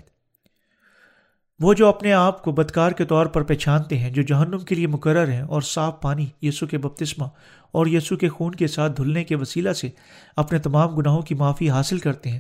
[1.64, 4.88] وہ جو اپنے آپ کو بدکار کے طور پر پہچانتے ہیں، جو جہنم کے لیے
[4.88, 7.26] مقرر ہیں اور صاف پانی یسو کے بپتسمہ
[7.72, 9.90] اور یسو کے خون کے ساتھ دھلنے کے وسیلہ سے
[10.36, 12.40] اپنے تمام گناہوں کی معافی حاصل کرتے ہیں،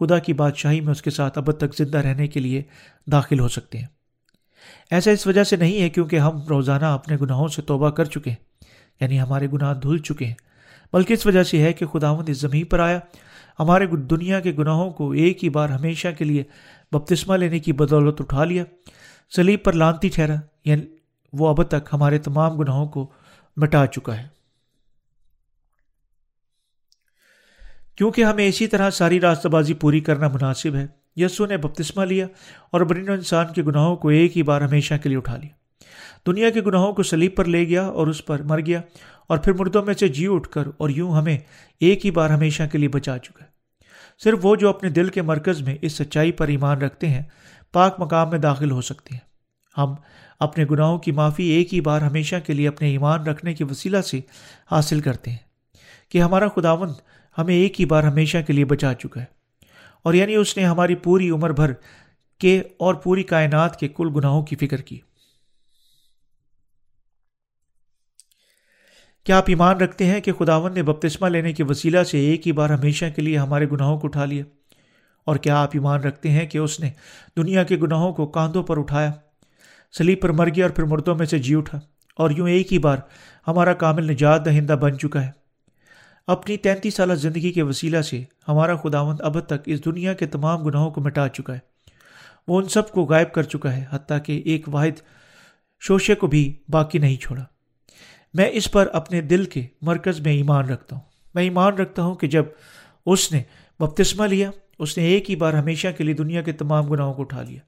[0.00, 2.62] خدا کی بادشاہی میں اس کے ساتھ اب تک زندہ رہنے کے لیے
[3.12, 3.86] داخل ہو سکتے ہیں۔
[4.90, 8.30] ایسا اس وجہ سے نہیں ہے کیونکہ ہم روزانہ اپنے گناہوں سے توبہ کر چکے
[8.30, 8.44] ہیں
[9.00, 10.34] یعنی ہمارے گناہ دھل چکے ہیں۔
[10.92, 12.98] بلکہ اس وجہ سے ہے کہ خداوند اس زمین پر آیا۔
[13.58, 16.42] ہمارے دنیا کے گناہوں کو ایک ہی بار ہمیشہ کے لیے
[16.92, 18.64] بپتسمہ لینے کی بدولت اٹھا لیا۔
[19.36, 20.34] سلیب پر لانتی ٹھہرا
[20.64, 20.82] یعنی
[21.32, 23.10] وہ اب تک ہمارے تمام گناہوں کو
[23.56, 24.36] مٹا چکا ہے۔
[27.96, 30.86] کیونکہ ہمیں اسی طرح ساری راستہ بازی پوری کرنا مناسب ہے،
[31.16, 32.26] یسو نے بپتسمہ لیا
[32.70, 35.84] اور برین انسان کے گناہوں کو ایک ہی بار ہمیشہ کے لیے اٹھا لیا۔
[36.26, 38.80] دنیا کے گناہوں کو سلیب پر لے گیا اور اس پر مر گیا
[39.26, 41.38] اور پھر مردوں میں سے جی اٹھ کر اور یوں ہمیں
[41.80, 43.55] ایک ہی بار ہمیشہ کے لیے بچا چکا ہے۔
[44.18, 47.22] صرف وہ جو اپنے دل کے مرکز میں اس سچائی پر ایمان رکھتے ہیں،
[47.72, 49.26] پاک مقام میں داخل ہو سکتے ہیں۔
[49.78, 49.94] ہم
[50.40, 54.00] اپنے گناہوں کی معافی ایک ہی بار ہمیشہ کے لیے اپنے ایمان رکھنے کے وسیلہ
[54.00, 54.20] سے
[54.70, 55.36] حاصل کرتے ہیں
[56.08, 56.92] کہ ہمارا خداوند
[57.38, 59.24] ہمیں ایک ہی بار ہمیشہ کے لیے بچا چکا ہے۔
[60.02, 61.72] اور یعنی اس نے ہماری پوری عمر بھر
[62.38, 65.00] کے اور پوری کائنات کے کل گناہوں کی فکر کی۔
[69.26, 72.52] کیا آپ ایمان رکھتے ہیں کہ خداون نے بپتسمہ لینے کے وسیلہ سے ایک ہی
[72.52, 74.44] بار ہمیشہ کے لیے ہمارے گناہوں کو اٹھا لیا؟
[75.24, 76.90] اور کیا آپ ایمان رکھتے ہیں کہ اس نے
[77.36, 79.12] دنیا کے گناہوں کو کاندھوں پر اٹھایا
[79.98, 81.80] سلیب پر مر گیا اور پھر مردوں میں سے جی اٹھا؟
[82.16, 82.96] اور یوں ایک ہی بار
[83.46, 85.30] ہمارا کامل نجات دہندہ بن چکا ہے۔
[86.26, 90.62] اپنی تینتیس سالہ زندگی کے وسیلہ سے ہمارا خداوند اب تک اس دنیا کے تمام
[90.62, 91.58] گناہوں کو مٹا چکا ہے۔
[92.48, 95.00] وہ ان سب کو غائب کر چکا ہے، حتیٰ کہ ایک واحد
[95.80, 97.44] شوشے کو بھی باقی نہیں چھوڑا۔
[98.36, 101.02] میں اس پر اپنے دل کے مرکز میں ایمان رکھتا ہوں۔
[101.34, 102.44] میں ایمان رکھتا ہوں کہ جب
[103.06, 103.42] اس نے
[103.78, 107.22] بپتسمہ لیا، اس نے ایک ہی بار ہمیشہ کے لیے دنیا کے تمام گناہوں کو
[107.22, 107.58] اٹھا لیا۔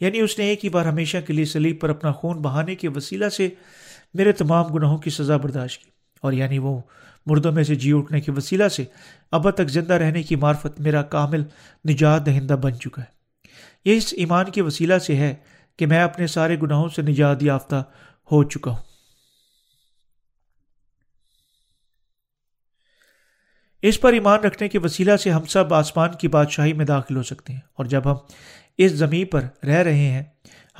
[0.00, 2.88] یعنی اس نے ایک ہی بار ہمیشہ کے لیے سلیب پر اپنا خون بہانے کے
[2.88, 3.48] وسیلہ سے
[4.14, 5.90] میرے تمام گناہوں کی سزا برداشت کی۔
[6.20, 6.80] اور یعنی وہ
[7.26, 8.84] مردوں میں سے جی اٹھنے کے وسیلہ سے
[9.30, 11.44] اب تک زندہ رہنے کی معرفت میرا کامل
[11.88, 13.06] نجات دہندہ بن چکا ہے۔
[13.84, 15.34] یہ اس ایمان کے وسیلہ سے ہے
[15.78, 17.84] کہ میں اپنے سارے گناہوں سے نجات یافتہ
[18.32, 18.85] ہو چکا ہوں۔
[23.82, 27.22] اس پر ایمان رکھنے کے وسیلہ سے ہم سب آسمان کی بادشاہی میں داخل ہو
[27.22, 28.14] سکتے ہیں۔ اور جب ہم
[28.78, 30.22] اس زمین پر رہ رہے ہیں،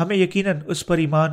[0.01, 1.31] ہمیں یقیناً اس پر ایمان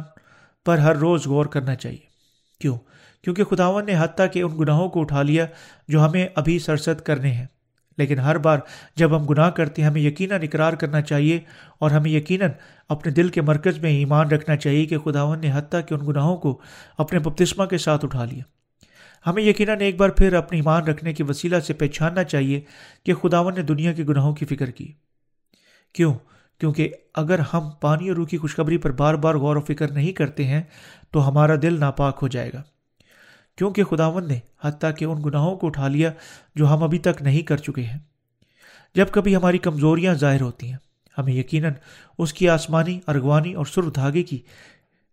[0.65, 2.14] پر ہر روز غور کرنا چاہیے۔
[2.60, 2.77] کیوں؟
[3.22, 5.45] کیونکہ خداون نے حتیٰ کہ ان گناہوں کو اٹھا لیا
[5.88, 7.45] جو ہمیں ابھی سرسد کرنے ہیں۔
[7.98, 8.57] لیکن ہر بار
[8.95, 11.40] جب ہم گناہ کرتے ہیں، ہمیں یقیناً اقرار کرنا چاہیے
[11.80, 12.49] اور ہمیں یقیناً
[12.90, 16.38] اپنے دل کے مرکز میں ایمان رکھنا چاہیے کہ خداون نے حتیٰ کہ ان گناہوں
[16.38, 16.61] کو
[16.98, 18.44] اپنے بپتسمہ کے ساتھ اٹھا لیا۔
[19.28, 22.62] ہمیں یقیناً ایک بار پھر اپنے ایمان رکھنے کے وسیلہ سے پہچاننا چاہیے
[23.04, 24.91] کہ خداون نے دنیا کے گناہوں کی فکر کی۔
[25.94, 26.14] کیوں؟
[26.60, 30.12] کیونکہ اگر ہم پانی اور روح کی خوشخبری پر بار بار غور و فکر نہیں
[30.12, 30.62] کرتے ہیں،
[31.12, 32.64] تو ہمارا دل ناپاک ہو جائے گا۔
[33.58, 36.12] کیونکہ خداون نے حتیٰ کہ ان گناہوں کو اٹھا لیا
[36.56, 38.00] جو ہم ابھی تک نہیں کر چکے ہیں۔
[38.95, 40.78] جب کبھی ہماری کمزوریاں ظاہر ہوتی ہیں،
[41.18, 41.74] ہمیں یقیناً
[42.18, 44.38] اس کی آسمانی، ارغوانی اور سر دھاگے کی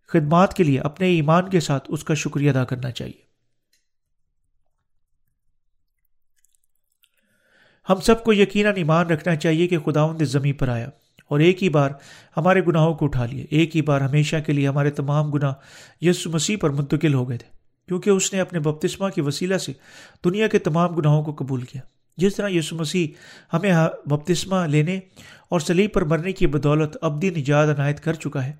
[0.07, 3.30] خدمات کے لیے اپنے ایمان کے ساتھ اس کا شکریہ ادا کرنا چاہیے۔
[7.91, 10.89] ہم سب کو یقیناً ایمان رکھنا چاہیے کہ خداون نے زمین پر آیا
[11.27, 11.91] اور ایک ہی بار
[12.37, 15.53] ہمارے گناہوں کو اٹھا لیا ایک ہی بار ہمیشہ کے لیے ہمارے تمام گناہ
[16.01, 17.49] یسو مسیح پر منتقل ہو گئے تھے،
[17.89, 19.71] کیونکہ اس نے اپنے بپتسمہ کی وسیلہ سے
[20.25, 21.81] دنیا کے تمام گناہوں کو قبول کیا۔
[22.17, 23.07] جس طرح یسو مسیح
[23.53, 23.73] ہمیں
[24.05, 24.99] بپتسمہ لینے
[25.49, 28.53] اور سلیب پر مرنے کی بدولت ابدی نجات عنایت کر چکا ہے،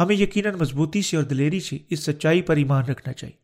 [0.00, 3.42] ہمیں یقیناً مضبوطی سے اور دلیری سے اس سچائی پر ایمان رکھنا چاہیے۔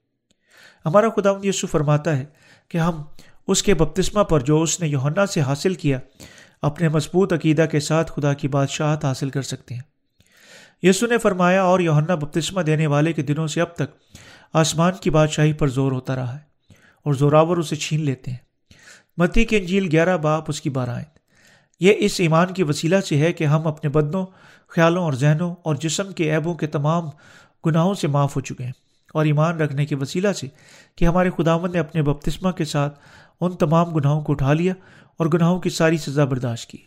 [0.85, 2.25] ہمارا خدا یسو فرماتا ہے
[2.69, 3.03] کہ ہم
[3.49, 5.99] اس کے بپتسمہ پر جو اس نے یوہنا سے حاصل کیا،
[6.63, 9.83] اپنے مضبوط عقیدہ کے ساتھ خدا کی بادشاہت حاصل کر سکتے ہیں۔
[10.83, 13.97] یسو نے فرمایا، اور یوہنا بپتسمہ دینے والے کے دنوں سے اب تک
[14.53, 16.75] آسمان کی بادشاہی پر زور ہوتا رہا ہے
[17.07, 18.39] اور زوراور اسے چھین لیتے ہیں۔
[19.17, 21.19] متی کے انجیل گیارہ باپ اس کی بارہ آئند
[21.81, 24.27] یہ اس ایمان کی وسیلہ سے ہے کہ ہم اپنے بدنوں،
[24.69, 27.09] خیالوں اور ذہنوں اور جسم کے عیبوں کے تمام
[27.67, 28.73] گناہوں سے معاف ہو چکے ہیں
[29.15, 30.47] اور ایمان رکھنے کے وسیلہ سے
[30.97, 32.99] کہ ہمارے خداون نے اپنے بپتسمہ کے ساتھ
[33.41, 34.75] ان تمام گناہوں کو اٹھا لیا
[35.17, 36.79] اور گناہوں کی ساری سزا برداشت کی۔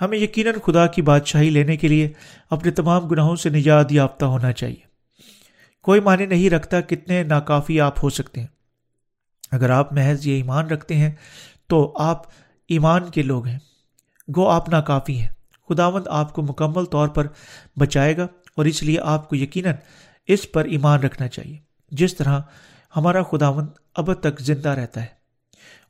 [0.00, 2.12] ہمیں یقیناً خدا کی بادشاہی لینے کے لیے
[2.50, 4.88] اپنے تمام گناہوں سے نجات یافتہ ہونا چاہیے۔
[5.82, 8.46] کوئی معنی نہیں رکھتا کتنے ناکافی آپ ہو سکتے ہیں۔
[9.50, 11.10] اگر آپ محض یہ ایمان رکھتے ہیں
[11.66, 12.22] تو آپ
[12.68, 13.58] ایمان کے لوگ ہیں۔
[14.36, 15.28] گو آپ ناکافی ہیں۔
[15.68, 17.26] خداوند آپ کو مکمل طور پر
[17.76, 18.26] بچائے گا
[18.56, 19.74] اور اس لیے آپ کو یقیناً
[20.26, 22.40] اس پر ایمان رکھنا چاہیے۔ جس طرح
[22.96, 25.06] ہمارا خداوند اب تک زندہ رہتا ہے،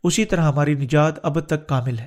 [0.05, 2.07] اسی طرح ہماری نجات اب تک کامل ہے۔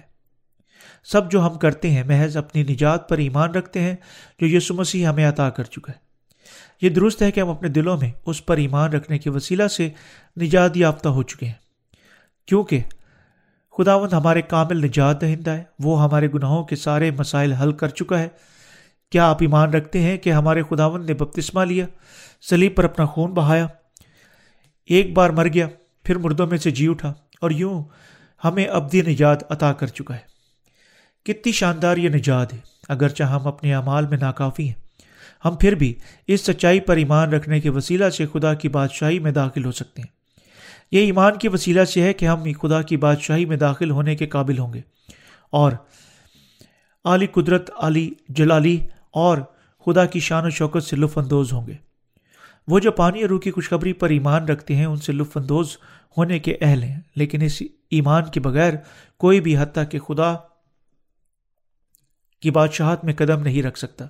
[1.03, 3.95] سب جو ہم کرتے ہیں، محض اپنی نجات پر ایمان رکھتے ہیں،
[4.39, 5.97] جو یسو مسیح ہمیں عطا کر چکا ہے۔
[6.81, 9.89] یہ درست ہے کہ ہم اپنے دلوں میں اس پر ایمان رکھنے کے وسیلہ سے
[10.41, 11.53] نجات یافتہ ہو چکے ہیں۔
[12.45, 12.79] کیونکہ
[13.77, 18.19] خداوند ہمارے کامل نجات دہندہ ہے، وہ ہمارے گناہوں کے سارے مسائل حل کر چکا
[18.19, 18.27] ہے۔
[19.11, 21.85] کیا آپ ایمان رکھتے ہیں کہ ہمارے خداوند نے بپتسمہ لیا
[22.49, 23.67] سلیب پر اپنا خون بہایا؟
[24.85, 25.67] ایک بار مر گیا،
[26.03, 27.83] پھر مردوں میں سے جی اٹھا اور یوں
[28.43, 30.31] ہمیں ابدی نجات عطا کر چکا ہے۔
[31.25, 32.57] کتنی شاندار یہ نجات ہے۔
[32.89, 34.81] اگرچہ ہم اپنے اعمال میں ناکافی ہیں،
[35.45, 35.93] ہم پھر بھی
[36.27, 40.01] اس سچائی پر ایمان رکھنے کے وسیلہ سے خدا کی بادشاہی میں داخل ہو سکتے
[40.01, 40.21] ہیں۔
[40.91, 44.27] یہ ایمان کی وسیلہ سے ہے کہ ہم خدا کی بادشاہی میں داخل ہونے کے
[44.27, 44.81] قابل ہوں گے۔
[45.49, 45.71] اور
[47.05, 48.79] علی قدرت علی جلالی
[49.11, 49.37] اور
[49.85, 51.90] خدا کی شان و شوکت سے لطف اندوز ہوں گے۔
[52.67, 55.77] وہ جو پانی اور روح کی خوشخبری پر ایمان رکھتے ہیں، ان سے لطف اندوز
[56.17, 58.73] ہونے کے اہل ہیں۔ لیکن اس ایمان کے بغیر
[59.17, 60.35] کوئی بھی حتیٰ کہ خدا
[62.41, 64.05] کی بادشاہت میں قدم نہیں رکھ سکتا۔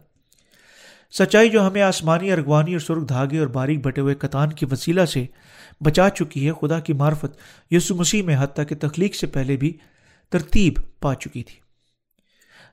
[1.12, 5.06] سچائی جو ہمیں آسمانی ارغوانی اور سرخ دھاگے اور باریک بٹے ہوئے کتان کی وسیلہ
[5.06, 5.26] سے
[5.82, 7.38] بچا چکی ہے، خدا کی معرفت
[7.72, 9.78] یسو مسیح میں حتیٰ کہ تخلیق سے پہلے بھی
[10.30, 11.60] ترتیب پا چکی تھی۔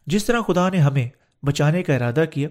[0.06, 1.08] جس طرح خدا نے ہمیں
[1.42, 2.48] بچانے کا ارادہ کیا،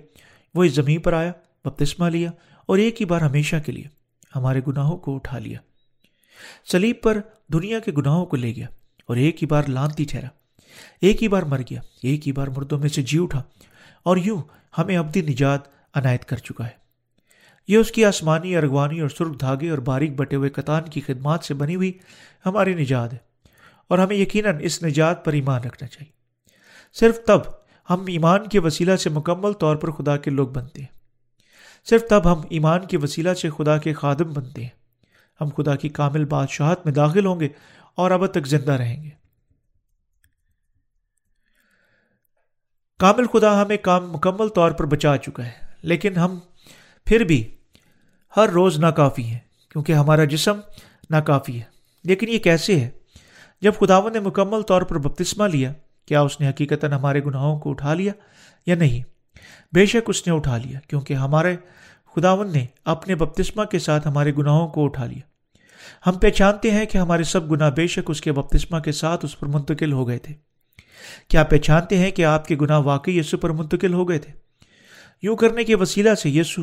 [0.56, 1.32] وہ اس زمین پر آیا،
[1.66, 2.32] بپتسمہ لیا
[2.68, 3.84] اور ایک ہی بار ہمیشہ کے لیے
[4.36, 5.60] ہمارے گناہوں کو اٹھا لیا۔
[6.72, 7.18] سلیب پر
[7.54, 8.68] دنیا کے گناہوں کو لے گیا
[9.08, 10.28] اور ایک ہی بار لانتی ٹھہرا۔
[11.02, 13.44] ایک ہی بار مر گیا، ایک ہی بار مردوں میں سے جی اٹھا۔
[14.04, 14.42] اور یوں
[14.78, 15.60] ہمیں ابدی نجات
[15.94, 16.88] عنایت کر چکا ہے۔
[17.68, 21.44] یہ اس کی آسمانی، ارغوانی اور سرخ دھاگے اور باریک بٹے ہوئے کتان کی خدمات
[21.44, 21.92] سے بنی ہوئی
[22.46, 23.18] ہماری نجات ہے۔
[23.88, 26.12] اور ہمیں یقیناً اس نجات پر ایمان رکھنا چاہیے۔
[26.94, 27.40] صرف تب
[27.90, 30.97] ہم ایمان کے وسیلہ سے مکمل طور پر خدا کے لوگ بنتے ہیں۔
[31.90, 34.70] صرف تب ہم ایمان کے وسیلہ سے خدا کے خادم بنتے ہیں۔
[35.42, 37.50] ہم خدا کی کامل بادشاہت میں داخل ہوں گے
[37.96, 39.10] اور اب تک زندہ رہیں گے۔
[43.00, 45.52] کامل خدا ہمیں کام مکمل طور پر بچا چکا ہے،
[45.82, 46.40] لیکن ہم
[47.06, 47.56] پھر بھی
[48.38, 49.40] ہر روز ناکافی ہیں،
[49.70, 50.60] کیونکہ ہمارا جسم
[51.10, 51.64] ناکافی ہے۔
[52.04, 52.90] لیکن یہ کیسے ہے؟
[53.62, 55.74] جب خداون نے مکمل طور پر بپتسمہ لیا،
[56.06, 58.14] کیا اس نے حقیقت ہمارے گناہوں کو اٹھا لیا
[58.66, 59.17] یا نہیں؟
[59.74, 61.56] بے شک اس نے اٹھا لیا کیونکہ ہمارے
[62.16, 65.22] خداون نے اپنے بپتسمہ کے ساتھ ہمارے گناہوں کو اٹھا لیا۔
[66.10, 69.40] ہم پہچانتے ہیں کہ ہمارے سب گناہ بے شک اس کے بپتسمہ کے ساتھ اس
[69.40, 70.34] پر منتقل ہو گئے تھے۔
[71.28, 74.34] کیا پہچانتے ہیں کہ آپ کے گناہ واقعی یسو پر منتقل ہو گئے تھے؟
[75.22, 76.62] یوں کرنے کے وسیلہ سے یسو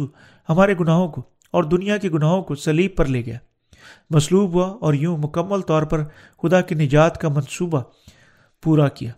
[0.49, 3.39] ہمارے گناہوں کو اور دنیا کے گناہوں کو سلیب پر لے گیا۔
[4.11, 6.05] مصلوب ہوا اور یوں مکمل طور پر
[6.43, 7.83] خدا کی نجات کا منصوبہ
[8.63, 9.13] پورا کیا۔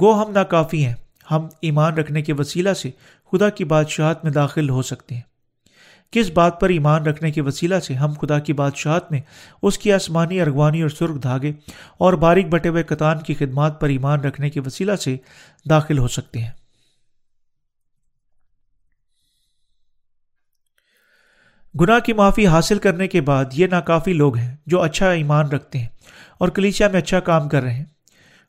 [0.00, 0.94] گو ہم ناکافی ہیں۔
[1.30, 2.90] ہم ایمان رکھنے کے وسیلہ سے
[3.32, 5.22] خدا کی بادشاہت میں داخل ہو سکتے ہیں۔
[6.10, 9.20] کس بات پر ایمان رکھنے کے وسیلہ سے ہم خدا کی بادشاہت میں
[9.62, 11.52] اس کی آسمانی ارغوانی اور سرخ دھاگے
[11.98, 15.16] اور باریک بٹے ہوئے کتان کی خدمات پر ایمان رکھنے کے وسیلہ سے
[15.70, 16.50] داخل ہو سکتے ہیں۔
[21.80, 25.78] گناہ کی معافی حاصل کرنے کے بعد یہ ناکافی لوگ ہیں جو اچھا ایمان رکھتے
[25.78, 25.88] ہیں
[26.38, 27.84] اور کلیسیا میں اچھا کام کر رہے ہیں۔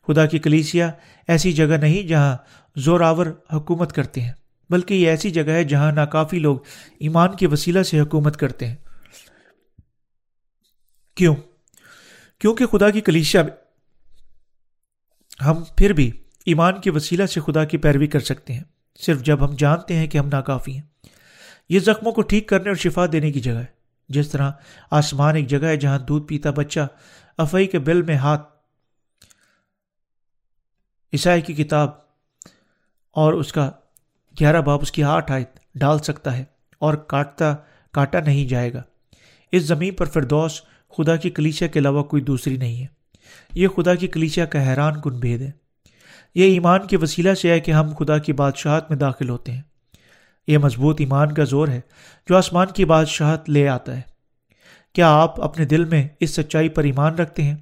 [0.06, 0.90] خدا کی کلیسیا
[1.28, 2.36] ایسی جگہ نہیں جہاں
[2.76, 4.32] زور آور حکومت کرتے ہیں،
[4.70, 6.58] بلکہ یہ ایسی جگہ ہے جہاں ناکافی لوگ
[6.98, 8.76] ایمان کے وسیلہ سے حکومت کرتے ہیں۔
[11.14, 11.36] کیوں؟
[12.38, 13.42] کیونکہ خدا کی کلیسیا
[15.44, 16.10] ہم پھر بھی
[16.46, 18.64] ایمان کے وسیلہ سے خدا کی پیروی کر سکتے ہیں،
[18.98, 20.82] صرف جب ہم جانتے ہیں کہ ہم ناکافی ہیں۔
[21.68, 23.76] یہ زخموں کو ٹھیک کرنے اور شفا دینے کی جگہ ہے۔
[24.08, 24.50] جس طرح
[24.90, 26.80] آسمان ایک جگہ ہے جہاں دودھ پیتا بچہ
[27.38, 28.48] افئی کے بل میں ہاتھ،
[31.12, 32.05] عیسائی کی کتاب
[33.16, 33.70] اور اس کا
[34.40, 36.44] گیارہ باب اس کی ہاتھ آیت ڈال سکتا ہے
[36.78, 37.54] اور کاٹتا
[37.92, 38.82] کاٹا نہیں جائے گا۔
[39.52, 40.62] اس زمین پر فردوس
[40.96, 42.86] خدا کی کلیچیا کے علاوہ کوئی دوسری نہیں ہے۔
[43.54, 45.50] یہ خدا کی کلیچیا کا حیران کن بھید ہے۔
[46.34, 49.62] یہ ایمان کے وسیلہ سے ہے کہ ہم خدا کی بادشاہت میں داخل ہوتے ہیں۔
[50.46, 51.80] یہ مضبوط ایمان کا زور ہے
[52.28, 54.00] جو آسمان کی بادشاہت لے آتا ہے۔
[54.94, 57.56] کیا آپ اپنے دل میں اس سچائی پر ایمان رکھتے ہیں؟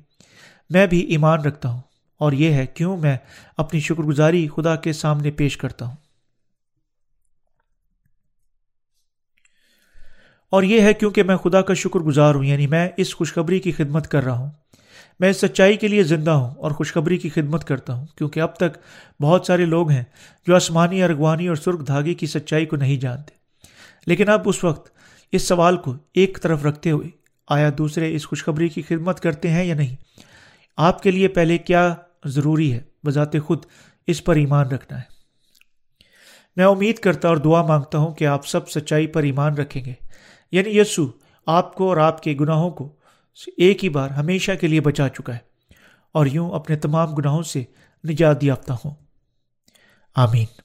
[0.71, 1.81] میں بھی ایمان رکھتا ہوں۔
[2.25, 3.17] اور یہ ہے کیوں میں
[3.57, 5.97] اپنی شکر گزاری خدا کے سامنے پیش کرتا ہوں؟
[10.51, 13.73] اور یہ ہے کیونکہ میں خدا کا شکر گزار ہوں یعنی میں اس خوشخبری کی
[13.73, 14.51] خدمت کر رہا ہوں۔
[15.21, 18.57] میں اس سچائی کے لیے زندہ ہوں اور خوشخبری کی خدمت کرتا ہوں، کیونکہ اب
[18.57, 18.79] تک
[19.23, 20.05] بہت سارے لوگ ہیں
[20.47, 23.35] جو آسمانی، ارغوانی اور سرخ دھاگے کی سچائی کو نہیں جانتے۔
[24.07, 24.91] لیکن اب اس وقت
[25.33, 27.09] اس سوال کو ایک طرف رکھتے ہوئے
[27.49, 29.97] آیا دوسرے اس خوشخبری کی خدمت کرتے ہیں یا نہیں؟
[30.77, 31.95] آپ کے لیے پہلے کیا
[32.25, 33.65] ضروری ہے۔ بذات خود
[34.07, 35.15] اس پر ایمان رکھنا ہے۔
[36.57, 39.93] میں امید کرتا اور دعا مانگتا ہوں کہ آپ سب سچائی پر ایمان رکھیں گے۔
[40.53, 41.07] یعنی یسو،
[41.47, 42.97] آپ کو اور آپ کے گناہوں کو
[43.57, 45.39] ایک ہی بار ہمیشہ کے لیے بچا چکا ہے۔
[46.13, 47.65] اور یوں اپنے تمام گناہوں سے
[48.09, 48.95] نجات یافتہ ہوں۔
[50.15, 50.64] آمین۔